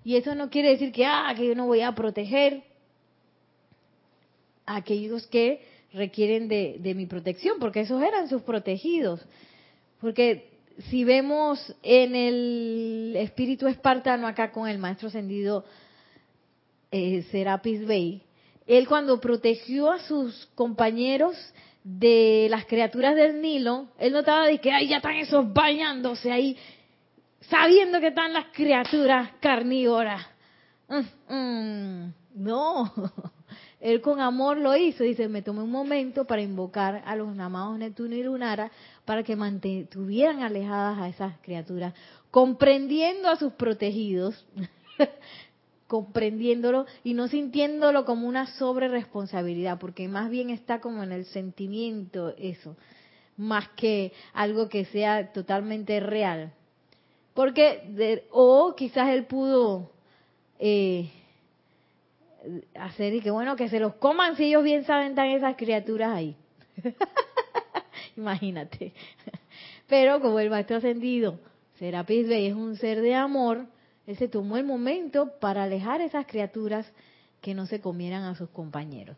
Y 0.04 0.16
eso 0.16 0.34
no 0.34 0.50
quiere 0.50 0.70
decir 0.70 0.92
que, 0.92 1.04
ah, 1.04 1.32
que 1.36 1.46
yo 1.46 1.54
no 1.54 1.66
voy 1.66 1.80
a 1.80 1.94
proteger 1.94 2.62
a 4.66 4.76
aquellos 4.76 5.26
que 5.26 5.62
requieren 5.92 6.48
de, 6.48 6.94
mi 6.94 7.06
protección, 7.06 7.58
porque 7.58 7.80
esos 7.80 8.02
eran 8.02 8.28
sus 8.28 8.42
protegidos. 8.42 9.20
Porque 10.00 10.48
si 10.88 11.04
vemos 11.04 11.74
en 11.82 12.14
el 12.14 13.14
espíritu 13.16 13.66
espartano 13.66 14.26
acá 14.26 14.52
con 14.52 14.68
el 14.68 14.78
maestro 14.78 15.08
ascendido 15.08 15.64
eh, 16.90 17.22
Serapis 17.30 17.84
Bey, 17.84 18.22
él 18.66 18.86
cuando 18.86 19.20
protegió 19.20 19.90
a 19.90 19.98
sus 19.98 20.46
compañeros 20.54 21.36
de 21.82 22.48
las 22.50 22.66
criaturas 22.66 23.14
del 23.14 23.40
Nilo, 23.40 23.88
él 23.98 24.12
notaba 24.12 24.46
de 24.46 24.58
que 24.58 24.72
ahí 24.72 24.88
ya 24.88 24.96
están 24.96 25.16
esos 25.16 25.52
bañándose 25.52 26.30
ahí, 26.30 26.56
sabiendo 27.40 28.00
que 28.00 28.08
están 28.08 28.32
las 28.32 28.46
criaturas 28.52 29.30
carnívoras. 29.40 30.26
Mm, 30.88 31.34
mm, 31.34 32.14
no, 32.34 32.92
él 33.80 34.00
con 34.00 34.20
amor 34.20 34.58
lo 34.58 34.76
hizo, 34.76 35.04
dice, 35.04 35.28
me 35.28 35.42
tomé 35.42 35.62
un 35.62 35.70
momento 35.70 36.26
para 36.26 36.42
invocar 36.42 37.02
a 37.04 37.16
los 37.16 37.38
amados 37.38 37.78
Neptuno 37.78 38.14
y 38.14 38.22
Lunara 38.22 38.70
para 39.04 39.22
que 39.22 39.36
mantuvieran 39.36 40.42
alejadas 40.42 40.98
a 40.98 41.08
esas 41.08 41.38
criaturas, 41.40 41.94
comprendiendo 42.30 43.28
a 43.28 43.36
sus 43.36 43.54
protegidos, 43.54 44.46
comprendiéndolo 45.90 46.86
y 47.02 47.14
no 47.14 47.26
sintiéndolo 47.26 48.04
como 48.04 48.28
una 48.28 48.46
sobreresponsabilidad, 48.46 49.80
porque 49.80 50.06
más 50.06 50.30
bien 50.30 50.50
está 50.50 50.80
como 50.80 51.02
en 51.02 51.10
el 51.10 51.24
sentimiento 51.26 52.32
eso, 52.38 52.76
más 53.36 53.68
que 53.70 54.12
algo 54.32 54.68
que 54.68 54.84
sea 54.84 55.32
totalmente 55.32 55.98
real. 55.98 56.52
Porque, 57.34 58.24
o 58.30 58.74
quizás 58.76 59.08
él 59.08 59.26
pudo... 59.26 59.90
Eh, 60.60 61.10
hacer 62.74 63.14
y 63.14 63.20
que 63.20 63.30
bueno, 63.30 63.56
que 63.56 63.68
se 63.68 63.80
los 63.80 63.94
coman 63.94 64.36
si 64.36 64.44
ellos 64.44 64.64
bien 64.64 64.84
saben 64.84 65.10
están 65.10 65.26
esas 65.26 65.56
criaturas 65.56 66.12
ahí. 66.14 66.36
Imagínate. 68.16 68.92
Pero 69.88 70.20
como 70.20 70.38
el 70.40 70.50
maestro 70.50 70.76
ascendido, 70.76 71.38
Serapis 71.78 72.28
Bey 72.28 72.46
es 72.46 72.54
un 72.54 72.76
ser 72.76 73.00
de 73.00 73.14
amor, 73.14 73.66
él 74.10 74.16
se 74.16 74.28
tomó 74.28 74.56
el 74.56 74.64
momento 74.64 75.32
para 75.40 75.62
alejar 75.62 76.00
esas 76.00 76.26
criaturas 76.26 76.90
que 77.40 77.54
no 77.54 77.66
se 77.66 77.80
comieran 77.80 78.24
a 78.24 78.34
sus 78.34 78.50
compañeros. 78.50 79.16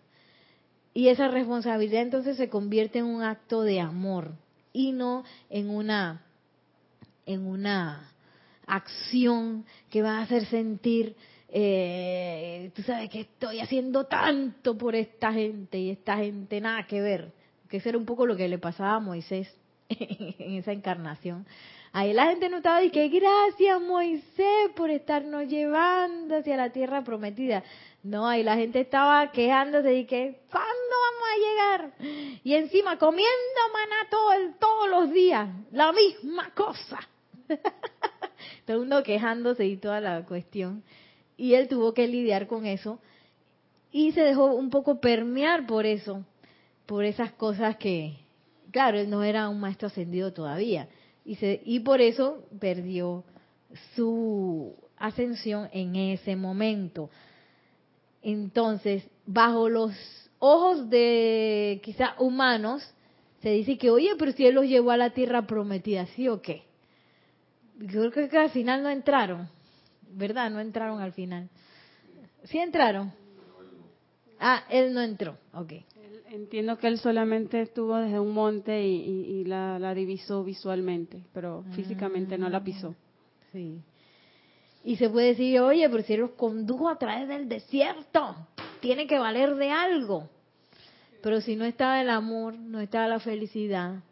Y 0.92 1.08
esa 1.08 1.28
responsabilidad 1.28 2.02
entonces 2.02 2.36
se 2.36 2.50
convierte 2.50 2.98
en 2.98 3.06
un 3.06 3.22
acto 3.22 3.62
de 3.62 3.80
amor 3.80 4.32
y 4.72 4.92
no 4.92 5.24
en 5.48 5.70
una 5.70 6.22
en 7.24 7.46
una 7.46 8.12
acción 8.66 9.64
que 9.88 10.02
va 10.02 10.18
a 10.18 10.22
hacer 10.22 10.44
sentir 10.46 11.16
eh, 11.48 12.70
tú 12.74 12.82
sabes 12.82 13.08
que 13.08 13.20
estoy 13.20 13.60
haciendo 13.60 14.04
tanto 14.04 14.76
por 14.76 14.94
esta 14.94 15.32
gente 15.32 15.78
y 15.78 15.90
esta 15.90 16.16
gente 16.16 16.60
nada 16.60 16.86
que 16.86 17.00
ver. 17.00 17.32
Que 17.68 17.78
eso 17.78 17.88
era 17.88 17.98
un 17.98 18.06
poco 18.06 18.26
lo 18.26 18.36
que 18.36 18.48
le 18.48 18.58
pasaba 18.58 18.94
a 18.94 19.00
Moisés 19.00 19.54
en 19.88 20.54
esa 20.54 20.72
encarnación. 20.72 21.46
Ahí 21.94 22.14
la 22.14 22.26
gente 22.26 22.48
notaba 22.48 22.82
y 22.82 22.90
que 22.90 23.08
gracias 23.08 23.80
Moisés 23.80 24.70
por 24.74 24.88
estarnos 24.90 25.46
llevando 25.46 26.36
hacia 26.36 26.56
la 26.56 26.70
tierra 26.70 27.04
prometida. 27.04 27.62
No, 28.02 28.26
ahí 28.26 28.42
la 28.42 28.56
gente 28.56 28.80
estaba 28.80 29.30
quejándose 29.30 29.88
de 29.88 30.06
que 30.06 30.40
¿cuándo 30.50 30.94
vamos 31.04 31.28
a 31.30 31.38
llegar? 31.38 31.92
Y 32.42 32.54
encima 32.54 32.98
comiendo 32.98 33.30
maná 33.72 34.56
todos 34.58 34.88
los 34.88 35.12
días, 35.12 35.48
la 35.70 35.92
misma 35.92 36.50
cosa. 36.54 36.98
todo 38.66 38.76
el 38.76 38.78
mundo 38.78 39.02
quejándose 39.02 39.66
y 39.66 39.76
toda 39.76 40.00
la 40.00 40.24
cuestión 40.24 40.82
y 41.36 41.54
él 41.54 41.68
tuvo 41.68 41.92
que 41.92 42.06
lidiar 42.06 42.46
con 42.46 42.66
eso 42.66 43.00
y 43.90 44.12
se 44.12 44.22
dejó 44.22 44.54
un 44.54 44.70
poco 44.70 45.00
permear 45.00 45.66
por 45.66 45.84
eso, 45.86 46.24
por 46.86 47.04
esas 47.04 47.32
cosas 47.32 47.76
que, 47.76 48.16
claro, 48.70 48.98
él 48.98 49.10
no 49.10 49.22
era 49.22 49.48
un 49.48 49.60
maestro 49.60 49.88
ascendido 49.88 50.32
todavía 50.32 50.88
y, 51.24 51.36
se, 51.36 51.60
y 51.64 51.80
por 51.80 52.00
eso 52.00 52.44
perdió 52.58 53.24
su 53.94 54.74
ascensión 54.96 55.68
en 55.72 55.96
ese 55.96 56.36
momento. 56.36 57.10
Entonces, 58.22 59.04
bajo 59.26 59.68
los 59.68 59.92
ojos 60.38 60.88
de 60.90 61.80
quizá 61.82 62.14
humanos, 62.18 62.82
se 63.40 63.50
dice 63.50 63.76
que, 63.78 63.90
oye, 63.90 64.10
pero 64.18 64.32
si 64.32 64.46
él 64.46 64.54
los 64.54 64.66
llevó 64.66 64.92
a 64.92 64.96
la 64.96 65.10
tierra 65.10 65.46
prometida, 65.46 66.06
¿sí 66.06 66.28
o 66.28 66.40
qué? 66.40 66.62
Yo 67.78 68.10
creo 68.12 68.28
que 68.28 68.38
al 68.38 68.50
final 68.50 68.82
no 68.82 68.90
entraron, 68.90 69.48
¿verdad? 70.12 70.50
No 70.50 70.60
entraron 70.60 71.00
al 71.00 71.12
final. 71.12 71.48
¿Sí 72.44 72.58
entraron? 72.58 73.12
Ah, 74.44 74.64
él 74.68 74.92
no 74.92 75.00
entró, 75.00 75.38
ok. 75.54 75.72
Entiendo 76.32 76.76
que 76.76 76.88
él 76.88 76.98
solamente 76.98 77.60
estuvo 77.60 77.96
desde 77.96 78.18
un 78.18 78.32
monte 78.32 78.82
y, 78.82 79.44
la, 79.44 79.94
divisó 79.94 80.42
visualmente, 80.42 81.22
pero 81.32 81.62
físicamente 81.76 82.36
no 82.36 82.48
la 82.48 82.64
pisó. 82.64 82.96
Sí. 83.52 83.80
Y 84.82 84.96
se 84.96 85.08
puede 85.08 85.28
decir, 85.28 85.60
oye, 85.60 85.88
pero 85.88 86.02
si 86.02 86.14
él 86.14 86.20
los 86.22 86.30
condujo 86.32 86.88
a 86.88 86.98
través 86.98 87.28
del 87.28 87.48
desierto, 87.48 88.34
tiene 88.80 89.06
que 89.06 89.18
valer 89.18 89.54
de 89.54 89.70
algo. 89.70 90.28
Pero 91.22 91.40
si 91.40 91.54
no 91.54 91.64
estaba 91.64 92.00
el 92.00 92.10
amor, 92.10 92.54
no 92.58 92.80
estaba 92.80 93.06
la 93.06 93.20
felicidad, 93.20 94.02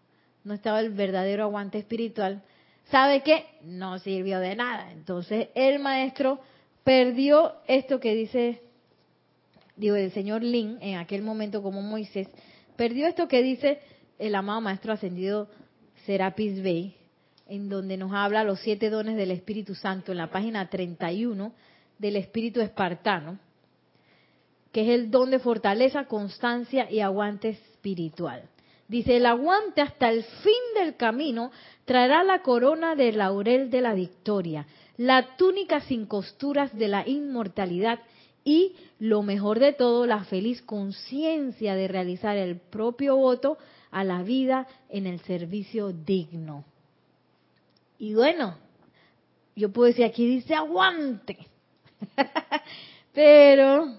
no 0.45 0.55
estaba 0.55 0.79
el 0.79 0.91
verdadero 0.91 1.43
aguante 1.43 1.79
espiritual, 1.79 2.43
¿sabe 2.89 3.23
qué? 3.23 3.47
No 3.65 3.99
sirvió 3.99 4.39
de 4.39 4.55
nada. 4.55 4.93
Entonces 4.93 5.49
el 5.57 5.81
maestro 5.81 6.39
perdió 6.85 7.55
esto 7.67 7.99
que 7.99 8.15
dice, 8.15 8.63
digo, 9.81 9.97
el 9.97 10.13
señor 10.13 10.43
Lin 10.43 10.79
en 10.81 10.99
aquel 10.99 11.23
momento 11.23 11.63
como 11.63 11.83
Moisés, 11.83 12.29
perdió 12.77 13.07
esto 13.07 13.27
que 13.27 13.43
dice 13.43 13.81
el 14.19 14.35
amado 14.35 14.61
maestro 14.61 14.93
ascendido 14.93 15.49
Serapis 16.07 16.63
Bey, 16.63 16.95
en 17.49 17.69
donde 17.69 17.97
nos 17.97 18.13
habla 18.13 18.45
los 18.45 18.61
siete 18.61 18.91
dones 18.91 19.17
del 19.17 19.33
Espíritu 19.33 19.75
Santo 19.75 20.13
en 20.13 20.19
la 20.19 20.31
página 20.31 20.69
31 20.69 21.53
del 21.99 22.17
Espíritu 22.17 22.61
Espartano 22.61 23.39
que 24.73 24.83
es 24.83 24.89
el 24.89 25.11
don 25.11 25.31
de 25.31 25.39
fortaleza, 25.39 26.05
constancia 26.05 26.91
y 26.91 27.01
aguante 27.01 27.51
espiritual. 27.51 28.43
Dice, 28.89 29.17
el 29.17 29.27
aguante 29.27 29.83
hasta 29.83 30.11
el 30.11 30.25
fin 30.25 30.53
del 30.75 30.97
camino 30.97 31.53
traerá 31.85 32.25
la 32.25 32.43
corona 32.43 32.97
de 32.97 33.13
laurel 33.13 33.71
de 33.71 33.81
la 33.81 33.95
victoria, 33.95 34.67
la 34.97 35.37
túnica 35.37 35.81
sin 35.81 36.07
costuras 36.07 36.77
de 36.77 36.89
la 36.89 37.07
inmortalidad 37.07 38.01
y, 38.51 38.75
lo 38.99 39.23
mejor 39.23 39.61
de 39.61 39.73
todo, 39.73 40.07
la 40.07 40.25
feliz 40.25 40.61
conciencia 40.63 41.77
de 41.77 41.87
realizar 41.87 42.37
el 42.37 42.57
propio 42.57 43.15
voto 43.15 43.59
a 43.93 44.03
la 44.03 44.25
vida 44.25 44.67
en 44.89 45.07
el 45.07 45.21
servicio 45.21 45.93
digno. 45.93 46.65
Y 47.97 48.15
bueno, 48.15 48.57
yo 49.55 49.71
puedo 49.71 49.87
decir 49.87 50.05
aquí 50.05 50.27
dice 50.27 50.57
aguante, 50.57 51.39
pero 53.15 53.95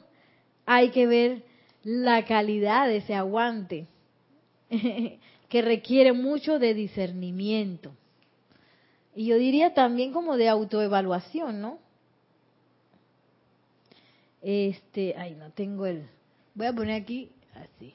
hay 0.65 0.89
que 0.89 1.07
ver 1.07 1.43
la 1.83 2.25
calidad 2.25 2.87
de 2.87 2.97
ese 2.97 3.15
aguante, 3.15 3.87
que 5.49 5.61
requiere 5.61 6.11
mucho 6.11 6.59
de 6.59 6.73
discernimiento. 6.73 7.93
Y 9.15 9.27
yo 9.27 9.37
diría 9.37 9.73
también 9.73 10.11
como 10.11 10.35
de 10.35 10.49
autoevaluación, 10.49 11.61
¿no? 11.61 11.79
Este, 14.41 15.15
ay, 15.17 15.35
no 15.35 15.51
tengo 15.51 15.85
el. 15.85 16.07
Voy 16.55 16.67
a 16.67 16.73
poner 16.73 17.01
aquí 17.01 17.29
así. 17.53 17.93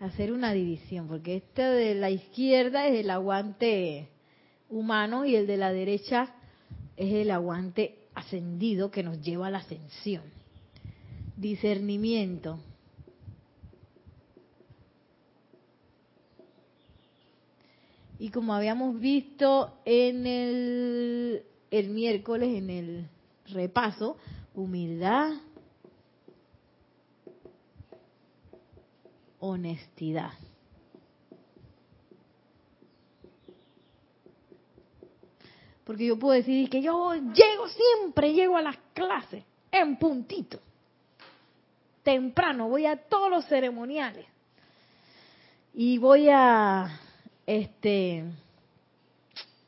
Hacer 0.00 0.32
una 0.32 0.52
división, 0.52 1.08
porque 1.08 1.36
este 1.36 1.62
de 1.62 1.94
la 1.94 2.10
izquierda 2.10 2.86
es 2.86 3.00
el 3.00 3.10
aguante 3.10 4.08
humano 4.68 5.24
y 5.24 5.36
el 5.36 5.46
de 5.46 5.56
la 5.56 5.72
derecha 5.72 6.34
es 6.96 7.12
el 7.12 7.30
aguante 7.30 7.98
ascendido 8.14 8.90
que 8.90 9.02
nos 9.02 9.20
lleva 9.22 9.46
a 9.46 9.50
la 9.50 9.58
ascensión. 9.58 10.24
Discernimiento. 11.36 12.58
Y 18.18 18.30
como 18.30 18.54
habíamos 18.54 19.00
visto 19.00 19.78
en 19.84 20.26
el, 20.26 21.42
el 21.70 21.88
miércoles, 21.90 22.56
en 22.56 22.70
el 22.70 23.08
repaso, 23.52 24.16
humildad, 24.54 25.32
honestidad. 29.38 30.32
Porque 35.84 36.06
yo 36.06 36.18
puedo 36.18 36.34
decir 36.34 36.70
que 36.70 36.80
yo 36.80 37.14
llego 37.14 37.68
siempre, 37.68 38.32
llego 38.32 38.56
a 38.56 38.62
las 38.62 38.76
clases 38.94 39.44
en 39.70 39.96
puntito. 39.96 40.60
Temprano, 42.02 42.68
voy 42.68 42.86
a 42.86 42.96
todos 42.96 43.30
los 43.30 43.44
ceremoniales. 43.46 44.26
Y 45.74 45.98
voy 45.98 46.28
a 46.28 47.00
este 47.46 48.24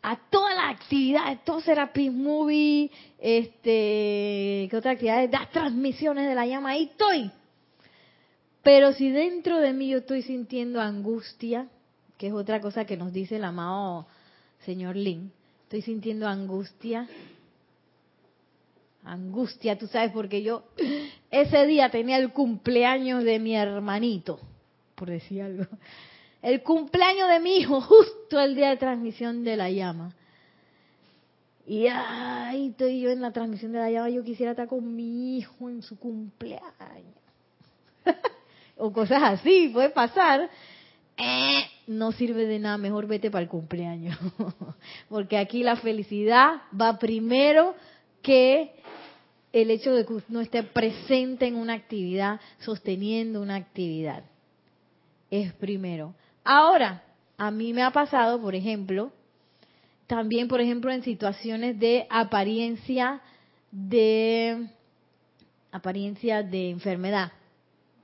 a 0.06 0.16
todas 0.28 0.54
las 0.54 0.74
actividades, 0.74 1.42
todo 1.44 1.62
Serapis 1.62 2.12
Movie, 2.12 2.90
este, 3.18 4.68
¿qué 4.70 4.76
otra 4.76 4.92
actividades? 4.92 5.30
Las 5.32 5.50
transmisiones 5.50 6.28
de 6.28 6.34
la 6.34 6.46
llama, 6.46 6.72
ahí 6.72 6.90
estoy. 6.92 7.30
Pero 8.62 8.92
si 8.92 9.08
dentro 9.08 9.60
de 9.60 9.72
mí 9.72 9.88
yo 9.88 9.98
estoy 9.98 10.20
sintiendo 10.20 10.78
angustia, 10.78 11.68
que 12.18 12.26
es 12.26 12.34
otra 12.34 12.60
cosa 12.60 12.84
que 12.84 12.98
nos 12.98 13.14
dice 13.14 13.36
el 13.36 13.44
amado 13.44 14.06
señor 14.66 14.94
Lin, 14.94 15.32
estoy 15.62 15.80
sintiendo 15.80 16.28
angustia. 16.28 17.08
Angustia, 19.04 19.78
tú 19.78 19.86
sabes, 19.86 20.12
porque 20.12 20.42
yo 20.42 20.64
ese 21.30 21.66
día 21.66 21.88
tenía 21.90 22.18
el 22.18 22.30
cumpleaños 22.30 23.24
de 23.24 23.38
mi 23.38 23.56
hermanito, 23.56 24.38
por 24.96 25.08
decir 25.08 25.40
algo. 25.40 25.64
El 26.44 26.62
cumpleaños 26.62 27.30
de 27.30 27.40
mi 27.40 27.57
hijo, 27.57 27.80
justo 27.80 28.38
el 28.38 28.54
día 28.54 28.68
de 28.68 28.76
transmisión 28.76 29.44
de 29.44 29.57
la 29.57 29.70
llama. 29.70 30.14
Y 31.66 31.87
ahí 31.87 32.68
estoy 32.68 33.00
yo 33.00 33.09
en 33.09 33.22
la 33.22 33.33
transmisión 33.33 33.72
de 33.72 33.78
la 33.78 33.90
llama, 33.90 34.11
yo 34.11 34.22
quisiera 34.22 34.50
estar 34.50 34.68
con 34.68 34.94
mi 34.94 35.38
hijo 35.38 35.70
en 35.70 35.80
su 35.80 35.98
cumpleaños. 35.98 37.16
o 38.76 38.92
cosas 38.92 39.22
así, 39.22 39.70
puede 39.72 39.88
pasar. 39.88 40.50
Eh, 41.16 41.64
no 41.87 42.12
sirve 42.12 42.44
de 42.44 42.59
nada, 42.59 42.76
mejor 42.76 43.07
vete 43.07 43.30
para 43.30 43.44
el 43.44 43.48
cumpleaños. 43.48 44.18
Porque 45.09 45.38
aquí 45.38 45.62
la 45.62 45.76
felicidad 45.76 46.61
va 46.78 46.98
primero 46.98 47.74
que 48.20 48.70
el 49.50 49.70
hecho 49.70 49.92
de 49.92 50.04
que 50.04 50.12
uno 50.28 50.42
esté 50.42 50.62
presente 50.62 51.46
en 51.46 51.57
una 51.57 51.72
actividad, 51.72 52.38
sosteniendo 52.59 53.40
una 53.40 53.54
actividad. 53.54 54.24
Es 55.30 55.54
primero. 55.54 56.12
Ahora, 56.44 57.02
a 57.38 57.50
mí 57.50 57.72
me 57.72 57.83
ha 57.83 57.90
pasado, 57.90 58.40
por 58.40 58.54
ejemplo, 58.54 59.12
también, 60.07 60.46
por 60.46 60.61
ejemplo, 60.61 60.92
en 60.92 61.02
situaciones 61.02 61.78
de 61.78 62.07
apariencia 62.11 63.22
de 63.70 64.68
apariencia 65.72 66.44
de 66.44 66.70
enfermedad, 66.70 67.33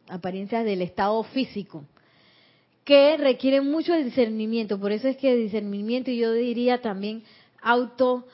apariencias 0.09 0.65
del 0.65 0.83
estado 0.83 1.23
físico 1.23 1.85
que 2.85 3.17
requieren 3.17 3.71
mucho 3.71 3.95
discernimiento. 3.95 4.81
Por 4.81 4.91
eso 4.91 5.07
es 5.07 5.17
que 5.17 5.37
discernimiento, 5.37 6.11
y 6.11 6.19
yo 6.19 6.33
diría 6.33 6.81
también 6.81 7.23
auto, 7.63 8.27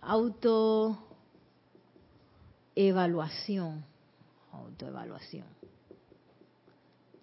auto 0.00 0.98
evaluación, 2.74 3.84
autoevaluación. 4.50 5.46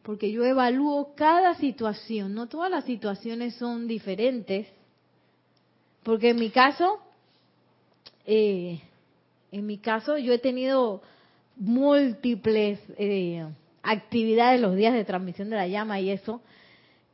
Porque 0.04 0.32
yo 0.32 0.44
evalúo 0.44 1.14
cada 1.16 1.56
situación, 1.56 2.34
no 2.34 2.48
todas 2.48 2.72
las 2.72 2.86
situaciones 2.86 3.56
son 3.56 3.88
diferentes. 3.88 4.68
Porque 6.04 6.30
en 6.30 6.38
mi 6.38 6.50
caso, 6.50 7.00
eh, 8.26 8.82
en 9.52 9.66
mi 9.66 9.78
caso 9.78 10.18
yo 10.18 10.34
he 10.34 10.40
tenido 10.40 11.02
múltiples 11.56 12.80
eh, 12.98 13.46
actividades 13.84 14.60
los 14.60 14.76
días 14.76 14.94
de 14.94 15.06
transmisión 15.06 15.50
de 15.50 15.58
la 15.58 15.68
llama 15.68 16.00
y 16.00 16.10
eso, 16.10 16.42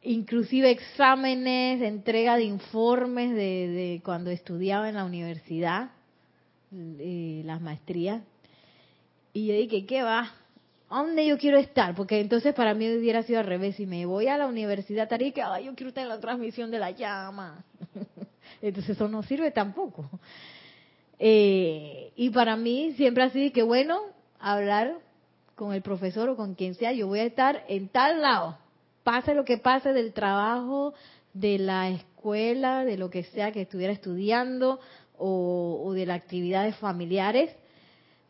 inclusive 0.01 0.71
exámenes, 0.71 1.81
entrega 1.81 2.37
de 2.37 2.43
informes 2.43 3.33
de, 3.33 4.01
cuando 4.05 4.29
estudiaba 4.29 4.87
en 4.87 4.95
la 4.95 5.03
universidad, 5.05 5.91
eh, 6.73 7.41
las 7.45 7.61
maestrías. 7.61 8.21
Y 9.33 9.47
yo 9.47 9.53
dije, 9.53 9.85
¿qué 9.85 10.01
va? 10.01 10.31
¿A 10.89 11.01
dónde 11.01 11.27
yo 11.27 11.37
quiero 11.37 11.57
estar? 11.57 11.95
Porque 11.95 12.21
entonces 12.21 12.53
para 12.53 12.73
mí 12.73 12.89
hubiera 12.89 13.21
sido 13.23 13.39
al 13.39 13.45
revés. 13.45 13.75
Si 13.75 13.85
me 13.85 14.05
voy 14.05 14.27
a 14.27 14.37
la 14.37 14.47
universidad, 14.47 15.03
estaría 15.03 15.31
que, 15.31 15.41
yo 15.63 15.75
quiero 15.75 15.89
estar 15.89 16.03
en 16.03 16.09
la 16.09 16.19
transmisión 16.19 16.71
de 16.71 16.79
la 16.79 16.91
llama. 16.91 17.65
entonces 18.61 18.95
eso 18.95 19.09
no 19.09 19.21
sirve 19.23 19.51
tampoco. 19.51 20.09
Eh, 21.19 22.13
y 22.15 22.29
para 22.29 22.55
mí 22.55 22.93
siempre 22.93 23.29
sido 23.31 23.51
que, 23.51 23.63
bueno, 23.63 23.99
hablar 24.39 24.95
con 25.55 25.73
el 25.73 25.81
profesor 25.81 26.29
o 26.29 26.37
con 26.37 26.55
quien 26.55 26.75
sea, 26.75 26.93
yo 26.93 27.07
voy 27.07 27.19
a 27.19 27.25
estar 27.25 27.65
en 27.67 27.89
tal 27.89 28.21
lado, 28.21 28.57
pase 29.03 29.33
lo 29.33 29.43
que 29.43 29.57
pase 29.57 29.91
del 29.91 30.13
trabajo, 30.13 30.93
de 31.33 31.57
la 31.57 31.89
escuela, 31.89 32.85
de 32.85 32.97
lo 32.97 33.09
que 33.09 33.23
sea 33.23 33.51
que 33.51 33.61
estuviera 33.61 33.91
estudiando 33.91 34.79
o 35.17 35.91
de 35.95 36.05
las 36.05 36.21
actividades 36.21 36.75
familiares, 36.75 37.49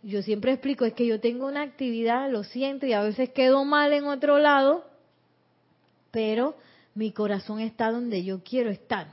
yo 0.07 0.21
siempre 0.21 0.53
explico, 0.53 0.85
es 0.85 0.93
que 0.93 1.05
yo 1.05 1.19
tengo 1.19 1.47
una 1.47 1.63
actividad, 1.63 2.31
lo 2.31 2.45
siento, 2.45 2.85
y 2.85 2.93
a 2.93 3.01
veces 3.01 3.31
quedo 3.31 3.65
mal 3.65 3.91
en 3.91 4.05
otro 4.05 4.39
lado, 4.39 4.85
pero 6.11 6.55
mi 6.95 7.11
corazón 7.11 7.59
está 7.59 7.91
donde 7.91 8.23
yo 8.23 8.41
quiero 8.41 8.69
estar. 8.69 9.07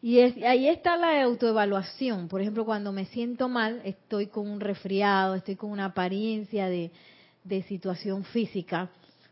Y 0.00 0.20
ahí 0.20 0.68
está 0.68 0.96
la 0.96 1.20
autoevaluación. 1.24 2.28
Por 2.28 2.40
ejemplo, 2.40 2.64
cuando 2.64 2.92
me 2.92 3.04
siento 3.06 3.48
mal, 3.48 3.82
estoy 3.84 4.28
con 4.28 4.48
un 4.48 4.60
resfriado, 4.60 5.34
estoy 5.34 5.56
con 5.56 5.72
una 5.72 5.86
apariencia 5.86 6.68
de, 6.68 6.92
situación 7.66 8.22
física, 8.22 8.90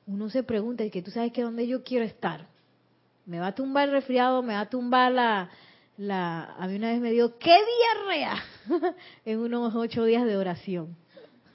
uno 0.09 0.29
se 0.29 0.43
pregunta, 0.43 0.85
y 0.85 0.91
que 0.91 1.03
tú 1.03 1.13
sabes 1.13 1.31
que 1.31 1.43
dónde 1.43 1.69
yo 1.69 1.85
quiero 1.85 2.05
estar. 2.05 2.49
Me 3.27 3.39
va 3.39 3.49
a 3.49 3.55
tumbar 3.55 3.89
el 3.89 3.95
resfriado, 3.95 4.43
me 4.43 4.55
va 4.55 4.61
a 4.63 4.69
tumbar 4.69 5.13
la... 5.13 5.51
la 5.99 6.55
a 6.57 6.67
mí 6.69 6.77
una 6.77 6.93
vez 6.93 7.01
me 7.01 7.11
dio, 7.11 7.39
¡qué 7.39 7.51
diarrea! 7.51 8.43
en 9.25 9.41
unos 9.41 9.75
ocho 9.75 10.05
días 10.05 10.25
de 10.25 10.37
oración. 10.37 10.97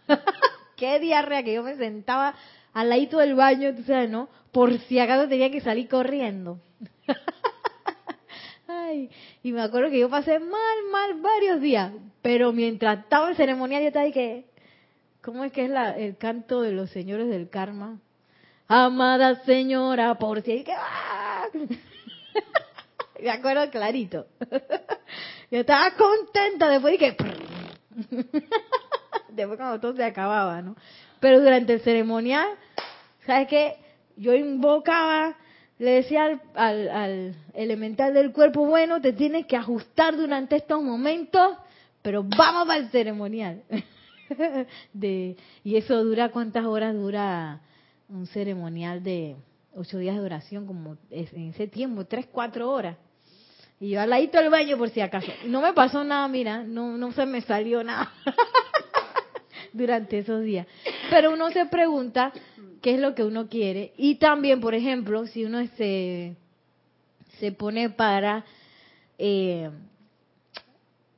¡Qué 0.76 1.00
diarrea! 1.00 1.44
Que 1.44 1.54
yo 1.54 1.64
me 1.64 1.78
sentaba 1.78 2.36
al 2.74 2.90
ladito 2.90 3.20
del 3.20 3.36
baño, 3.36 3.74
tú 3.74 3.84
sabes, 3.84 4.10
¿no? 4.10 4.28
Por 4.52 4.78
si 4.80 5.00
acaso 5.00 5.30
tenía 5.30 5.50
que 5.50 5.62
salir 5.62 5.88
corriendo. 5.88 6.60
y 9.44 9.52
me 9.52 9.62
acuerdo 9.62 9.90
que 9.90 10.00
yo 10.00 10.10
pasé 10.10 10.40
mal, 10.40 10.78
mal 10.92 11.22
varios 11.22 11.62
días, 11.62 11.94
pero 12.22 12.52
mientras 12.52 13.00
estaba 13.00 13.30
en 13.30 13.36
ceremonial 13.36 13.82
yo 13.82 13.88
estaba 13.88 14.06
ahí 14.06 14.12
que, 14.12 14.46
¿cómo 15.22 15.46
es 15.46 15.54
que 15.54 15.66
es 15.66 15.70
la, 15.70 15.98
el 15.98 16.18
canto 16.18 16.62
de 16.62 16.74
los 16.74 16.90
señores 16.90 17.30
del 17.30 17.50
karma? 17.50 18.00
Amada 18.68 19.44
señora, 19.46 20.16
por 20.16 20.42
si 20.42 20.64
que 20.64 20.74
¡ah! 20.74 21.48
Me 23.24 23.32
acuerdo 23.32 23.70
clarito. 23.72 24.28
yo 25.52 25.60
estaba 25.60 25.92
contenta 25.96 26.70
después 26.70 26.94
de 26.94 26.98
que 27.00 27.18
después 29.30 29.58
cuando 29.58 29.80
todo 29.80 29.96
se 29.96 30.04
acababa, 30.04 30.62
¿no? 30.62 30.76
Pero 31.20 31.40
durante 31.40 31.74
el 31.74 31.82
ceremonial, 31.82 32.48
¿sabes 33.26 33.48
qué? 33.48 33.78
Yo 34.18 34.34
invocaba 34.34 35.36
le 35.80 35.92
decía 35.92 36.40
al, 36.54 37.36
elemental 37.54 38.14
del 38.14 38.32
cuerpo, 38.32 38.66
bueno, 38.66 39.02
te 39.02 39.14
tienes 39.14 39.46
que 39.46 39.58
ajustar 39.58 40.16
durante 40.16 40.56
estos 40.56 40.82
momentos, 40.82 41.58
pero 42.02 42.24
vamos 42.24 42.70
al 42.70 42.90
ceremonial. 42.90 43.64
de, 44.94 45.36
y 45.64 45.76
eso 45.76 46.04
dura, 46.04 46.30
¿cuántas 46.30 46.66
horas 46.66 46.96
dura 46.96 47.62
un 48.08 48.28
ceremonial 48.28 49.04
de 49.04 49.36
ocho 49.76 49.98
días 49.98 50.16
de 50.16 50.22
oración? 50.22 50.66
Como 50.66 50.98
en 51.10 51.50
ese 51.50 51.68
tiempo, 51.68 52.06
tres, 52.06 52.28
cuatro 52.32 52.72
horas. 52.72 52.98
Y 53.84 53.90
yo 53.90 54.00
al 54.00 54.12
ladito 54.12 54.38
del 54.38 54.50
baño 54.50 54.78
por 54.78 54.90
si 54.92 55.02
acaso. 55.02 55.30
No 55.46 55.60
me 55.60 55.74
pasó 55.74 56.06
nada, 56.06 56.26
mira, 56.30 56.64
no, 56.64 56.96
no 56.98 57.12
se 57.12 57.26
me 57.26 57.42
salió 57.42 57.84
nada 57.84 58.14
durante 59.74 60.20
esos 60.20 60.42
días. 60.42 60.66
Pero 61.10 61.34
uno 61.34 61.52
se 61.52 61.66
pregunta, 61.66 62.32
qué 62.82 62.94
es 62.96 63.02
lo 63.02 63.14
que 63.14 63.26
uno 63.26 63.50
quiere. 63.50 63.92
Y 63.98 64.16
también, 64.16 64.62
por 64.62 64.74
ejemplo, 64.74 65.28
si 65.28 65.44
uno 65.44 65.68
se, 65.76 66.38
se 67.40 67.52
pone 67.52 67.90
para 67.90 68.46
eh, 69.18 69.70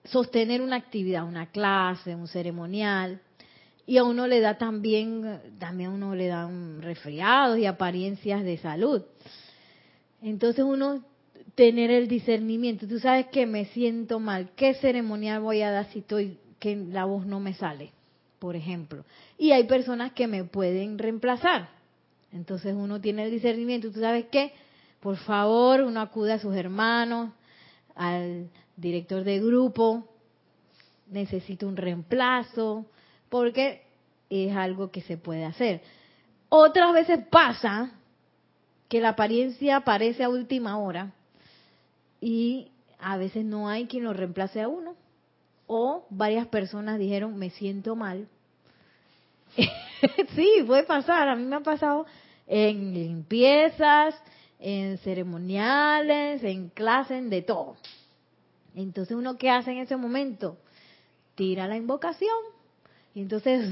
sostener 0.06 0.64
una 0.64 0.78
actividad, 0.78 1.24
una 1.24 1.52
clase, 1.52 2.16
un 2.16 2.28
ceremonial, 2.28 3.22
y 3.86 3.98
a 3.98 4.04
uno 4.04 4.26
le 4.26 4.40
da 4.40 4.58
también, 4.58 5.40
también 5.60 5.92
a 5.92 5.94
uno 5.94 6.16
le 6.16 6.26
dan 6.30 6.82
resfriados 6.82 7.60
y 7.60 7.68
apariencias 7.68 8.44
de 8.44 8.58
salud. 8.58 9.04
Entonces 10.24 10.66
uno 10.66 11.04
tener 11.56 11.92
el 11.92 12.08
discernimiento. 12.08 12.88
Tú 12.88 13.00
sabes 13.00 13.28
que 13.28 13.46
me 13.46 13.66
siento 13.66 14.20
mal. 14.20 14.52
¿Qué 14.56 14.76
ceremonial 14.76 15.42
voy 15.42 15.62
a 15.62 15.72
dar 15.72 15.88
si 15.92 16.00
estoy 16.00 16.38
que 16.60 16.76
la 16.76 17.06
voz 17.06 17.26
no 17.26 17.40
me 17.40 17.54
sale? 17.54 17.92
por 18.46 18.56
ejemplo. 18.56 19.04
Y 19.40 19.54
hay 19.54 19.64
personas 19.64 20.12
que 20.12 20.28
me 20.28 20.44
pueden 20.44 21.00
reemplazar. 21.00 21.68
Entonces 22.32 22.76
uno 22.78 23.02
tiene 23.02 23.24
el 23.24 23.32
discernimiento. 23.32 23.92
¿Tú 23.92 24.02
sabes 24.02 24.26
qué? 24.32 24.54
Por 25.00 25.18
favor, 25.18 25.82
uno 25.82 26.00
acude 26.00 26.34
a 26.34 26.38
sus 26.38 26.56
hermanos, 26.56 27.32
al 27.96 28.52
director 28.78 29.24
de 29.24 29.40
grupo, 29.40 30.08
necesito 31.10 31.68
un 31.68 31.76
reemplazo, 31.76 32.86
porque 33.30 33.82
es 34.30 34.56
algo 34.56 34.92
que 34.92 35.02
se 35.02 35.18
puede 35.18 35.44
hacer. 35.44 35.82
Otras 36.48 36.94
veces 36.94 37.26
pasa 37.32 37.94
que 38.90 39.02
la 39.02 39.10
apariencia 39.10 39.78
aparece 39.78 40.24
a 40.24 40.30
última 40.30 40.78
hora 40.78 41.15
y 42.22 42.72
a 43.00 43.18
veces 43.18 43.46
no 43.46 43.70
hay 43.70 43.88
quien 43.88 44.04
lo 44.04 44.14
reemplace 44.14 44.62
a 44.62 44.68
uno. 44.68 44.96
O 45.68 46.06
varias 46.10 46.48
personas 46.48 47.00
dijeron, 47.00 47.38
me 47.38 47.50
siento 47.50 47.96
mal, 47.96 48.28
sí, 50.36 50.64
puede 50.66 50.84
pasar. 50.84 51.28
A 51.28 51.36
mí 51.36 51.44
me 51.44 51.56
ha 51.56 51.62
pasado 51.62 52.06
en 52.48 52.94
limpiezas, 52.94 54.16
en 54.60 54.98
ceremoniales, 55.00 56.44
en 56.44 56.70
clases, 56.70 57.30
de 57.30 57.42
todo. 57.42 57.76
Entonces, 58.76 59.16
¿uno 59.16 59.38
qué 59.38 59.50
hace 59.50 59.72
en 59.72 59.80
ese 59.80 59.96
momento? 59.96 60.58
Tira 61.36 61.68
la 61.68 61.78
invocación. 61.78 62.36
Y 63.14 63.22
entonces 63.22 63.66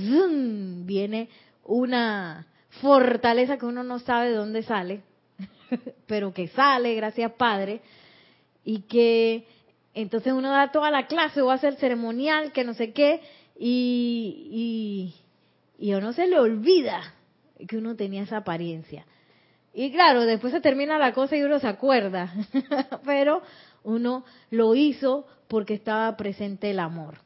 viene 0.86 1.30
una 1.66 2.48
fortaleza 2.82 3.58
que 3.58 3.66
uno 3.66 3.84
no 3.84 4.00
sabe 4.00 4.30
de 4.30 4.36
dónde 4.36 4.64
sale, 4.64 5.02
pero 6.08 6.34
que 6.34 6.48
sale, 6.48 6.96
gracias 6.96 7.34
Padre, 7.34 7.82
y 8.64 8.82
que 8.82 9.46
entonces 9.94 10.34
uno 10.34 10.50
da 10.50 10.72
toda 10.72 10.92
la 10.92 11.08
clase 11.08 11.42
o 11.42 11.52
hace 11.52 11.68
el 11.68 11.78
ceremonial, 11.78 12.52
que 12.52 12.64
no 12.64 12.74
sé 12.74 12.94
qué, 12.94 13.22
y, 13.58 15.14
y 15.78 15.92
a 15.92 15.98
uno 15.98 16.14
se 16.14 16.28
le 16.28 16.40
olvida 16.40 17.14
que 17.68 17.78
uno 17.78 17.96
tenía 17.96 18.24
esa 18.24 18.38
apariencia. 18.38 19.06
Y 19.74 19.92
claro, 19.92 20.22
después 20.22 20.54
se 20.54 20.62
termina 20.62 20.98
la 20.98 21.14
cosa 21.14 21.36
y 21.36 21.44
uno 21.44 21.60
se 21.60 21.68
acuerda, 21.68 22.34
pero 23.06 23.42
uno 23.84 24.24
lo 24.52 24.76
hizo 24.76 25.26
porque 25.48 25.74
estaba 25.74 26.16
presente 26.16 26.72
el 26.72 26.80
amor. 26.80 27.18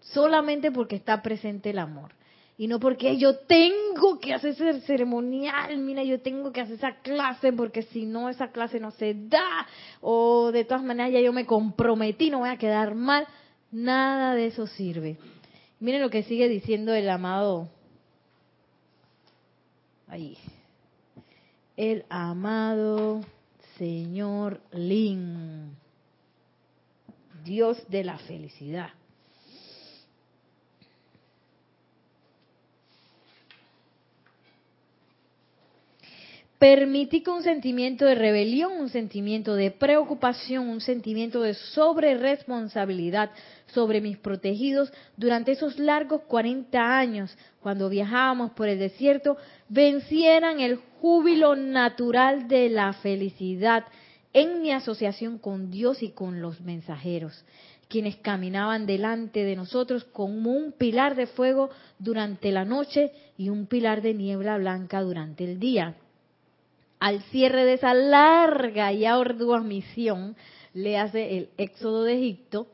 Solamente 0.00 0.72
porque 0.72 0.96
está 0.96 1.22
presente 1.22 1.70
el 1.70 1.78
amor. 1.78 2.12
Y 2.58 2.66
no 2.68 2.78
porque 2.78 3.16
yo 3.16 3.38
tengo 3.38 4.20
que 4.20 4.34
hacer 4.34 4.50
ese 4.50 4.80
ceremonial, 4.82 5.78
mira, 5.78 6.04
yo 6.04 6.20
tengo 6.20 6.52
que 6.52 6.60
hacer 6.60 6.76
esa 6.76 6.96
clase 7.00 7.52
porque 7.52 7.82
si 7.82 8.04
no 8.04 8.28
esa 8.28 8.52
clase 8.52 8.78
no 8.78 8.90
se 8.90 9.14
da, 9.14 9.66
o 10.00 10.52
de 10.52 10.64
todas 10.64 10.84
maneras 10.84 11.12
ya 11.12 11.20
yo 11.20 11.32
me 11.32 11.46
comprometí, 11.46 12.30
no 12.30 12.40
voy 12.40 12.50
a 12.50 12.58
quedar 12.58 12.94
mal. 12.94 13.26
Nada 13.70 14.34
de 14.34 14.46
eso 14.46 14.66
sirve. 14.66 15.16
Miren 15.80 16.02
lo 16.02 16.10
que 16.10 16.22
sigue 16.24 16.48
diciendo 16.48 16.92
el 16.92 17.08
amado. 17.08 17.68
Ahí. 20.06 20.36
El 21.76 22.04
amado 22.10 23.22
Señor 23.78 24.60
Lin. 24.72 25.74
Dios 27.44 27.84
de 27.88 28.04
la 28.04 28.18
felicidad. 28.18 28.90
Permití 36.62 37.24
que 37.24 37.30
un 37.30 37.42
sentimiento 37.42 38.04
de 38.04 38.14
rebelión, 38.14 38.74
un 38.74 38.88
sentimiento 38.88 39.56
de 39.56 39.72
preocupación, 39.72 40.68
un 40.68 40.80
sentimiento 40.80 41.40
de 41.40 41.54
sobreresponsabilidad 41.54 43.32
sobre 43.74 44.00
mis 44.00 44.16
protegidos 44.16 44.92
durante 45.16 45.50
esos 45.50 45.76
largos 45.80 46.20
40 46.28 46.78
años, 46.96 47.36
cuando 47.60 47.88
viajábamos 47.88 48.52
por 48.52 48.68
el 48.68 48.78
desierto, 48.78 49.36
vencieran 49.68 50.60
el 50.60 50.76
júbilo 51.00 51.56
natural 51.56 52.46
de 52.46 52.68
la 52.68 52.92
felicidad 52.92 53.82
en 54.32 54.62
mi 54.62 54.70
asociación 54.70 55.38
con 55.38 55.68
Dios 55.68 56.00
y 56.00 56.10
con 56.10 56.40
los 56.40 56.60
mensajeros, 56.60 57.44
quienes 57.88 58.18
caminaban 58.18 58.86
delante 58.86 59.42
de 59.42 59.56
nosotros 59.56 60.04
como 60.04 60.52
un 60.52 60.70
pilar 60.70 61.16
de 61.16 61.26
fuego 61.26 61.70
durante 61.98 62.52
la 62.52 62.64
noche 62.64 63.10
y 63.36 63.48
un 63.48 63.66
pilar 63.66 64.00
de 64.00 64.14
niebla 64.14 64.58
blanca 64.58 65.00
durante 65.00 65.42
el 65.42 65.58
día 65.58 65.96
al 67.02 67.20
cierre 67.32 67.64
de 67.64 67.72
esa 67.72 67.94
larga 67.94 68.92
y 68.92 69.06
ardua 69.06 69.60
misión, 69.60 70.36
le 70.72 70.98
hace 70.98 71.36
el 71.36 71.48
éxodo 71.58 72.04
de 72.04 72.14
Egipto, 72.14 72.68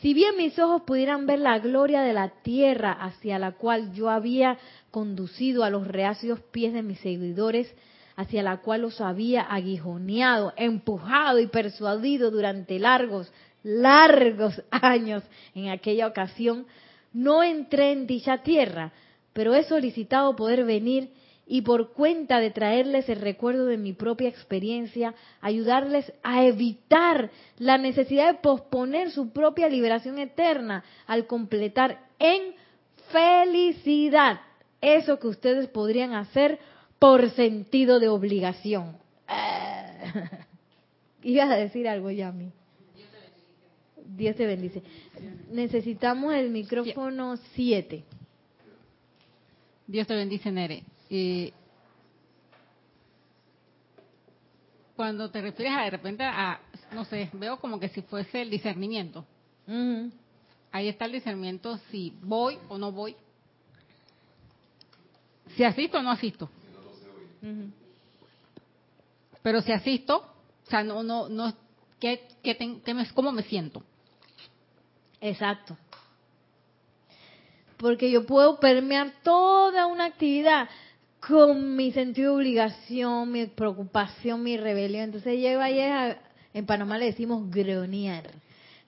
si 0.00 0.14
bien 0.14 0.36
mis 0.36 0.56
ojos 0.60 0.82
pudieran 0.82 1.26
ver 1.26 1.40
la 1.40 1.58
gloria 1.58 2.02
de 2.02 2.12
la 2.12 2.28
tierra 2.44 2.92
hacia 2.92 3.36
la 3.40 3.50
cual 3.50 3.92
yo 3.92 4.10
había 4.10 4.58
conducido 4.92 5.64
a 5.64 5.70
los 5.70 5.88
reacios 5.88 6.38
pies 6.52 6.72
de 6.72 6.84
mis 6.84 7.00
seguidores, 7.00 7.74
hacia 8.14 8.44
la 8.44 8.58
cual 8.58 8.82
los 8.82 9.00
había 9.00 9.42
aguijoneado, 9.42 10.52
empujado 10.56 11.40
y 11.40 11.48
persuadido 11.48 12.30
durante 12.30 12.78
largos, 12.78 13.32
largos 13.64 14.62
años 14.70 15.24
en 15.56 15.70
aquella 15.70 16.06
ocasión, 16.06 16.64
no 17.12 17.42
entré 17.42 17.90
en 17.90 18.06
dicha 18.06 18.38
tierra, 18.44 18.92
pero 19.32 19.52
he 19.52 19.64
solicitado 19.64 20.36
poder 20.36 20.64
venir 20.64 21.10
y 21.46 21.62
por 21.62 21.92
cuenta 21.92 22.40
de 22.40 22.50
traerles 22.50 23.08
el 23.08 23.20
recuerdo 23.20 23.66
de 23.66 23.76
mi 23.76 23.92
propia 23.92 24.28
experiencia, 24.28 25.14
ayudarles 25.40 26.12
a 26.22 26.44
evitar 26.44 27.30
la 27.58 27.76
necesidad 27.76 28.32
de 28.32 28.38
posponer 28.40 29.10
su 29.10 29.30
propia 29.30 29.68
liberación 29.68 30.18
eterna 30.18 30.84
al 31.06 31.26
completar 31.26 32.00
en 32.18 32.54
felicidad 33.10 34.40
eso 34.80 35.18
que 35.18 35.28
ustedes 35.28 35.68
podrían 35.68 36.14
hacer 36.14 36.58
por 36.98 37.30
sentido 37.30 38.00
de 38.00 38.08
obligación. 38.08 38.96
Ibas 41.22 41.50
a 41.50 41.56
decir 41.56 41.88
algo, 41.88 42.10
Yami. 42.10 42.52
Dios 44.06 44.36
te 44.36 44.46
bendice. 44.46 44.82
Necesitamos 45.50 46.34
el 46.34 46.50
micrófono 46.50 47.36
7. 47.54 48.04
Dios 49.86 50.06
te 50.06 50.14
bendice, 50.14 50.50
Nere. 50.50 50.84
Cuando 54.96 55.30
te 55.30 55.40
refieres 55.40 55.76
a 55.76 55.82
de 55.82 55.90
repente 55.90 56.24
a, 56.24 56.60
no 56.92 57.04
sé, 57.04 57.30
veo 57.34 57.58
como 57.58 57.78
que 57.80 57.88
si 57.88 58.02
fuese 58.02 58.42
el 58.42 58.50
discernimiento. 58.50 59.24
Ahí 60.70 60.88
está 60.88 61.04
el 61.06 61.12
discernimiento 61.12 61.78
si 61.90 62.12
voy 62.22 62.58
o 62.68 62.78
no 62.78 62.92
voy. 62.92 63.16
Si 65.56 65.64
asisto 65.64 65.98
o 65.98 66.02
no 66.02 66.10
asisto. 66.10 66.48
Pero 69.42 69.60
si 69.60 69.72
asisto, 69.72 70.16
o 70.66 70.70
sea, 70.70 70.82
no, 70.82 71.02
no, 71.02 71.28
no, 71.28 71.54
¿qué, 72.00 72.26
qué, 72.42 72.56
qué 72.84 72.94
me, 72.94 73.06
¿cómo 73.10 73.30
me 73.30 73.42
siento? 73.42 73.82
Exacto. 75.20 75.76
Porque 77.76 78.10
yo 78.10 78.24
puedo 78.24 78.58
permear 78.58 79.12
toda 79.22 79.86
una 79.86 80.06
actividad 80.06 80.68
con 81.28 81.76
mi 81.76 81.92
sentido 81.92 82.32
de 82.32 82.36
obligación, 82.36 83.30
mi 83.30 83.46
preocupación, 83.46 84.42
mi 84.42 84.56
rebelión. 84.56 85.04
Entonces 85.04 85.38
lleva 85.38 85.64
ahí, 85.64 86.16
en 86.52 86.66
Panamá 86.66 86.98
le 86.98 87.06
decimos 87.06 87.50
gronear. 87.50 88.30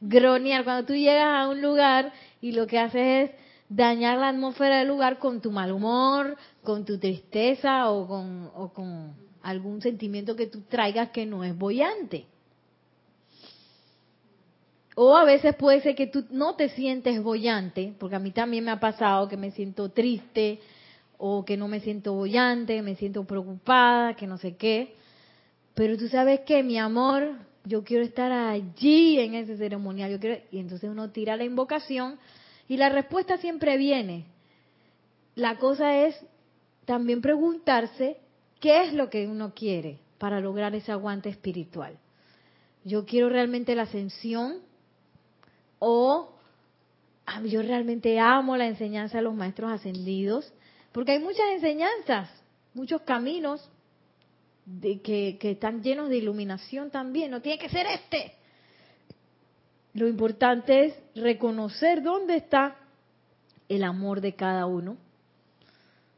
Gronear, 0.00 0.64
cuando 0.64 0.86
tú 0.86 0.94
llegas 0.94 1.28
a 1.28 1.48
un 1.48 1.62
lugar 1.62 2.12
y 2.40 2.52
lo 2.52 2.66
que 2.66 2.78
haces 2.78 3.30
es 3.30 3.36
dañar 3.68 4.18
la 4.18 4.28
atmósfera 4.28 4.78
del 4.78 4.88
lugar 4.88 5.18
con 5.18 5.40
tu 5.40 5.50
mal 5.50 5.72
humor, 5.72 6.36
con 6.62 6.84
tu 6.84 6.98
tristeza 6.98 7.90
o 7.90 8.06
con, 8.06 8.50
o 8.54 8.72
con 8.72 9.14
algún 9.42 9.80
sentimiento 9.80 10.36
que 10.36 10.46
tú 10.46 10.62
traigas 10.68 11.10
que 11.10 11.24
no 11.24 11.42
es 11.42 11.56
bollante. 11.56 12.26
O 14.94 15.16
a 15.16 15.24
veces 15.24 15.54
puede 15.56 15.80
ser 15.80 15.94
que 15.94 16.06
tú 16.06 16.24
no 16.30 16.54
te 16.54 16.70
sientes 16.70 17.22
bollante, 17.22 17.94
porque 17.98 18.16
a 18.16 18.18
mí 18.18 18.30
también 18.30 18.64
me 18.64 18.70
ha 18.70 18.80
pasado 18.80 19.28
que 19.28 19.36
me 19.36 19.50
siento 19.50 19.90
triste 19.90 20.60
o 21.18 21.44
que 21.44 21.56
no 21.56 21.68
me 21.68 21.80
siento 21.80 22.14
bollante, 22.14 22.82
me 22.82 22.96
siento 22.96 23.24
preocupada, 23.24 24.14
que 24.14 24.26
no 24.26 24.38
sé 24.38 24.56
qué. 24.56 24.96
Pero 25.74 25.96
tú 25.96 26.08
sabes 26.08 26.40
que 26.40 26.62
mi 26.62 26.78
amor, 26.78 27.32
yo 27.64 27.84
quiero 27.84 28.04
estar 28.04 28.32
allí 28.32 29.18
en 29.18 29.34
ese 29.34 29.56
ceremonial, 29.56 30.10
yo 30.10 30.20
quiero... 30.20 30.42
y 30.50 30.58
entonces 30.58 30.90
uno 30.90 31.10
tira 31.10 31.36
la 31.36 31.44
invocación 31.44 32.18
y 32.68 32.76
la 32.76 32.88
respuesta 32.88 33.36
siempre 33.38 33.76
viene. 33.76 34.26
La 35.34 35.58
cosa 35.58 36.06
es 36.06 36.16
también 36.86 37.20
preguntarse 37.20 38.18
qué 38.60 38.84
es 38.84 38.94
lo 38.94 39.10
que 39.10 39.26
uno 39.26 39.52
quiere 39.54 39.98
para 40.18 40.40
lograr 40.40 40.74
ese 40.74 40.92
aguante 40.92 41.28
espiritual. 41.28 41.98
Yo 42.84 43.04
quiero 43.04 43.28
realmente 43.28 43.74
la 43.74 43.82
ascensión 43.82 44.58
o 45.78 46.32
ah, 47.26 47.42
yo 47.42 47.60
realmente 47.62 48.18
amo 48.18 48.56
la 48.56 48.66
enseñanza 48.66 49.18
de 49.18 49.24
los 49.24 49.34
maestros 49.34 49.70
ascendidos, 49.72 50.52
porque 50.96 51.12
hay 51.12 51.18
muchas 51.18 51.44
enseñanzas, 51.52 52.30
muchos 52.72 53.02
caminos 53.02 53.60
de 54.64 55.02
que, 55.02 55.36
están 55.42 55.82
llenos 55.82 56.08
de 56.08 56.16
iluminación 56.16 56.90
también, 56.90 57.30
no 57.30 57.42
tiene 57.42 57.58
que 57.58 57.68
ser 57.68 57.86
este. 57.86 58.32
Lo 59.92 60.08
importante 60.08 60.86
es 60.86 60.94
reconocer 61.14 62.02
dónde 62.02 62.36
está 62.36 62.76
el 63.68 63.84
amor 63.84 64.22
de 64.22 64.36
cada 64.36 64.64
uno, 64.64 64.96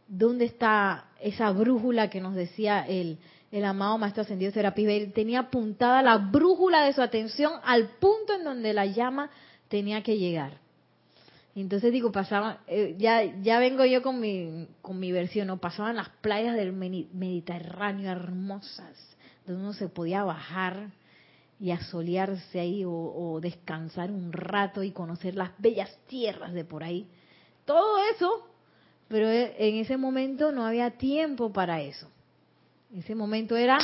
dónde 0.06 0.44
está 0.44 1.08
esa 1.20 1.50
brújula 1.50 2.08
que 2.08 2.20
nos 2.20 2.36
decía 2.36 2.86
el, 2.86 3.18
el 3.50 3.64
amado 3.64 3.98
Maestro 3.98 4.22
Ascendido 4.22 4.52
Serapis 4.52 4.86
Bey. 4.86 5.06
Tenía 5.08 5.40
apuntada 5.40 6.02
la 6.02 6.18
brújula 6.18 6.84
de 6.84 6.92
su 6.92 7.02
atención 7.02 7.54
al 7.64 7.96
punto 7.98 8.32
en 8.34 8.44
donde 8.44 8.72
la 8.72 8.86
llama 8.86 9.28
tenía 9.66 10.04
que 10.04 10.18
llegar. 10.18 10.67
Entonces 11.60 11.92
digo, 11.92 12.12
pasaba, 12.12 12.60
eh, 12.66 12.94
ya, 12.98 13.22
ya 13.40 13.58
vengo 13.58 13.84
yo 13.84 14.02
con 14.02 14.20
mi, 14.20 14.68
con 14.82 14.98
mi 15.00 15.12
versión, 15.12 15.48
¿no? 15.48 15.58
Pasaban 15.58 15.96
las 15.96 16.08
playas 16.08 16.54
del 16.56 16.72
Mediterráneo 16.72 18.10
hermosas, 18.10 18.96
donde 19.46 19.62
uno 19.62 19.72
se 19.72 19.88
podía 19.88 20.22
bajar 20.24 20.90
y 21.60 21.72
asolearse 21.72 22.60
ahí 22.60 22.84
o, 22.86 23.38
descansar 23.42 24.10
un 24.10 24.32
rato 24.32 24.82
y 24.82 24.92
conocer 24.92 25.34
las 25.34 25.50
bellas 25.58 25.90
tierras 26.06 26.52
de 26.52 26.64
por 26.64 26.84
ahí. 26.84 27.06
Todo 27.64 27.98
eso, 28.14 28.48
pero 29.08 29.28
e, 29.28 29.54
en 29.58 29.76
ese 29.76 29.96
momento 29.96 30.52
no 30.52 30.64
había 30.64 30.92
tiempo 30.92 31.52
para 31.52 31.80
eso. 31.80 32.08
Ese 32.94 33.14
momento 33.14 33.56
era, 33.56 33.78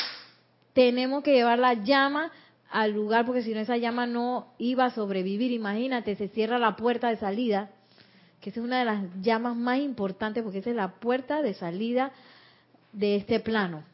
tenemos 0.73 1.23
que 1.23 1.33
llevar 1.33 1.59
la 1.59 1.75
llama 1.75 2.31
al 2.75 2.91
lugar 2.91 3.25
porque 3.25 3.43
si 3.43 3.55
no 3.55 3.61
esa 3.61 3.77
llama 3.77 4.05
no 4.05 4.49
iba 4.59 4.87
a 4.87 4.91
sobrevivir. 4.91 5.53
Imagínate, 5.53 6.17
se 6.17 6.27
cierra 6.27 6.59
la 6.59 6.75
puerta 6.75 7.09
de 7.09 7.17
salida, 7.17 7.71
que 8.41 8.51
esa 8.51 8.59
es 8.59 8.67
una 8.67 8.81
de 8.81 8.85
las 8.85 9.05
llamas 9.23 9.55
más 9.55 9.79
importantes 9.79 10.43
porque 10.43 10.59
esa 10.59 10.71
es 10.71 10.77
la 10.77 10.95
puerta 10.95 11.41
de 11.41 11.55
salida 11.55 12.11
de 12.93 13.15
este 13.15 13.39
plano, 13.39 13.85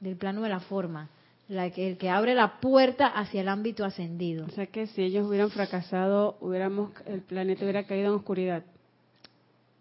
del 0.00 0.16
plano 0.16 0.42
de 0.42 0.48
la 0.48 0.58
forma, 0.58 1.08
la 1.46 1.70
que, 1.70 1.88
el 1.88 1.98
que 1.98 2.10
abre 2.10 2.34
la 2.34 2.58
puerta 2.58 3.06
hacia 3.06 3.42
el 3.42 3.48
ámbito 3.48 3.84
ascendido. 3.84 4.44
O 4.46 4.50
sea 4.50 4.66
que 4.66 4.88
si 4.88 5.02
ellos 5.02 5.28
hubieran 5.28 5.50
fracasado, 5.50 6.38
hubiéramos 6.40 6.90
el 7.06 7.20
planeta 7.20 7.62
hubiera 7.62 7.86
caído 7.86 8.08
en 8.08 8.14
oscuridad. 8.14 8.64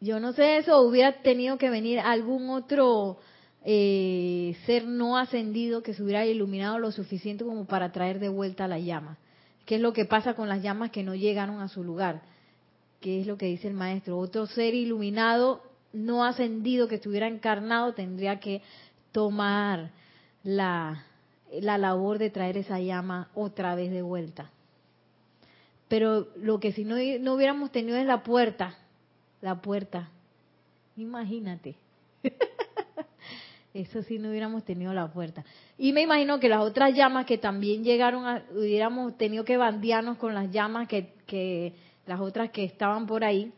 Yo 0.01 0.19
no 0.19 0.33
sé 0.33 0.57
eso, 0.57 0.81
hubiera 0.81 1.23
tenido 1.23 1.57
que 1.57 1.71
venir 1.71 1.99
algún 1.99 2.47
otro 2.51 3.17
eh, 3.63 4.57
ser 4.65 4.85
no 4.85 5.17
ascendido 5.17 5.83
que 5.83 5.93
se 5.93 6.01
hubiera 6.03 6.25
iluminado 6.25 6.79
lo 6.79 6.91
suficiente 6.91 7.43
como 7.43 7.65
para 7.65 7.91
traer 7.91 8.19
de 8.19 8.29
vuelta 8.29 8.67
la 8.67 8.79
llama. 8.79 9.17
¿Qué 9.65 9.75
es 9.75 9.81
lo 9.81 9.93
que 9.93 10.05
pasa 10.05 10.33
con 10.33 10.49
las 10.49 10.61
llamas 10.61 10.91
que 10.91 11.03
no 11.03 11.15
llegaron 11.15 11.61
a 11.61 11.67
su 11.67 11.83
lugar? 11.83 12.21
¿Qué 12.99 13.21
es 13.21 13.27
lo 13.27 13.37
que 13.37 13.45
dice 13.47 13.67
el 13.67 13.73
maestro? 13.73 14.17
Otro 14.17 14.47
ser 14.47 14.73
iluminado 14.73 15.61
no 15.93 16.23
ascendido 16.25 16.87
que 16.87 16.95
estuviera 16.95 17.27
encarnado 17.27 17.93
tendría 17.93 18.39
que 18.39 18.61
tomar 19.11 19.91
la, 20.43 21.05
la 21.51 21.77
labor 21.77 22.17
de 22.17 22.29
traer 22.29 22.57
esa 22.57 22.79
llama 22.79 23.29
otra 23.35 23.75
vez 23.75 23.91
de 23.91 24.01
vuelta. 24.01 24.49
Pero 25.87 26.27
lo 26.37 26.59
que 26.59 26.71
si 26.71 26.85
no, 26.85 26.95
no 27.19 27.33
hubiéramos 27.33 27.71
tenido 27.71 27.97
es 27.97 28.05
la 28.05 28.23
puerta, 28.23 28.77
la 29.41 29.61
puerta. 29.61 30.09
Imagínate. 30.95 31.75
Eso 33.73 34.03
sí 34.03 34.19
no 34.19 34.29
hubiéramos 34.29 34.65
tenido 34.65 34.93
la 34.93 35.11
puerta. 35.11 35.45
Y 35.77 35.93
me 35.93 36.01
imagino 36.01 36.39
que 36.39 36.49
las 36.49 36.61
otras 36.61 36.93
llamas 36.93 37.25
que 37.25 37.37
también 37.37 37.83
llegaron, 37.83 38.25
a, 38.25 38.43
hubiéramos 38.53 39.17
tenido 39.17 39.45
que 39.45 39.55
bandearnos 39.55 40.17
con 40.17 40.33
las 40.33 40.51
llamas 40.51 40.89
que, 40.89 41.13
que 41.25 41.73
las 42.05 42.19
otras 42.19 42.51
que 42.51 42.65
estaban 42.65 43.07
por 43.07 43.23
ahí, 43.23 43.53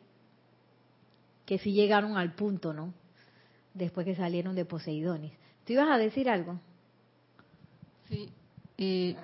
que 1.45 1.57
sí 1.57 1.74
llegaron 1.74 2.16
al 2.16 2.34
punto, 2.34 2.74
¿no? 2.74 2.93
Después 3.74 4.05
que 4.05 4.16
salieron 4.16 4.55
de 4.55 4.66
Poseidonis. 4.66 5.34
¿Tú 5.66 5.74
ibas 5.74 5.89
a 5.89 5.97
decir 5.97 6.30
algo? 6.30 6.59
Sí. 8.07 8.30
Eh, 8.78 9.16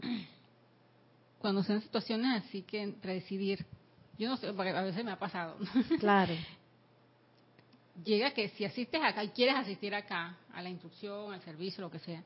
cuando 1.38 1.62
sean 1.62 1.80
situaciones 1.82 2.42
así 2.42 2.62
que 2.62 2.82
entre 2.82 3.14
decidir, 3.14 3.64
yo 4.18 4.28
no 4.28 4.36
sé, 4.36 4.52
porque 4.52 4.70
a 4.70 4.82
veces 4.82 5.04
me 5.04 5.12
ha 5.12 5.18
pasado. 5.18 5.56
Claro. 6.00 6.34
llega 8.04 8.32
que 8.32 8.48
si 8.50 8.64
asistes 8.64 9.00
acá 9.02 9.24
y 9.24 9.28
quieres 9.28 9.56
asistir 9.56 9.94
acá, 9.94 10.36
a 10.52 10.62
la 10.62 10.68
instrucción, 10.68 11.32
al 11.32 11.42
servicio, 11.42 11.82
lo 11.82 11.90
que 11.90 11.98
sea, 11.98 12.22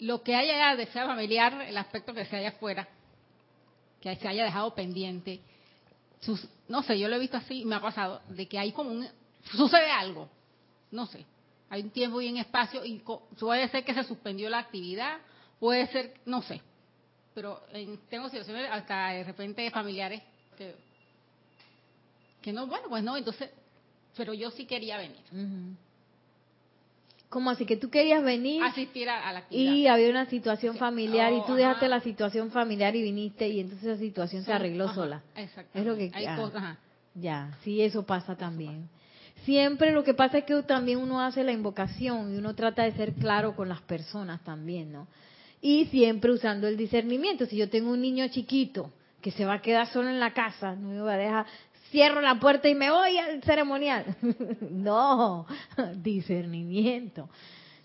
lo 0.00 0.22
que 0.22 0.34
haya 0.34 0.76
de 0.76 0.86
sea 0.86 1.06
familiar, 1.06 1.60
el 1.62 1.76
aspecto 1.76 2.14
que 2.14 2.24
se 2.24 2.36
haya 2.36 2.50
afuera, 2.50 2.88
que 4.00 4.14
se 4.16 4.28
haya 4.28 4.44
dejado 4.44 4.74
pendiente, 4.74 5.40
no 6.68 6.82
sé, 6.82 6.98
yo 6.98 7.08
lo 7.08 7.16
he 7.16 7.18
visto 7.18 7.36
así, 7.36 7.64
me 7.64 7.76
ha 7.76 7.80
pasado, 7.80 8.20
de 8.28 8.46
que 8.46 8.58
hay 8.58 8.72
como 8.72 8.90
un, 8.90 9.08
sucede 9.52 9.90
algo, 9.90 10.28
no 10.90 11.06
sé, 11.06 11.24
hay 11.70 11.82
un 11.82 11.90
tiempo 11.90 12.20
y 12.20 12.28
un 12.28 12.38
espacio 12.38 12.84
y 12.84 13.02
puede 13.38 13.68
ser 13.68 13.84
que 13.84 13.94
se 13.94 14.04
suspendió 14.04 14.48
la 14.48 14.58
actividad, 14.58 15.18
puede 15.58 15.86
ser, 15.88 16.14
no 16.26 16.42
sé, 16.42 16.60
pero 17.34 17.62
tengo 18.08 18.28
situaciones 18.28 18.68
hasta 18.70 19.10
de 19.10 19.24
repente 19.24 19.70
familiares 19.70 20.22
que, 20.56 20.74
que 22.42 22.52
no, 22.52 22.66
bueno, 22.66 22.88
pues 22.88 23.02
no, 23.02 23.16
entonces 23.16 23.50
pero 24.18 24.34
yo 24.34 24.50
sí 24.50 24.66
quería 24.66 24.98
venir. 24.98 25.16
¿Cómo 27.28 27.50
así 27.50 27.64
que 27.64 27.76
tú 27.76 27.88
querías 27.88 28.24
venir? 28.24 28.62
Asistir 28.62 29.08
a, 29.08 29.32
la 29.32 29.40
actividad. 29.40 29.72
Y 29.72 29.86
había 29.86 30.10
una 30.10 30.26
situación 30.26 30.76
familiar 30.76 31.32
y 31.32 31.46
tú 31.46 31.54
dejaste 31.54 31.88
la 31.88 32.00
situación 32.00 32.50
familiar 32.50 32.96
y 32.96 33.02
viniste 33.02 33.48
y 33.48 33.60
entonces 33.60 33.86
esa 33.86 33.98
situación 33.98 34.44
se 34.44 34.52
arregló 34.52 34.92
sola. 34.92 35.22
Exacto. 35.36 35.78
Es 35.78 35.86
lo 35.86 35.96
que 35.96 36.10
Hay 36.12 36.26
cosas, 36.36 36.76
Ya, 37.14 37.56
sí, 37.62 37.80
eso 37.80 38.04
pasa 38.04 38.36
también. 38.36 38.88
siempre 39.44 39.92
lo 39.92 40.02
que 40.02 40.14
pasa 40.14 40.38
es 40.38 40.44
que 40.44 40.62
también 40.62 40.98
uno 40.98 41.20
hace 41.20 41.44
la 41.44 41.52
invocación 41.52 42.34
y 42.34 42.38
uno 42.38 42.54
trata 42.54 42.82
de 42.82 42.92
ser 42.92 43.14
claro 43.14 43.54
con 43.54 43.68
las 43.68 43.82
personas 43.82 44.42
también, 44.42 44.92
¿no? 44.92 45.06
Y 45.60 45.86
siempre 45.86 46.32
usando 46.32 46.66
el 46.66 46.76
discernimiento. 46.76 47.46
Si 47.46 47.56
yo 47.56 47.68
tengo 47.68 47.90
un 47.90 48.00
niño 48.00 48.26
chiquito 48.28 48.90
que 49.20 49.32
se 49.32 49.44
va 49.44 49.54
a 49.54 49.62
quedar 49.62 49.86
solo 49.88 50.08
en 50.08 50.20
la 50.20 50.32
casa, 50.32 50.74
no 50.76 50.88
me 50.88 51.00
va 51.00 51.14
a 51.14 51.16
dejar, 51.16 51.46
cierro 51.90 52.20
la 52.20 52.38
puerta 52.38 52.68
y 52.68 52.74
me 52.74 52.90
voy 52.90 53.18
al 53.18 53.42
ceremonial. 53.42 54.04
no, 54.70 55.46
discernimiento. 55.96 57.28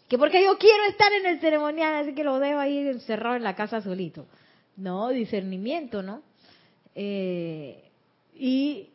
Que 0.08 0.18
porque 0.18 0.44
yo 0.44 0.58
quiero 0.58 0.84
estar 0.90 1.12
en 1.14 1.26
el 1.26 1.40
ceremonial, 1.40 1.96
así 1.96 2.14
que 2.14 2.24
lo 2.24 2.40
dejo 2.40 2.60
ahí 2.60 2.78
encerrado 2.88 3.36
en 3.36 3.44
la 3.44 3.56
casa 3.56 3.82
solito. 3.82 4.26
No, 4.76 5.10
discernimiento, 5.10 6.04
¿no? 6.04 6.22
Eh, 6.96 7.84
y 8.36 8.90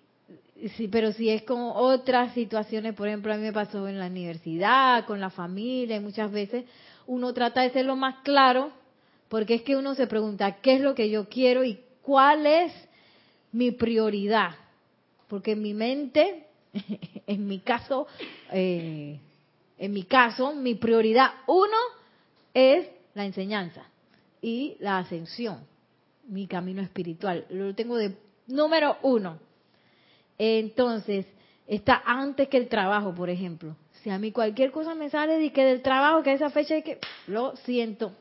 sí, 0.76 0.88
pero 0.88 1.12
si 1.12 1.30
es 1.30 1.42
con 1.42 1.59
otras 1.74 2.34
situaciones, 2.34 2.94
por 2.94 3.09
ejemplo, 3.09 3.32
a 3.32 3.36
mí 3.36 3.42
me 3.42 3.52
pasó 3.52 3.88
en 3.88 3.98
la 3.98 4.06
universidad, 4.06 5.06
con 5.06 5.20
la 5.20 5.30
familia, 5.30 5.96
y 5.96 6.00
muchas 6.00 6.30
veces 6.30 6.64
uno 7.06 7.32
trata 7.32 7.62
de 7.62 7.70
ser 7.70 7.86
lo 7.86 7.96
más 7.96 8.16
claro, 8.22 8.70
porque 9.28 9.54
es 9.54 9.62
que 9.62 9.76
uno 9.76 9.94
se 9.94 10.06
pregunta, 10.06 10.56
¿qué 10.61 10.74
es 10.74 10.80
lo 10.80 10.94
que 10.94 11.11
yo 11.11 11.28
quiero 11.28 11.64
y 11.64 11.80
cuál 12.02 12.46
es 12.46 12.72
mi 13.52 13.70
prioridad? 13.70 14.50
Porque 15.29 15.53
en 15.53 15.62
mi 15.62 15.74
mente, 15.74 16.47
en 17.26 17.47
mi 17.47 17.61
caso, 17.61 18.07
eh, 18.51 19.20
en 19.79 19.93
mi 19.93 20.05
caso, 20.05 20.55
mi 20.55 20.74
prioridad 20.74 21.31
uno 21.47 21.76
es 22.55 22.89
la 23.14 23.24
enseñanza 23.26 23.85
y 24.41 24.76
la 24.81 24.99
ascensión, 24.99 25.61
mi 26.26 26.47
camino 26.47 26.83
espiritual. 26.83 27.47
Lo 27.51 27.74
tengo 27.74 27.97
de 27.97 28.16
número 28.47 28.97
uno. 29.03 29.39
Entonces, 30.39 31.26
está 31.66 32.03
antes 32.05 32.49
que 32.49 32.57
el 32.57 32.68
trabajo, 32.68 33.14
por 33.14 33.29
ejemplo. 33.29 33.76
Si 34.03 34.11
a 34.11 34.18
mí 34.18 34.33
cualquier 34.33 34.70
cosa 34.70 34.95
me 34.95 35.11
sale 35.11 35.39
de 35.39 35.53
que 35.53 35.64
del 35.64 35.83
trabajo, 35.83 36.22
que 36.22 36.33
esa 36.33 36.51
fecha 36.51 36.76
es 36.76 36.85
que 36.85 36.99
lo 37.26 37.57
siento, 37.57 38.12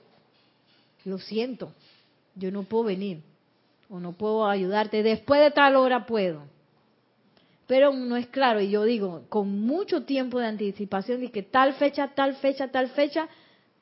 lo 1.05 1.19
siento, 1.19 1.71
yo 2.35 2.51
no 2.51 2.63
puedo 2.63 2.85
venir 2.85 3.21
o 3.89 3.99
no 3.99 4.13
puedo 4.13 4.47
ayudarte. 4.47 5.03
Después 5.03 5.39
de 5.39 5.51
tal 5.51 5.75
hora 5.75 6.05
puedo 6.05 6.56
pero 7.67 7.91
no 7.91 8.15
es 8.15 8.27
claro. 8.27 8.61
Y 8.61 8.69
yo 8.69 8.83
digo, 8.83 9.25
con 9.29 9.59
mucho 9.59 10.03
tiempo 10.03 10.39
de 10.39 10.47
anticipación, 10.47 11.23
y 11.23 11.29
que 11.29 11.43
tal 11.43 11.73
fecha, 11.73 12.13
tal 12.15 12.35
fecha, 12.35 12.69
tal 12.69 12.89
fecha, 12.89 13.27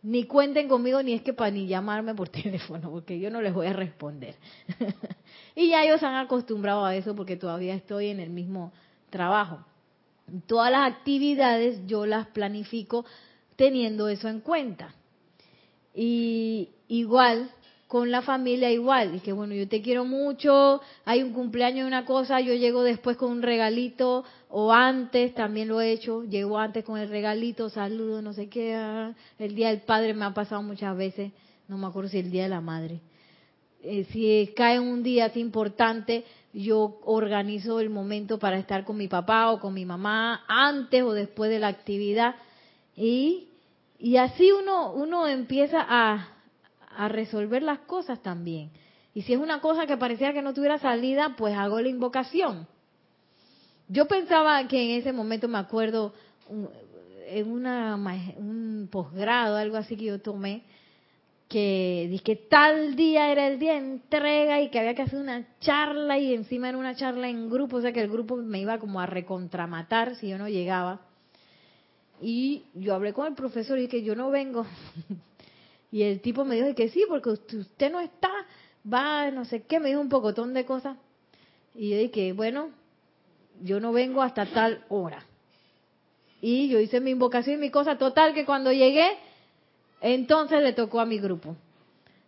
ni 0.01 0.25
cuenten 0.25 0.67
conmigo, 0.67 1.01
ni 1.01 1.13
es 1.13 1.21
que 1.21 1.33
para 1.33 1.51
ni 1.51 1.67
llamarme 1.67 2.13
por 2.15 2.29
teléfono, 2.29 2.89
porque 2.89 3.19
yo 3.19 3.29
no 3.29 3.41
les 3.41 3.53
voy 3.53 3.67
a 3.67 3.73
responder. 3.73 4.35
y 5.55 5.69
ya 5.69 5.83
ellos 5.83 6.03
han 6.03 6.15
acostumbrado 6.15 6.83
a 6.83 6.95
eso 6.95 7.15
porque 7.15 7.37
todavía 7.37 7.75
estoy 7.75 8.07
en 8.07 8.19
el 8.19 8.31
mismo 8.31 8.73
trabajo. 9.09 9.63
Todas 10.47 10.71
las 10.71 10.91
actividades 10.91 11.85
yo 11.85 12.07
las 12.07 12.27
planifico 12.27 13.05
teniendo 13.55 14.07
eso 14.09 14.27
en 14.27 14.41
cuenta. 14.41 14.95
Y 15.93 16.71
igual 16.87 17.51
con 17.87 18.09
la 18.09 18.21
familia 18.23 18.71
igual, 18.71 19.15
y 19.15 19.19
que 19.19 19.31
bueno, 19.31 19.53
yo 19.53 19.67
te 19.67 19.81
quiero 19.81 20.05
mucho, 20.05 20.81
hay 21.05 21.21
un 21.21 21.33
cumpleaños 21.33 21.85
una 21.85 22.03
cosa, 22.05 22.41
yo 22.41 22.53
llego 22.53 22.81
después 22.83 23.15
con 23.15 23.31
un 23.31 23.41
regalito, 23.43 24.23
o 24.49 24.73
antes 24.73 25.35
también 25.35 25.67
lo 25.67 25.79
he 25.81 25.91
hecho, 25.91 26.23
llego 26.23 26.57
antes 26.57 26.83
con 26.83 26.99
el 26.99 27.09
regalito, 27.09 27.69
saludo, 27.69 28.21
no 28.21 28.33
sé 28.33 28.49
qué, 28.49 28.73
ah, 28.73 29.13
el 29.37 29.53
día 29.53 29.69
del 29.69 29.81
padre 29.81 30.13
me 30.15 30.25
ha 30.25 30.33
pasado 30.33 30.63
muchas 30.63 30.97
veces, 30.97 31.31
no 31.67 31.77
me 31.77 31.85
acuerdo 31.85 32.09
si 32.09 32.17
el 32.17 32.31
día 32.31 32.43
de 32.43 32.49
la 32.49 32.61
madre. 32.61 33.01
Eh, 33.83 34.05
si 34.11 34.51
cae 34.55 34.79
un 34.79 35.03
día 35.03 35.25
así 35.25 35.39
importante, 35.39 36.25
yo 36.53 36.99
organizo 37.03 37.79
el 37.79 37.91
momento 37.91 38.39
para 38.39 38.57
estar 38.57 38.83
con 38.83 38.97
mi 38.97 39.07
papá 39.07 39.51
o 39.51 39.59
con 39.59 39.75
mi 39.75 39.85
mamá 39.85 40.43
antes 40.47 41.03
o 41.03 41.13
después 41.13 41.51
de 41.51 41.59
la 41.59 41.67
actividad 41.67 42.35
y, 42.95 43.49
y 43.99 44.17
así 44.17 44.51
uno, 44.51 44.91
uno 44.93 45.27
empieza 45.27 45.85
a, 45.87 46.34
a 46.97 47.07
resolver 47.07 47.63
las 47.63 47.79
cosas 47.79 48.21
también. 48.21 48.71
Y 49.13 49.21
si 49.21 49.33
es 49.33 49.39
una 49.39 49.61
cosa 49.61 49.85
que 49.85 49.97
parecía 49.97 50.33
que 50.33 50.41
no 50.41 50.53
tuviera 50.53 50.77
salida, 50.77 51.35
pues 51.37 51.55
hago 51.55 51.79
la 51.79 51.87
invocación. 51.87 52.67
Yo 53.87 54.07
pensaba 54.07 54.67
que 54.67 54.81
en 54.83 54.99
ese 54.99 55.13
momento, 55.13 55.47
me 55.47 55.57
acuerdo, 55.57 56.13
en 57.27 57.51
una, 57.51 57.95
un 58.37 58.89
posgrado, 58.91 59.57
algo 59.57 59.77
así 59.77 59.95
que 59.95 60.05
yo 60.05 60.21
tomé, 60.21 60.63
que 61.47 62.07
dije 62.09 62.35
tal 62.49 62.95
día 62.95 63.31
era 63.31 63.47
el 63.47 63.59
día 63.59 63.73
de 63.73 63.79
entrega 63.79 64.61
y 64.61 64.69
que 64.69 64.79
había 64.79 64.95
que 64.95 65.03
hacer 65.03 65.19
una 65.19 65.45
charla 65.59 66.17
y 66.17 66.33
encima 66.33 66.69
era 66.69 66.77
una 66.77 66.95
charla 66.95 67.29
en 67.29 67.49
grupo, 67.49 67.77
o 67.77 67.81
sea 67.81 67.93
que 67.93 68.01
el 68.01 68.09
grupo 68.09 68.35
me 68.35 68.59
iba 68.59 68.79
como 68.79 68.99
a 68.99 69.05
recontramatar 69.05 70.15
si 70.15 70.29
yo 70.29 70.37
no 70.37 70.49
llegaba. 70.49 71.01
Y 72.21 72.63
yo 72.73 72.95
hablé 72.95 73.13
con 73.13 73.27
el 73.27 73.33
profesor 73.33 73.77
y 73.77 73.83
dije, 73.83 74.03
yo 74.03 74.15
no 74.15 74.31
vengo, 74.31 74.65
Y 75.95 76.03
el 76.03 76.19
tipo 76.19 76.43
me 76.43 76.55
dijo 76.55 76.75
que 76.75 76.89
sí, 76.89 77.05
porque 77.07 77.29
usted 77.29 77.89
no 77.89 78.01
está, 78.01 78.29
va, 78.85 79.31
no 79.31 79.45
sé 79.45 79.63
qué, 79.63 79.79
me 79.79 79.87
dijo 79.87 80.01
un 80.01 80.09
pocotón 80.09 80.53
de 80.53 80.65
cosas. 80.65 80.97
Y 81.73 81.91
yo 81.91 81.97
dije, 81.97 82.33
bueno, 82.33 82.71
yo 83.61 83.79
no 83.79 83.93
vengo 83.93 84.21
hasta 84.21 84.45
tal 84.45 84.83
hora. 84.89 85.25
Y 86.41 86.67
yo 86.67 86.81
hice 86.81 86.99
mi 86.99 87.11
invocación 87.11 87.55
y 87.55 87.59
mi 87.61 87.71
cosa 87.71 87.97
total 87.97 88.33
que 88.33 88.43
cuando 88.43 88.73
llegué, 88.73 89.07
entonces 90.01 90.61
le 90.61 90.73
tocó 90.73 90.99
a 90.99 91.05
mi 91.05 91.17
grupo. 91.17 91.55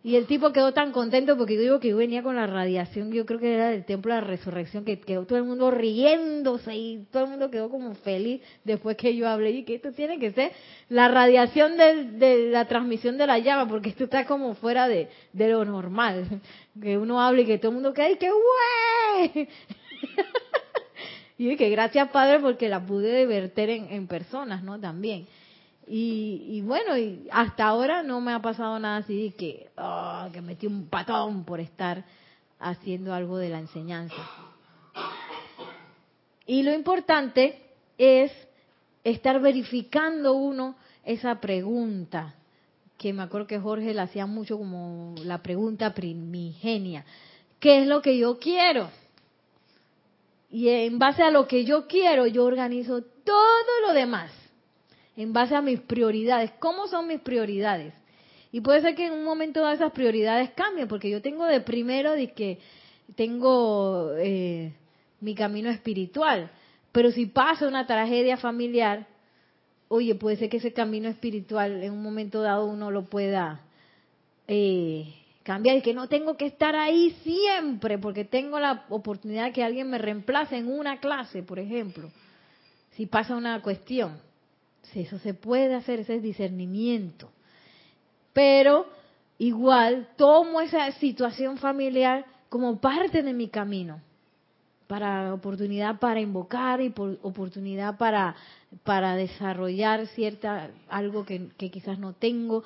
Y 0.04 0.16
el 0.16 0.26
tipo 0.28 0.54
quedó 0.54 0.74
tan 0.74 0.92
contento 0.92 1.36
porque 1.38 1.56
yo 1.56 1.62
digo 1.62 1.80
que 1.80 1.90
yo 1.90 1.98
venía 1.98 2.22
con 2.22 2.36
la 2.36 2.48
radiación, 2.48 3.12
yo 3.12 3.26
creo 3.26 3.40
que 3.40 3.56
era 3.56 3.72
del 3.72 3.84
templo 3.84 4.14
de 4.14 4.22
la 4.22 4.28
resurrección, 4.28 4.86
que 4.86 5.00
quedó 5.00 5.26
todo 5.26 5.38
el 5.38 5.44
mundo 5.44 5.72
riéndose 5.72 6.76
y 6.76 7.06
todo 7.12 7.24
el 7.24 7.32
mundo 7.32 7.50
quedó 7.50 7.70
como 7.70 7.94
feliz 7.96 8.42
después 8.64 8.96
que 8.96 9.16
yo 9.16 9.28
hablé. 9.28 9.52
Y 9.52 9.64
que 9.64 9.76
esto 9.76 9.92
tiene 9.92 10.20
que 10.20 10.32
ser 10.32 10.52
la 10.90 11.08
radiación 11.08 11.78
de, 11.78 12.50
la 12.52 12.66
transmisión 12.68 13.18
de 13.18 13.28
la 13.28 13.40
llama, 13.40 13.68
porque 13.68 13.90
esto 13.90 14.06
está 14.06 14.26
como 14.26 14.54
fuera 14.54 14.88
de, 14.88 15.10
lo 15.34 15.66
normal. 15.66 16.42
Que 16.80 16.98
uno 16.98 17.20
hable 17.20 17.42
y 17.42 17.46
que 17.46 17.58
todo 17.58 17.72
el 17.72 17.76
mundo 17.76 17.94
quede, 17.94 18.06
¡ay, 18.06 18.18
qué 18.18 18.30
güey! 18.30 19.50
y 21.40 21.56
que 21.58 21.70
gracias 21.70 22.10
Padre 22.12 22.40
porque 22.40 22.70
la 22.70 22.86
pude 22.86 23.26
verter 23.26 23.72
en, 23.72 23.92
en 23.92 24.08
personas, 24.08 24.64
¿no? 24.64 24.80
También. 24.80 25.28
Y, 25.90 26.62
bueno, 26.66 26.98
y 26.98 27.28
hasta 27.32 27.66
ahora 27.66 28.04
no 28.04 28.20
me 28.20 28.34
ha 28.34 28.42
pasado 28.42 28.78
nada 28.78 28.98
así 28.98 29.24
de 29.24 29.36
que, 29.36 29.70
oh, 29.78 30.28
que 30.34 30.42
metí 30.42 30.68
un 30.68 30.88
patón 30.88 31.46
por 31.46 31.62
estar 31.62 32.04
haciendo 32.60 33.14
algo 33.14 33.38
de 33.38 33.50
la 33.50 33.60
enseñanza. 33.60 34.16
Y 36.46 36.64
lo 36.64 36.74
importante 36.74 37.62
es 37.98 38.32
estar 39.06 39.40
verificando 39.40 40.34
uno 40.34 40.76
esa 41.06 41.40
pregunta, 41.40 42.36
que 42.98 43.14
me 43.14 43.24
acuerdo 43.24 43.48
que 43.48 43.60
Jorge 43.60 43.94
la 43.94 44.04
hacía 44.04 44.26
mucho 44.26 44.58
como 44.58 45.16
la 45.24 45.38
pregunta 45.38 45.94
primigenia. 45.94 47.06
¿Qué 47.62 47.82
es 47.82 47.88
lo 47.88 48.02
que 48.02 48.18
yo 48.18 48.40
quiero? 48.40 48.90
Y 50.52 50.68
en 50.68 51.00
base 51.00 51.24
a 51.24 51.32
lo 51.32 51.48
que 51.48 51.64
yo 51.64 51.88
quiero, 51.88 52.28
yo 52.28 52.44
organizo 52.44 53.04
todo 53.24 53.82
lo 53.86 53.94
demás 53.94 54.32
en 55.18 55.34
base 55.34 55.56
a 55.56 55.62
mis 55.62 55.82
prioridades. 55.82 56.52
¿Cómo 56.60 56.88
son 56.88 57.08
mis 57.08 57.20
prioridades? 57.20 57.94
Y 58.52 58.62
puede 58.62 58.82
ser 58.82 58.96
que 58.96 59.08
en 59.08 59.14
un 59.14 59.26
momento 59.26 59.60
dado 59.62 59.74
esas 59.74 59.92
prioridades 59.92 60.52
cambien, 60.52 60.88
porque 60.88 61.10
yo 61.10 61.22
tengo 61.22 61.46
de 61.46 61.60
primero 61.60 62.14
de 62.14 62.32
que 62.32 62.60
tengo 63.16 64.14
eh, 64.18 64.72
mi 65.20 65.36
camino 65.36 65.70
espiritual, 65.70 66.50
pero 66.92 67.12
si 67.12 67.26
pasa 67.26 67.68
una 67.68 67.86
tragedia 67.86 68.38
familiar, 68.38 69.08
oye, 69.90 70.16
puede 70.16 70.38
ser 70.38 70.50
que 70.50 70.58
ese 70.58 70.72
camino 70.72 71.10
espiritual 71.10 71.84
en 71.84 71.92
un 71.92 72.04
momento 72.04 72.42
dado 72.42 72.66
uno 72.66 72.92
lo 72.92 73.06
pueda 73.06 73.62
eh, 74.48 75.14
cambiar 75.44 75.78
y 75.78 75.82
que 75.82 75.94
no 75.94 76.08
tengo 76.08 76.38
que 76.38 76.46
estar 76.46 76.76
ahí 76.76 77.12
siempre, 77.24 77.98
porque 77.98 78.24
tengo 78.24 78.60
la 78.60 78.86
oportunidad 78.90 79.52
que 79.52 79.64
alguien 79.64 79.90
me 79.90 79.98
reemplace 79.98 80.58
en 80.58 80.70
una 80.70 81.00
clase, 81.00 81.42
por 81.42 81.58
ejemplo, 81.58 82.12
si 82.92 83.08
pasa 83.08 83.36
una 83.36 83.62
cuestión 83.62 84.27
eso 84.96 85.20
se 85.20 85.34
puede 85.34 85.76
hacer, 85.76 86.00
ese 86.00 86.16
es 86.16 86.24
discernimiento. 86.24 87.30
Pero 88.34 88.88
igual 89.38 90.10
tomo 90.16 90.62
esa 90.62 90.92
situación 90.94 91.58
familiar 91.58 92.26
como 92.50 92.80
parte 92.80 93.22
de 93.24 93.34
mi 93.34 93.50
camino, 93.50 94.02
para 94.88 95.34
oportunidad 95.34 96.00
para 96.00 96.22
invocar 96.22 96.82
y 96.82 96.90
por 96.90 97.20
oportunidad 97.22 97.98
para, 97.98 98.36
para 98.84 99.16
desarrollar 99.16 100.08
cierta 100.08 100.70
algo 100.88 101.26
que 101.26 101.50
quizás 101.70 102.00
no 102.00 102.14
tengo, 102.14 102.64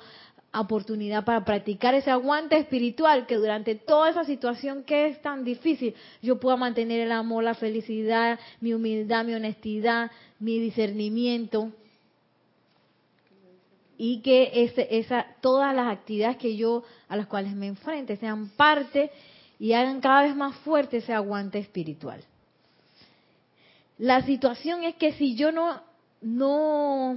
oportunidad 0.54 1.24
para 1.24 1.44
practicar 1.44 1.94
ese 1.94 2.10
aguante 2.10 2.58
espiritual 2.58 3.26
que 3.26 3.36
durante 3.36 3.74
toda 3.74 4.10
esa 4.10 4.24
situación 4.24 4.84
que 4.84 5.06
es 5.06 5.22
tan 5.22 5.44
difícil 5.44 5.94
yo 6.20 6.38
pueda 6.38 6.56
mantener 6.56 7.00
el 7.00 7.12
amor, 7.12 7.44
la 7.44 7.54
felicidad, 7.54 8.38
mi 8.60 8.74
humildad, 8.74 9.24
mi 9.24 9.34
honestidad, 9.34 10.10
mi 10.38 10.58
discernimiento 10.58 11.72
y 14.04 14.18
que 14.18 14.50
ese, 14.64 14.88
esa, 14.90 15.24
todas 15.40 15.72
las 15.76 15.86
actividades 15.86 16.36
que 16.36 16.56
yo 16.56 16.82
a 17.08 17.14
las 17.14 17.28
cuales 17.28 17.54
me 17.54 17.68
enfrente 17.68 18.16
sean 18.16 18.48
parte 18.48 19.12
y 19.60 19.74
hagan 19.74 20.00
cada 20.00 20.22
vez 20.22 20.34
más 20.34 20.56
fuerte 20.56 20.96
ese 20.96 21.12
aguante 21.12 21.60
espiritual. 21.60 22.20
La 23.98 24.22
situación 24.22 24.82
es 24.82 24.96
que 24.96 25.12
si 25.12 25.36
yo 25.36 25.52
no, 25.52 25.80
no, 26.20 27.16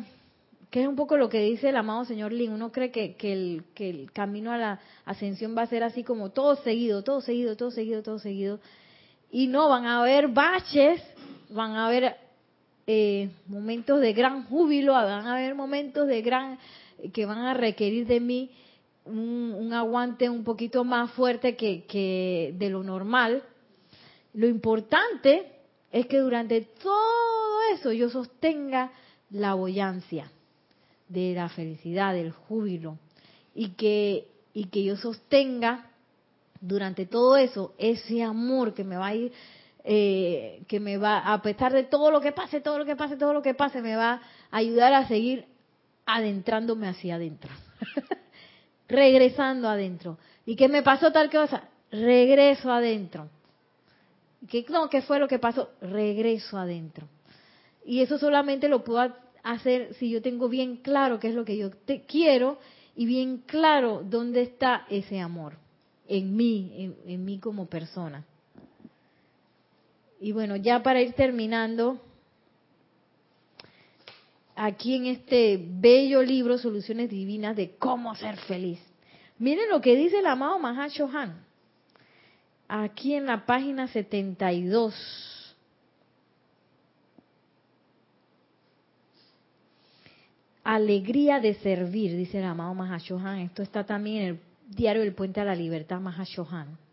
que 0.70 0.84
es 0.84 0.88
un 0.88 0.96
poco 0.96 1.18
lo 1.18 1.28
que 1.28 1.40
dice 1.40 1.70
el 1.70 1.76
amado 1.76 2.06
señor 2.06 2.32
Lin, 2.32 2.52
uno 2.52 2.72
cree 2.72 2.92
que, 2.92 3.16
que, 3.16 3.34
el, 3.34 3.64
que 3.74 3.90
el 3.90 4.12
camino 4.12 4.52
a 4.52 4.58
la 4.60 4.80
ascensión 5.06 5.58
va 5.58 5.64
a 5.64 5.68
ser 5.68 5.84
así 5.84 6.04
como 6.04 6.30
todo 6.30 6.56
seguido, 6.58 7.04
todo 7.04 7.20
seguido, 7.20 7.58
todo 7.58 7.72
seguido, 7.72 8.04
todo 8.04 8.20
seguido. 8.20 8.60
Y 9.32 9.48
no, 9.48 9.70
van 9.70 9.88
a 9.88 10.02
haber 10.02 10.28
baches, 10.28 11.02
van 11.50 11.72
a 11.72 11.88
haber 11.88 12.25
eh, 12.88 13.30
momentos 13.48 14.00
de 14.02 14.14
gran 14.14 14.46
júbilo, 14.46 14.94
van 14.94 15.28
a 15.28 15.38
haber 15.38 15.56
momentos 15.56 16.08
de 16.08 16.22
gran 16.22 16.60
que 17.14 17.26
van 17.26 17.40
a 17.40 17.54
requerir 17.54 18.08
de 18.08 18.20
mí 18.20 18.52
un, 19.06 19.72
aguante 19.74 20.30
un 20.30 20.44
poquito 20.44 20.84
más 20.84 21.12
fuerte 21.12 21.56
que, 21.56 21.86
que 21.86 22.54
de 22.58 22.70
lo 22.70 22.84
normal. 22.84 23.44
Lo 24.34 24.48
importante 24.48 25.52
es 25.92 26.08
que 26.08 26.20
durante 26.20 26.62
todo 26.62 27.62
eso 27.74 27.92
yo 27.92 28.10
sostenga 28.10 28.92
la 29.30 29.54
boyancia 29.54 30.32
de 31.08 31.34
la 31.34 31.50
felicidad, 31.50 32.14
del 32.14 32.32
júbilo, 32.32 32.98
y 33.54 33.70
que, 33.70 34.28
y 34.54 34.66
que 34.66 34.84
yo 34.84 34.98
sostenga 34.98 35.90
durante 36.60 37.06
todo 37.06 37.38
eso 37.38 37.74
ese 37.78 38.24
amor 38.24 38.74
que 38.74 38.84
me 38.84 38.98
va 38.98 39.08
a 39.08 39.16
ir, 39.16 39.32
eh, 39.88 40.64
que 40.68 40.80
me 40.80 40.98
va, 40.98 41.32
a 41.32 41.42
pesar 41.44 41.72
de 41.72 41.84
todo 41.84 42.10
lo 42.10 42.20
que 42.20 42.32
pase, 42.32 42.60
todo 42.60 42.80
lo 42.80 42.86
que 42.86 42.96
pase, 42.96 43.18
todo 43.18 43.34
lo 43.34 43.44
que 43.44 43.54
pase, 43.54 43.84
me 43.84 43.96
va 43.96 44.14
a 44.50 44.58
ayudar 44.58 44.94
a 44.94 45.08
seguir 45.08 45.46
adentrándome 46.08 46.88
hacia 46.88 47.16
adentro, 47.16 47.52
regresando 48.88 49.70
adentro. 49.70 50.18
¿Y 50.44 50.56
qué 50.56 50.70
me 50.70 50.82
pasó 50.82 51.12
tal 51.12 51.30
cosa? 51.30 51.70
Regreso 51.92 52.72
adentro. 52.72 53.30
¿Qué, 54.50 54.66
no, 54.70 54.90
¿qué 54.90 55.04
fue 55.04 55.20
lo 55.20 55.28
que 55.28 55.38
pasó? 55.38 55.70
Regreso 55.82 56.58
adentro. 56.58 57.08
Y 57.86 58.02
eso 58.02 58.18
solamente 58.18 58.68
lo 58.68 58.84
puedo 58.84 59.14
hacer 59.44 59.94
si 59.96 60.10
yo 60.10 60.20
tengo 60.24 60.50
bien 60.50 60.78
claro 60.78 61.20
qué 61.20 61.28
es 61.28 61.36
lo 61.36 61.46
que 61.46 61.58
yo 61.58 61.70
te 61.70 62.06
quiero 62.06 62.58
y 62.96 63.06
bien 63.06 63.44
claro 63.46 64.02
dónde 64.04 64.42
está 64.42 64.88
ese 64.90 65.20
amor 65.20 65.58
en 66.08 66.36
mí, 66.36 66.74
en, 66.76 66.96
en 67.06 67.24
mí 67.24 67.38
como 67.38 67.68
persona. 67.68 68.26
Y 70.20 70.32
bueno, 70.32 70.56
ya 70.56 70.82
para 70.82 71.02
ir 71.02 71.14
terminando, 71.14 72.02
aquí 74.56 74.96
en 74.96 75.08
este 75.08 75.60
bello 75.62 76.22
libro, 76.22 76.58
Soluciones 76.58 77.10
Divinas 77.10 77.56
de 77.56 77.76
cómo 77.78 78.16
ser 78.16 78.38
feliz. 78.38 78.80
Miren 79.38 79.70
lo 79.70 79.82
que 79.82 79.96
dice 79.96 80.20
el 80.20 80.26
amado 80.28 80.58
Mahashohan. 80.60 81.44
Aquí 82.68 83.14
en 83.14 83.26
la 83.26 83.46
página 83.46 83.88
72. 83.88 85.56
Alegría 90.64 91.40
de 91.40 91.54
servir, 91.56 92.16
dice 92.16 92.40
el 92.40 92.46
amado 92.46 92.74
Mahashohan. 92.74 93.40
Esto 93.40 93.62
está 93.62 93.86
también 93.86 94.18
en 94.18 94.28
el 94.30 94.40
diario 94.70 95.04
del 95.04 95.14
Puente 95.14 95.42
a 95.42 95.46
la 95.46 95.54
Libertad, 95.54 96.00
Mahashohan. 96.00 96.85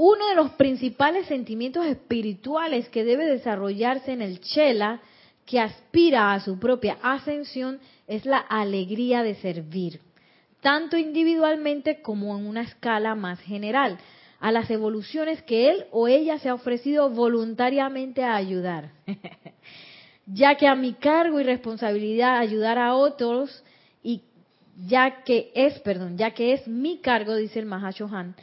Uno 0.00 0.28
de 0.28 0.36
los 0.36 0.52
principales 0.52 1.26
sentimientos 1.26 1.84
espirituales 1.84 2.88
que 2.88 3.02
debe 3.02 3.26
desarrollarse 3.26 4.12
en 4.12 4.22
el 4.22 4.40
Chela 4.40 5.00
que 5.44 5.58
aspira 5.58 6.32
a 6.32 6.38
su 6.38 6.60
propia 6.60 6.98
ascensión 7.02 7.80
es 8.06 8.24
la 8.24 8.38
alegría 8.38 9.24
de 9.24 9.34
servir, 9.34 10.00
tanto 10.60 10.96
individualmente 10.96 12.00
como 12.00 12.38
en 12.38 12.46
una 12.46 12.62
escala 12.62 13.16
más 13.16 13.40
general, 13.40 13.98
a 14.38 14.52
las 14.52 14.70
evoluciones 14.70 15.42
que 15.42 15.68
él 15.68 15.86
o 15.90 16.06
ella 16.06 16.38
se 16.38 16.48
ha 16.48 16.54
ofrecido 16.54 17.10
voluntariamente 17.10 18.22
a 18.22 18.36
ayudar. 18.36 18.92
ya 20.26 20.54
que 20.54 20.68
a 20.68 20.76
mi 20.76 20.92
cargo 20.92 21.40
y 21.40 21.42
responsabilidad 21.42 22.38
ayudar 22.38 22.78
a 22.78 22.94
otros 22.94 23.64
y 24.04 24.22
ya 24.86 25.24
que 25.24 25.50
es, 25.56 25.80
perdón, 25.80 26.16
ya 26.16 26.30
que 26.34 26.52
es 26.52 26.68
mi 26.68 26.98
cargo, 26.98 27.34
dice 27.34 27.58
el 27.58 27.66
Mahashohan, 27.66 28.36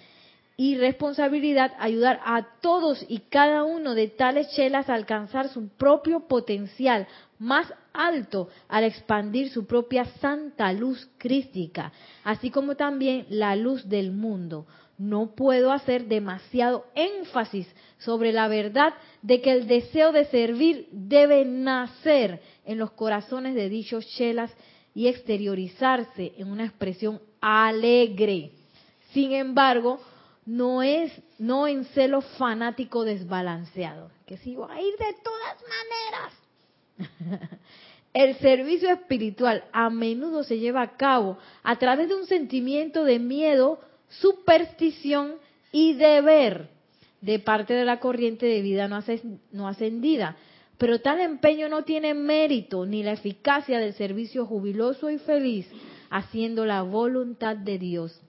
y 0.57 0.77
responsabilidad 0.77 1.73
ayudar 1.79 2.21
a 2.23 2.47
todos 2.61 3.05
y 3.09 3.19
cada 3.19 3.63
uno 3.65 3.93
de 3.93 4.07
tales 4.07 4.49
chelas 4.55 4.89
a 4.89 4.93
alcanzar 4.93 5.49
su 5.49 5.67
propio 5.69 6.27
potencial 6.27 7.07
más 7.39 7.71
alto 7.93 8.49
al 8.69 8.85
expandir 8.85 9.49
su 9.49 9.65
propia 9.65 10.05
santa 10.21 10.71
luz 10.71 11.09
crística, 11.17 11.91
así 12.23 12.51
como 12.51 12.75
también 12.75 13.25
la 13.29 13.55
luz 13.55 13.87
del 13.89 14.11
mundo. 14.11 14.65
No 14.97 15.35
puedo 15.35 15.73
hacer 15.73 16.05
demasiado 16.05 16.85
énfasis 16.95 17.67
sobre 17.97 18.31
la 18.31 18.47
verdad 18.47 18.93
de 19.21 19.41
que 19.41 19.51
el 19.51 19.67
deseo 19.67 20.13
de 20.13 20.23
servir 20.25 20.87
debe 20.91 21.43
nacer 21.43 22.39
en 22.63 22.77
los 22.77 22.91
corazones 22.91 23.55
de 23.55 23.67
dichos 23.67 24.07
chelas 24.15 24.55
y 24.93 25.07
exteriorizarse 25.07 26.31
en 26.37 26.49
una 26.49 26.63
expresión 26.63 27.19
alegre. 27.41 28.51
Sin 29.11 29.33
embargo, 29.33 29.99
no 30.45 30.83
es 30.83 31.11
no 31.39 31.67
en 31.67 31.85
celo 31.85 32.21
fanático 32.21 33.03
desbalanceado, 33.03 34.11
que 34.25 34.37
si 34.37 34.55
voy 34.55 34.71
a 34.71 34.81
ir 34.81 34.93
de 34.97 35.15
todas 35.23 35.57
maneras. 36.97 37.49
El 38.13 38.35
servicio 38.37 38.89
espiritual 38.89 39.65
a 39.73 39.89
menudo 39.89 40.43
se 40.43 40.59
lleva 40.59 40.81
a 40.81 40.95
cabo 40.95 41.37
a 41.63 41.75
través 41.77 42.07
de 42.07 42.15
un 42.15 42.25
sentimiento 42.27 43.03
de 43.03 43.19
miedo, 43.19 43.79
superstición 44.07 45.35
y 45.71 45.93
deber 45.93 46.69
de 47.19 47.39
parte 47.39 47.73
de 47.73 47.83
la 47.83 47.99
corriente 47.99 48.45
de 48.45 48.61
vida 48.61 48.87
no 48.87 49.67
ascendida. 49.67 50.37
Pero 50.77 51.01
tal 51.01 51.19
empeño 51.19 51.67
no 51.67 51.83
tiene 51.83 52.13
mérito 52.13 52.85
ni 52.85 53.03
la 53.03 53.13
eficacia 53.13 53.79
del 53.79 53.93
servicio 53.93 54.45
jubiloso 54.45 55.09
y 55.09 55.17
feliz 55.17 55.67
haciendo 56.09 56.65
la 56.65 56.83
voluntad 56.83 57.57
de 57.57 57.79
Dios 57.79 58.21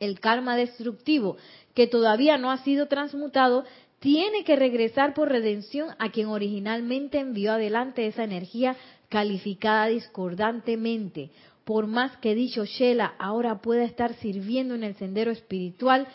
el 0.00 0.18
karma 0.18 0.56
destructivo 0.56 1.36
que 1.74 1.86
todavía 1.86 2.38
no 2.38 2.50
ha 2.50 2.58
sido 2.58 2.88
transmutado, 2.88 3.64
tiene 4.00 4.44
que 4.44 4.56
regresar 4.56 5.14
por 5.14 5.28
redención 5.28 5.90
a 5.98 6.10
quien 6.10 6.28
originalmente 6.28 7.18
envió 7.18 7.52
adelante 7.52 8.06
esa 8.06 8.24
energía 8.24 8.76
calificada 9.10 9.86
discordantemente. 9.86 11.30
Por 11.64 11.86
más 11.86 12.16
que 12.16 12.34
dicho 12.34 12.64
Shela 12.64 13.14
ahora 13.18 13.60
pueda 13.60 13.84
estar 13.84 14.14
sirviendo 14.14 14.74
en 14.74 14.84
el 14.84 14.96
sendero 14.96 15.30
espiritual, 15.30 16.08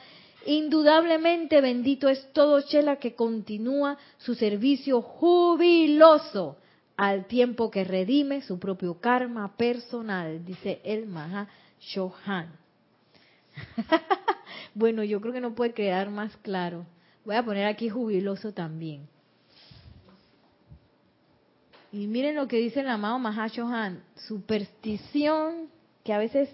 indudablemente 0.47 1.61
bendito 1.61 2.09
es 2.09 2.27
todo 2.33 2.59
Shela 2.61 2.97
que 2.97 3.13
continúa 3.13 3.97
su 4.17 4.33
servicio 4.33 5.01
jubiloso 5.01 6.57
al 6.97 7.27
tiempo 7.27 7.69
que 7.69 7.83
redime 7.83 8.41
su 8.41 8.57
propio 8.57 8.99
karma 8.99 9.55
personal, 9.55 10.43
dice 10.43 10.81
el 10.83 11.05
Maha 11.05 11.47
Shohan. 11.79 12.64
bueno, 14.73 15.03
yo 15.03 15.21
creo 15.21 15.33
que 15.33 15.41
no 15.41 15.55
puede 15.55 15.73
quedar 15.73 16.09
más 16.09 16.35
claro. 16.37 16.85
Voy 17.23 17.35
a 17.35 17.43
poner 17.43 17.65
aquí 17.65 17.89
jubiloso 17.89 18.53
también. 18.53 19.07
Y 21.91 22.07
miren 22.07 22.35
lo 22.35 22.47
que 22.47 22.57
dice 22.57 22.81
el 22.81 22.89
amado 22.89 23.17
Mahashohan, 23.19 24.03
superstición, 24.27 25.69
que 26.03 26.11
a 26.11 26.17
veces 26.17 26.49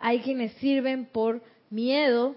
hay 0.00 0.20
quienes 0.20 0.52
sirven 0.54 1.06
por 1.06 1.42
miedo, 1.70 2.34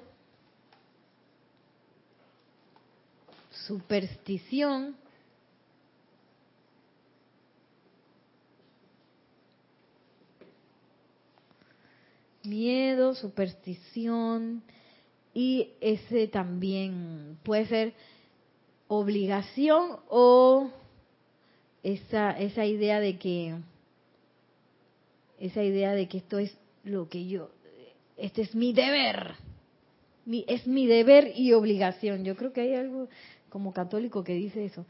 superstición, 3.49 4.95
miedo, 12.45 13.15
superstición 13.15 14.63
y 15.33 15.69
ese 15.81 16.27
también 16.27 17.37
puede 17.43 17.65
ser 17.65 17.93
obligación 18.87 19.97
o 20.09 20.69
esa, 21.81 22.31
esa 22.31 22.65
idea 22.65 22.99
de 22.99 23.17
que 23.17 23.55
esa 25.39 25.63
idea 25.63 25.93
de 25.93 26.07
que 26.07 26.19
esto 26.19 26.37
es 26.37 26.55
lo 26.83 27.09
que 27.09 27.27
yo 27.27 27.49
este 28.17 28.43
es 28.43 28.53
mi 28.55 28.73
deber 28.73 29.35
mi, 30.25 30.45
es 30.47 30.67
mi 30.67 30.87
deber 30.87 31.33
y 31.35 31.53
obligación. 31.53 32.23
Yo 32.23 32.35
creo 32.35 32.53
que 32.53 32.61
hay 32.61 32.75
algo 32.75 33.09
como 33.49 33.73
católico 33.73 34.23
que 34.23 34.33
dice 34.33 34.65
eso. 34.65 34.85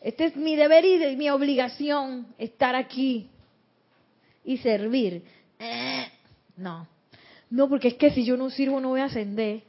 Este 0.00 0.24
es 0.24 0.36
mi 0.36 0.56
deber 0.56 0.84
y 0.84 1.16
mi 1.16 1.28
obligación 1.30 2.26
estar 2.38 2.74
aquí 2.74 3.28
y 4.44 4.58
servir. 4.58 5.24
Eh, 5.58 6.06
no 6.56 6.97
no, 7.50 7.68
porque 7.68 7.88
es 7.88 7.94
que 7.94 8.10
si 8.10 8.24
yo 8.24 8.36
no 8.36 8.50
sirvo 8.50 8.80
no 8.80 8.90
voy 8.90 9.00
a 9.00 9.06
ascender. 9.06 9.62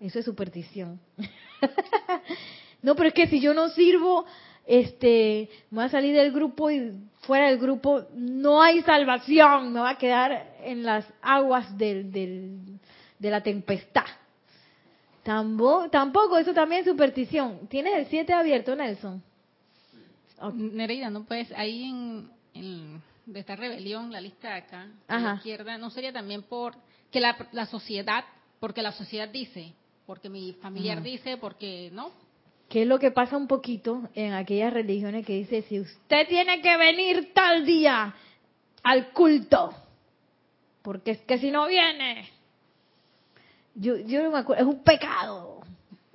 Eso 0.00 0.18
es 0.18 0.24
superstición. 0.24 0.98
no, 2.82 2.96
pero 2.96 3.08
es 3.08 3.14
que 3.14 3.28
si 3.28 3.40
yo 3.40 3.54
no 3.54 3.68
sirvo, 3.68 4.26
este, 4.66 5.48
me 5.70 5.76
voy 5.76 5.84
a 5.84 5.88
salir 5.90 6.14
del 6.14 6.32
grupo 6.32 6.70
y 6.70 6.92
fuera 7.20 7.48
del 7.48 7.58
grupo 7.58 8.04
no 8.14 8.60
hay 8.60 8.82
salvación, 8.82 9.72
me 9.72 9.80
va 9.80 9.90
a 9.90 9.98
quedar 9.98 10.56
en 10.64 10.82
las 10.82 11.06
aguas 11.20 11.76
del, 11.78 12.10
del, 12.10 12.58
de 13.18 13.30
la 13.30 13.42
tempestad. 13.42 14.06
Tampoco, 15.22 15.88
tampoco, 15.88 16.38
eso 16.38 16.52
también 16.52 16.80
es 16.80 16.88
superstición. 16.88 17.68
¿Tienes 17.68 17.94
el 17.94 18.06
7 18.06 18.32
abierto, 18.32 18.74
Nelson? 18.74 19.22
Nereida, 20.52 21.10
no 21.10 21.22
puedes, 21.22 21.52
ahí 21.52 21.84
en, 22.54 23.00
de 23.26 23.38
esta 23.38 23.54
rebelión, 23.54 24.10
la 24.10 24.20
lista 24.20 24.48
de 24.48 24.54
acá, 24.54 24.88
a 25.06 25.20
la 25.20 25.34
izquierda, 25.36 25.78
¿no 25.78 25.90
sería 25.90 26.12
también 26.12 26.42
por 26.42 26.74
que 27.12 27.20
la, 27.20 27.36
la 27.52 27.66
sociedad, 27.66 28.24
porque 28.58 28.82
la 28.82 28.92
sociedad 28.92 29.28
dice, 29.28 29.74
porque 30.06 30.28
mi 30.28 30.54
familiar 30.54 31.02
dice, 31.02 31.36
porque, 31.36 31.90
¿no? 31.92 32.10
¿Qué 32.68 32.82
es 32.82 32.88
lo 32.88 32.98
que 32.98 33.10
pasa 33.10 33.36
un 33.36 33.46
poquito 33.46 34.08
en 34.14 34.32
aquellas 34.32 34.72
religiones 34.72 35.26
que 35.26 35.34
dice, 35.34 35.62
si 35.68 35.78
usted 35.78 36.26
tiene 36.26 36.62
que 36.62 36.76
venir 36.76 37.32
tal 37.34 37.66
día 37.66 38.14
al 38.82 39.12
culto, 39.12 39.74
porque 40.80 41.12
es 41.12 41.18
que 41.20 41.38
si 41.38 41.50
no 41.50 41.68
viene, 41.68 42.28
yo, 43.74 43.98
yo 43.98 44.30
me 44.30 44.38
acuerdo, 44.38 44.62
es 44.62 44.68
un 44.68 44.82
pecado. 44.82 45.60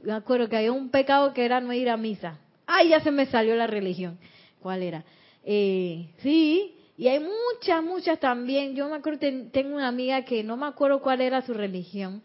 Me 0.04 0.14
acuerdo 0.14 0.50
que 0.50 0.58
había 0.58 0.72
un 0.72 0.90
pecado 0.90 1.34
que 1.34 1.46
era 1.46 1.60
no 1.60 1.74
ir 1.74 1.90
a 1.90 1.98
misa. 1.98 2.40
Ay, 2.66 2.90
ya 2.90 3.00
se 3.02 3.12
me 3.12 3.26
salió 3.28 3.56
la 3.56 3.68
religión. 3.68 4.18
¿Cuál 4.60 4.84
era? 4.84 5.04
Eh, 5.44 6.10
sí, 6.20 6.77
y 6.98 7.08
hay 7.08 7.20
muchas, 7.20 7.84
muchas 7.84 8.20
también. 8.20 8.76
Yo 8.76 8.90
me 8.90 8.96
acuerdo, 8.96 9.20
tengo 9.52 9.76
una 9.76 9.88
amiga 9.88 10.26
que 10.26 10.44
no 10.44 10.58
me 10.58 10.66
acuerdo 10.66 11.00
cuál 11.00 11.22
era 11.22 11.44
su 11.44 11.54
religión, 11.54 12.24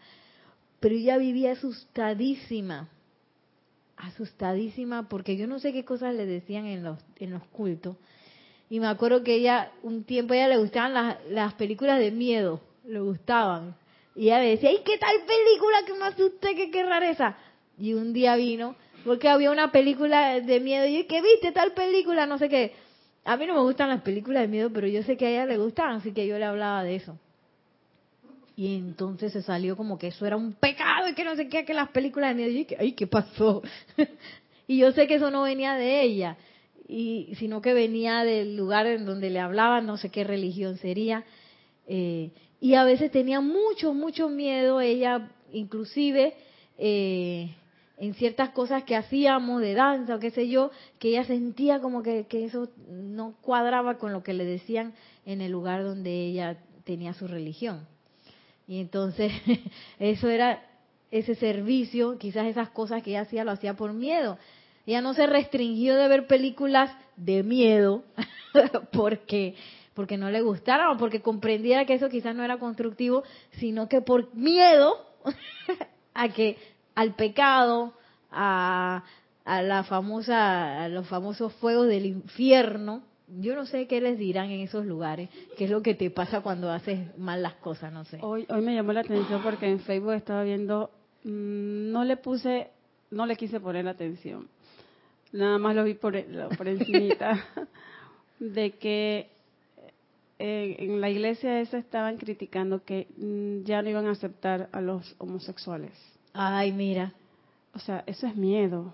pero 0.79 0.95
ella 0.95 1.17
vivía 1.17 1.51
asustadísima. 1.51 2.89
Asustadísima 3.95 5.07
porque 5.07 5.37
yo 5.37 5.45
no 5.45 5.59
sé 5.59 5.71
qué 5.73 5.85
cosas 5.85 6.15
le 6.15 6.25
decían 6.25 6.65
en 6.65 6.83
los, 6.83 6.99
en 7.17 7.31
los 7.31 7.43
cultos. 7.45 7.97
Y 8.67 8.79
me 8.79 8.87
acuerdo 8.87 9.23
que 9.23 9.35
ella, 9.35 9.71
un 9.83 10.05
tiempo, 10.05 10.33
a 10.33 10.37
ella 10.37 10.47
le 10.47 10.57
gustaban 10.57 10.95
las, 10.95 11.17
las 11.29 11.53
películas 11.53 11.99
de 11.99 12.09
miedo, 12.09 12.59
le 12.83 12.99
gustaban. 12.99 13.75
Y 14.15 14.23
ella 14.25 14.39
me 14.39 14.49
decía, 14.49 14.71
¿y 14.71 14.79
qué 14.79 14.97
tal 14.97 15.15
película 15.27 15.85
que 15.85 15.93
me 15.93 16.05
asusté? 16.05 16.55
¿Qué, 16.55 16.71
qué 16.71 16.83
rareza? 16.83 17.37
Y 17.77 17.93
un 17.93 18.11
día 18.11 18.35
vino, 18.35 18.75
porque 19.05 19.29
había 19.29 19.51
una 19.51 19.71
película 19.71 20.39
de 20.39 20.59
miedo, 20.59 20.87
y 20.87 20.97
yo, 20.97 21.07
¿qué 21.07 21.21
viste 21.21 21.51
tal 21.51 21.73
película? 21.73 22.25
No 22.25 22.39
sé 22.39 22.49
qué. 22.49 22.73
A 23.25 23.37
mí 23.37 23.45
no 23.45 23.53
me 23.53 23.61
gustan 23.61 23.89
las 23.89 24.01
películas 24.01 24.43
de 24.43 24.47
miedo, 24.47 24.69
pero 24.71 24.87
yo 24.87 25.03
sé 25.03 25.15
que 25.15 25.25
a 25.25 25.29
ella 25.29 25.45
le 25.45 25.57
gustan, 25.57 25.95
así 25.95 26.11
que 26.11 26.27
yo 26.27 26.37
le 26.37 26.45
hablaba 26.45 26.83
de 26.83 26.95
eso. 26.95 27.17
Y 28.55 28.75
entonces 28.75 29.31
se 29.31 29.41
salió 29.41 29.75
como 29.75 29.97
que 29.97 30.07
eso 30.07 30.25
era 30.25 30.37
un 30.37 30.53
pecado 30.53 31.07
y 31.07 31.15
que 31.15 31.23
no 31.23 31.35
sé 31.35 31.47
qué, 31.47 31.65
que 31.65 31.73
las 31.73 31.89
películas 31.89 32.29
de 32.29 32.35
miedo. 32.35 32.51
Y 32.51 32.65
yo, 32.65 32.75
ay, 32.79 32.91
¿qué 32.91 33.07
pasó? 33.07 33.63
y 34.67 34.77
yo 34.77 34.91
sé 34.91 35.07
que 35.07 35.15
eso 35.15 35.31
no 35.31 35.43
venía 35.43 35.73
de 35.75 36.01
ella, 36.01 36.37
y 36.87 37.33
sino 37.39 37.61
que 37.61 37.73
venía 37.73 38.23
del 38.23 38.55
lugar 38.55 38.85
en 38.87 39.05
donde 39.05 39.29
le 39.29 39.39
hablaban, 39.39 39.85
no 39.85 39.97
sé 39.97 40.09
qué 40.09 40.23
religión 40.23 40.77
sería. 40.77 41.23
Eh, 41.87 42.31
y 42.59 42.75
a 42.75 42.83
veces 42.83 43.11
tenía 43.11 43.41
mucho, 43.41 43.93
mucho 43.93 44.29
miedo, 44.29 44.79
ella 44.81 45.29
inclusive 45.51 46.33
eh, 46.77 47.55
en 48.03 48.13
ciertas 48.15 48.49
cosas 48.49 48.83
que 48.83 48.97
hacíamos 48.97 49.61
de 49.61 49.75
danza 49.75 50.15
o 50.15 50.19
qué 50.19 50.29
sé 50.29 50.49
yo, 50.49 50.71
que 50.99 51.09
ella 51.09 51.23
sentía 51.23 51.79
como 51.79 52.03
que, 52.03 52.25
que 52.27 52.43
eso 52.43 52.67
no 52.89 53.35
cuadraba 53.41 53.97
con 53.97 54.11
lo 54.11 54.23
que 54.23 54.33
le 54.33 54.43
decían 54.43 54.93
en 55.25 55.39
el 55.39 55.53
lugar 55.53 55.85
donde 55.85 56.25
ella 56.25 56.57
tenía 56.83 57.13
su 57.13 57.29
religión. 57.29 57.87
Y 58.67 58.81
entonces 58.81 59.31
eso 59.99 60.29
era 60.29 60.61
ese 61.11 61.35
servicio, 61.35 62.17
quizás 62.17 62.47
esas 62.47 62.71
cosas 62.71 63.01
que 63.03 63.11
ella 63.11 63.21
hacía 63.21 63.45
lo 63.45 63.51
hacía 63.51 63.75
por 63.75 63.93
miedo. 63.93 64.37
Ella 64.85 64.99
no 64.99 65.13
se 65.13 65.25
restringió 65.25 65.95
de 65.95 66.09
ver 66.09 66.27
películas 66.27 66.93
de 67.15 67.41
miedo 67.41 68.03
porque 68.91 69.55
porque 69.93 70.17
no 70.17 70.29
le 70.29 70.41
gustara 70.41 70.91
o 70.91 70.97
porque 70.97 71.21
comprendiera 71.21 71.85
que 71.85 71.93
eso 71.93 72.09
quizás 72.09 72.35
no 72.35 72.43
era 72.43 72.57
constructivo, 72.57 73.23
sino 73.59 73.87
que 73.87 74.01
por 74.01 74.35
miedo 74.35 74.97
a 76.13 76.27
que 76.29 76.57
al 76.95 77.15
pecado, 77.15 77.93
a, 78.31 79.03
a 79.45 79.61
la 79.61 79.83
famosa, 79.83 80.83
a 80.83 80.89
los 80.89 81.07
famosos 81.07 81.53
fuegos 81.53 81.87
del 81.87 82.05
infierno, 82.05 83.03
yo 83.39 83.55
no 83.55 83.65
sé 83.65 83.87
qué 83.87 84.01
les 84.01 84.17
dirán 84.17 84.51
en 84.51 84.61
esos 84.61 84.85
lugares, 84.85 85.29
qué 85.57 85.65
es 85.65 85.71
lo 85.71 85.81
que 85.81 85.95
te 85.95 86.09
pasa 86.09 86.41
cuando 86.41 86.71
haces 86.71 87.17
mal 87.17 87.41
las 87.41 87.55
cosas, 87.55 87.91
no 87.91 88.05
sé. 88.05 88.19
Hoy, 88.21 88.45
hoy 88.49 88.61
me 88.61 88.75
llamó 88.75 88.93
la 88.93 89.01
atención 89.01 89.41
porque 89.41 89.69
en 89.69 89.79
Facebook 89.79 90.13
estaba 90.13 90.43
viendo, 90.43 90.91
mm, 91.23 91.91
no 91.91 92.03
le 92.03 92.17
puse, 92.17 92.69
no 93.11 93.25
le 93.25 93.35
quise 93.35 93.59
poner 93.59 93.87
atención, 93.87 94.47
nada 95.31 95.57
más 95.57 95.75
lo 95.75 95.83
vi 95.83 95.95
por, 95.95 96.13
por 96.57 96.67
encimita, 96.67 97.43
de 98.39 98.71
que 98.71 99.29
en 100.39 100.99
la 100.99 101.09
iglesia 101.09 101.61
esa 101.61 101.77
estaban 101.77 102.17
criticando 102.17 102.83
que 102.83 103.07
mm, 103.17 103.63
ya 103.63 103.81
no 103.81 103.89
iban 103.89 104.07
a 104.07 104.11
aceptar 104.11 104.69
a 104.71 104.81
los 104.81 105.15
homosexuales. 105.17 105.93
Ay, 106.33 106.71
mira. 106.71 107.13
O 107.73 107.79
sea, 107.79 108.03
eso 108.07 108.27
es 108.27 108.35
miedo. 108.35 108.93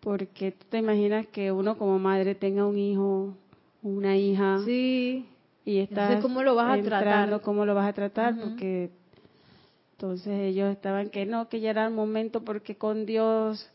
Porque 0.00 0.52
tú 0.52 0.66
te 0.68 0.78
imaginas 0.78 1.26
que 1.28 1.52
uno 1.52 1.76
como 1.78 1.98
madre 1.98 2.34
tenga 2.34 2.66
un 2.66 2.78
hijo, 2.78 3.34
una 3.82 4.16
hija. 4.16 4.58
Sí. 4.64 5.26
Y 5.64 5.78
estás 5.78 6.20
¿cómo 6.20 6.42
lo 6.42 6.54
vas 6.54 6.78
a 6.78 6.82
tratar? 6.82 7.40
¿Cómo 7.40 7.64
lo 7.64 7.74
vas 7.74 7.88
a 7.88 7.92
tratar? 7.92 8.34
Porque 8.36 8.90
entonces 9.92 10.40
ellos 10.40 10.72
estaban 10.72 11.10
que 11.10 11.24
no, 11.24 11.48
que 11.48 11.60
ya 11.60 11.70
era 11.70 11.86
el 11.86 11.92
momento 11.92 12.42
porque 12.42 12.74
con 12.74 13.06
Dios 13.06 13.70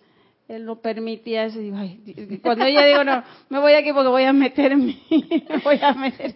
él 0.49 0.65
no 0.65 0.77
permitía 0.77 1.45
eso. 1.45 1.61
Y 1.61 2.37
cuando 2.39 2.65
ella 2.65 2.85
digo, 2.85 3.03
no, 3.05 3.23
me 3.49 3.59
voy 3.59 3.73
aquí 3.73 3.93
porque 3.93 4.09
voy 4.09 4.23
a 4.23 4.33
meterme, 4.33 4.99
me 5.09 5.57
voy 5.63 5.79
a 5.81 5.93
meter, 5.93 6.35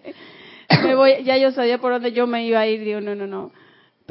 me 0.84 0.96
voy, 0.96 1.24
ya 1.24 1.38
yo 1.38 1.52
sabía 1.52 1.78
por 1.80 1.92
dónde 1.92 2.14
yo 2.14 2.28
me 2.28 2.46
iba 2.46 2.62
a 2.62 2.68
ir, 2.68 2.82
digo, 2.82 3.02
no, 3.02 3.16
no, 3.16 3.28
no. 3.28 3.52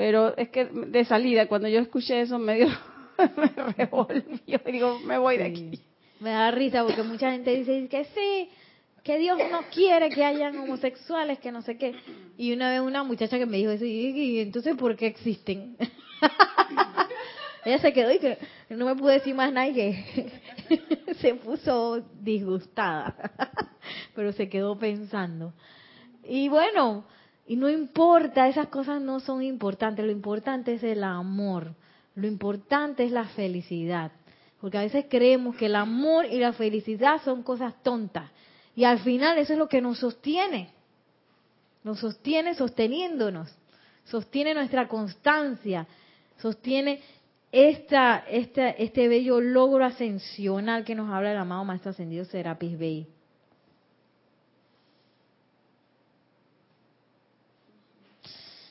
Pero 0.00 0.34
es 0.34 0.48
que 0.48 0.64
de 0.64 1.04
salida, 1.04 1.46
cuando 1.46 1.68
yo 1.68 1.78
escuché 1.78 2.22
eso, 2.22 2.38
me 2.38 2.54
dio, 2.54 2.68
me 3.36 3.74
revolvió, 3.74 4.58
digo, 4.64 4.98
me 5.00 5.18
voy 5.18 5.36
de 5.36 5.44
aquí. 5.44 5.78
Me 6.20 6.30
da 6.30 6.50
risa 6.50 6.82
porque 6.86 7.02
mucha 7.02 7.30
gente 7.30 7.54
dice 7.54 7.86
que 7.86 8.06
sí, 8.06 8.48
que 9.04 9.18
Dios 9.18 9.36
no 9.50 9.60
quiere 9.70 10.08
que 10.08 10.24
hayan 10.24 10.56
homosexuales, 10.56 11.38
que 11.38 11.52
no 11.52 11.60
sé 11.60 11.76
qué. 11.76 11.94
Y 12.38 12.54
una 12.54 12.70
vez 12.70 12.80
una 12.80 13.04
muchacha 13.04 13.38
que 13.38 13.44
me 13.44 13.58
dijo 13.58 13.72
eso, 13.72 13.84
y 13.84 14.40
entonces, 14.40 14.74
¿por 14.74 14.96
qué 14.96 15.06
existen? 15.08 15.76
Ella 17.66 17.78
se 17.78 17.92
quedó 17.92 18.10
y 18.10 18.20
que 18.20 18.38
no 18.70 18.86
me 18.86 18.96
pude 18.96 19.12
decir 19.12 19.34
más 19.34 19.52
nada 19.52 19.68
y 19.68 19.74
que 19.74 21.14
se 21.20 21.34
puso 21.34 22.00
disgustada, 22.22 23.32
pero 24.14 24.32
se 24.32 24.48
quedó 24.48 24.78
pensando. 24.78 25.52
Y 26.24 26.48
bueno, 26.48 27.04
y 27.50 27.56
no 27.56 27.68
importa, 27.68 28.46
esas 28.46 28.68
cosas 28.68 29.02
no 29.02 29.18
son 29.18 29.42
importantes, 29.42 30.04
lo 30.04 30.12
importante 30.12 30.74
es 30.74 30.84
el 30.84 31.02
amor, 31.02 31.74
lo 32.14 32.28
importante 32.28 33.02
es 33.02 33.10
la 33.10 33.24
felicidad, 33.24 34.12
porque 34.60 34.78
a 34.78 34.82
veces 34.82 35.06
creemos 35.10 35.56
que 35.56 35.66
el 35.66 35.74
amor 35.74 36.26
y 36.26 36.38
la 36.38 36.52
felicidad 36.52 37.20
son 37.24 37.42
cosas 37.42 37.74
tontas, 37.82 38.30
y 38.76 38.84
al 38.84 39.00
final 39.00 39.36
eso 39.36 39.54
es 39.54 39.58
lo 39.58 39.68
que 39.68 39.80
nos 39.80 39.98
sostiene, 39.98 40.70
nos 41.82 41.98
sostiene 41.98 42.54
sosteniéndonos, 42.54 43.52
sostiene 44.04 44.54
nuestra 44.54 44.86
constancia, 44.86 45.88
sostiene 46.38 47.00
esta, 47.50 48.18
esta, 48.28 48.70
este 48.70 49.08
bello 49.08 49.40
logro 49.40 49.84
ascensional 49.84 50.84
que 50.84 50.94
nos 50.94 51.10
habla 51.10 51.32
el 51.32 51.38
amado 51.38 51.64
Maestro 51.64 51.90
Ascendido 51.90 52.24
Serapis 52.26 52.78
Bey. 52.78 53.08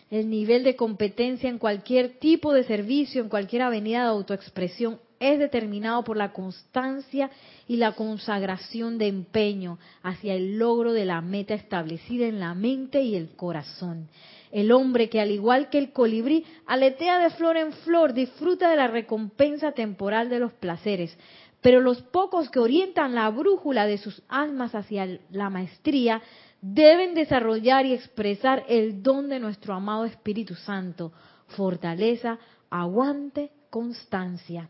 El 0.10 0.30
nivel 0.30 0.64
de 0.64 0.76
competencia 0.76 1.50
en 1.50 1.60
cualquier 1.60 2.18
tipo 2.20 2.52
de 2.52 2.64
servicio, 2.64 3.22
en 3.22 3.30
cualquier 3.30 3.62
avenida 3.62 4.04
de 4.04 4.10
autoexpresión, 4.10 5.00
es 5.20 5.38
determinado 5.38 6.04
por 6.04 6.18
la 6.18 6.32
constancia 6.32 7.30
y 7.68 7.76
la 7.76 7.92
consagración 7.92 8.98
de 8.98 9.08
empeño 9.08 9.78
hacia 10.02 10.34
el 10.34 10.58
logro 10.58 10.94
de 10.94 11.06
la 11.06 11.22
meta 11.22 11.54
establecida 11.54 12.26
en 12.26 12.40
la 12.40 12.56
mente 12.56 13.02
y 13.02 13.16
el 13.16 13.36
corazón. 13.36 14.08
El 14.52 14.72
hombre 14.72 15.10
que 15.10 15.22
al 15.22 15.30
igual 15.30 15.70
que 15.70 15.78
el 15.78 15.92
colibrí 15.92 16.44
aletea 16.66 17.20
de 17.20 17.30
flor 17.32 17.58
en 17.58 17.74
flor 17.74 18.14
disfruta 18.14 18.72
de 18.72 18.78
la 18.78 18.88
recompensa 18.88 19.74
temporal 19.74 20.30
de 20.30 20.40
los 20.40 20.54
placeres, 20.54 21.16
pero 21.62 21.82
los 21.82 22.02
pocos 22.02 22.50
que 22.50 22.60
orientan 22.60 23.14
la 23.14 23.30
brújula 23.30 23.86
de 23.86 23.98
sus 23.98 24.24
almas 24.28 24.74
hacia 24.74 25.20
la 25.30 25.50
maestría 25.50 26.22
deben 26.62 27.14
desarrollar 27.14 27.86
y 27.86 27.94
expresar 27.94 28.64
el 28.68 29.02
don 29.02 29.30
de 29.30 29.40
nuestro 29.40 29.74
amado 29.74 30.06
Espíritu 30.06 30.56
Santo, 30.56 31.12
fortaleza, 31.48 32.38
aguante, 32.70 33.52
constancia. 33.70 34.70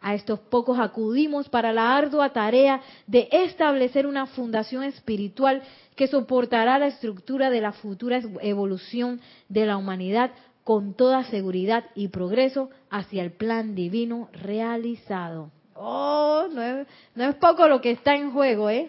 A 0.00 0.14
estos 0.14 0.38
pocos 0.38 0.78
acudimos 0.78 1.48
para 1.48 1.72
la 1.72 1.96
ardua 1.96 2.30
tarea 2.34 2.82
de 3.06 3.26
establecer 3.30 4.06
una 4.06 4.26
fundación 4.26 4.84
espiritual 4.84 5.62
que 5.96 6.08
soportará 6.08 6.78
la 6.78 6.88
estructura 6.88 7.48
de 7.48 7.62
la 7.62 7.72
futura 7.72 8.20
evolución 8.42 9.20
de 9.48 9.64
la 9.64 9.78
humanidad 9.78 10.32
con 10.62 10.94
toda 10.94 11.24
seguridad 11.24 11.84
y 11.94 12.08
progreso 12.08 12.68
hacia 12.90 13.22
el 13.22 13.32
plan 13.32 13.74
divino 13.74 14.28
realizado. 14.32 15.50
Oh, 15.74 16.48
no 16.52 16.62
es, 17.24 17.34
poco 17.36 17.66
lo 17.66 17.80
que 17.80 17.92
está 17.92 18.14
en 18.14 18.30
juego, 18.32 18.70
¿eh? 18.70 18.86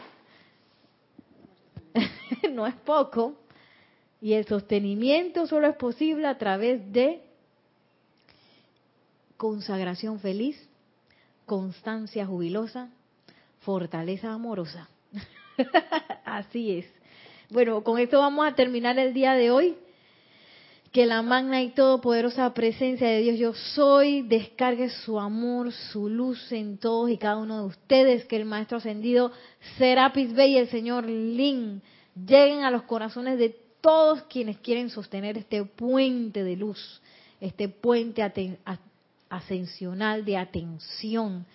no 2.52 2.68
es 2.68 2.76
poco. 2.76 3.36
Y 4.22 4.34
el 4.34 4.46
sostenimiento 4.46 5.46
solo 5.46 5.68
es 5.68 5.76
posible 5.76 6.26
a 6.28 6.38
través 6.38 6.91
de 6.91 7.22
consagración 9.38 10.20
feliz, 10.20 10.58
constancia 11.46 12.26
jubilosa, 12.26 12.89
fortaleza 13.60 14.32
amorosa. 14.32 14.89
Así 16.26 16.80
es. 16.80 16.86
Bueno, 17.50 17.84
con 17.84 18.00
esto 18.00 18.20
vamos 18.20 18.48
a 18.48 18.56
terminar 18.56 18.98
el 18.98 19.14
día 19.14 19.34
de 19.34 19.52
hoy. 19.52 19.76
Que 20.91 21.06
la 21.06 21.22
magna 21.22 21.62
y 21.62 21.72
todopoderosa 21.72 22.54
presencia 22.54 23.10
de 23.10 23.20
Dios 23.20 23.38
yo 23.38 23.54
soy 23.54 24.22
descargue 24.22 24.89
su 24.89 25.20
amor, 25.20 25.74
su 25.74 26.08
luz 26.08 26.54
en 26.54 26.78
todos 26.78 27.10
y 27.10 27.18
cada 27.18 27.36
uno 27.36 27.60
de 27.60 27.66
ustedes. 27.66 28.26
Que 28.26 28.38
el 28.38 28.46
Maestro 28.46 28.78
Ascendido 28.78 29.34
Serapis 29.78 30.34
Bey 30.34 30.54
y 30.54 30.58
el 30.58 30.70
Señor 30.70 31.06
Lin 31.06 31.82
lleguen 32.16 32.63
a 32.63 32.72
los 32.72 32.84
corazones 32.84 33.38
de 33.38 33.57
todos 33.82 34.24
quienes 34.24 34.57
quieren 34.57 34.89
sostener 34.89 35.38
este 35.38 35.63
puente 35.63 36.43
de 36.43 36.55
luz, 36.55 37.01
este 37.39 37.70
puente 37.70 38.24
ascensional 39.30 40.26
de 40.26 40.38
atención, 40.38 41.45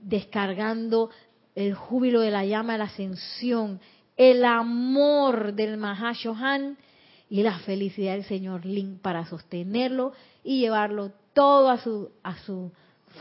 descargando 0.00 1.10
el 1.54 1.74
júbilo 1.74 2.20
de 2.20 2.30
la 2.30 2.44
llama 2.44 2.72
de 2.72 2.78
la 2.80 2.84
ascensión, 2.84 3.80
el 4.16 4.44
amor 4.44 5.54
del 5.54 5.76
Mahashohan 5.76 6.76
y 7.30 7.42
la 7.42 7.58
felicidad 7.60 8.12
del 8.12 8.24
señor 8.24 8.64
Lin 8.64 8.98
para 8.98 9.26
sostenerlo 9.26 10.12
y 10.42 10.60
llevarlo 10.60 11.12
todo 11.32 11.70
a 11.70 11.78
su, 11.78 12.10
a 12.22 12.36
su 12.38 12.72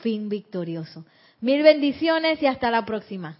fin 0.01 0.29
victorioso. 0.29 1.05
Mil 1.41 1.61
bendiciones 1.61 2.41
y 2.41 2.47
hasta 2.47 2.71
la 2.71 2.85
próxima. 2.85 3.37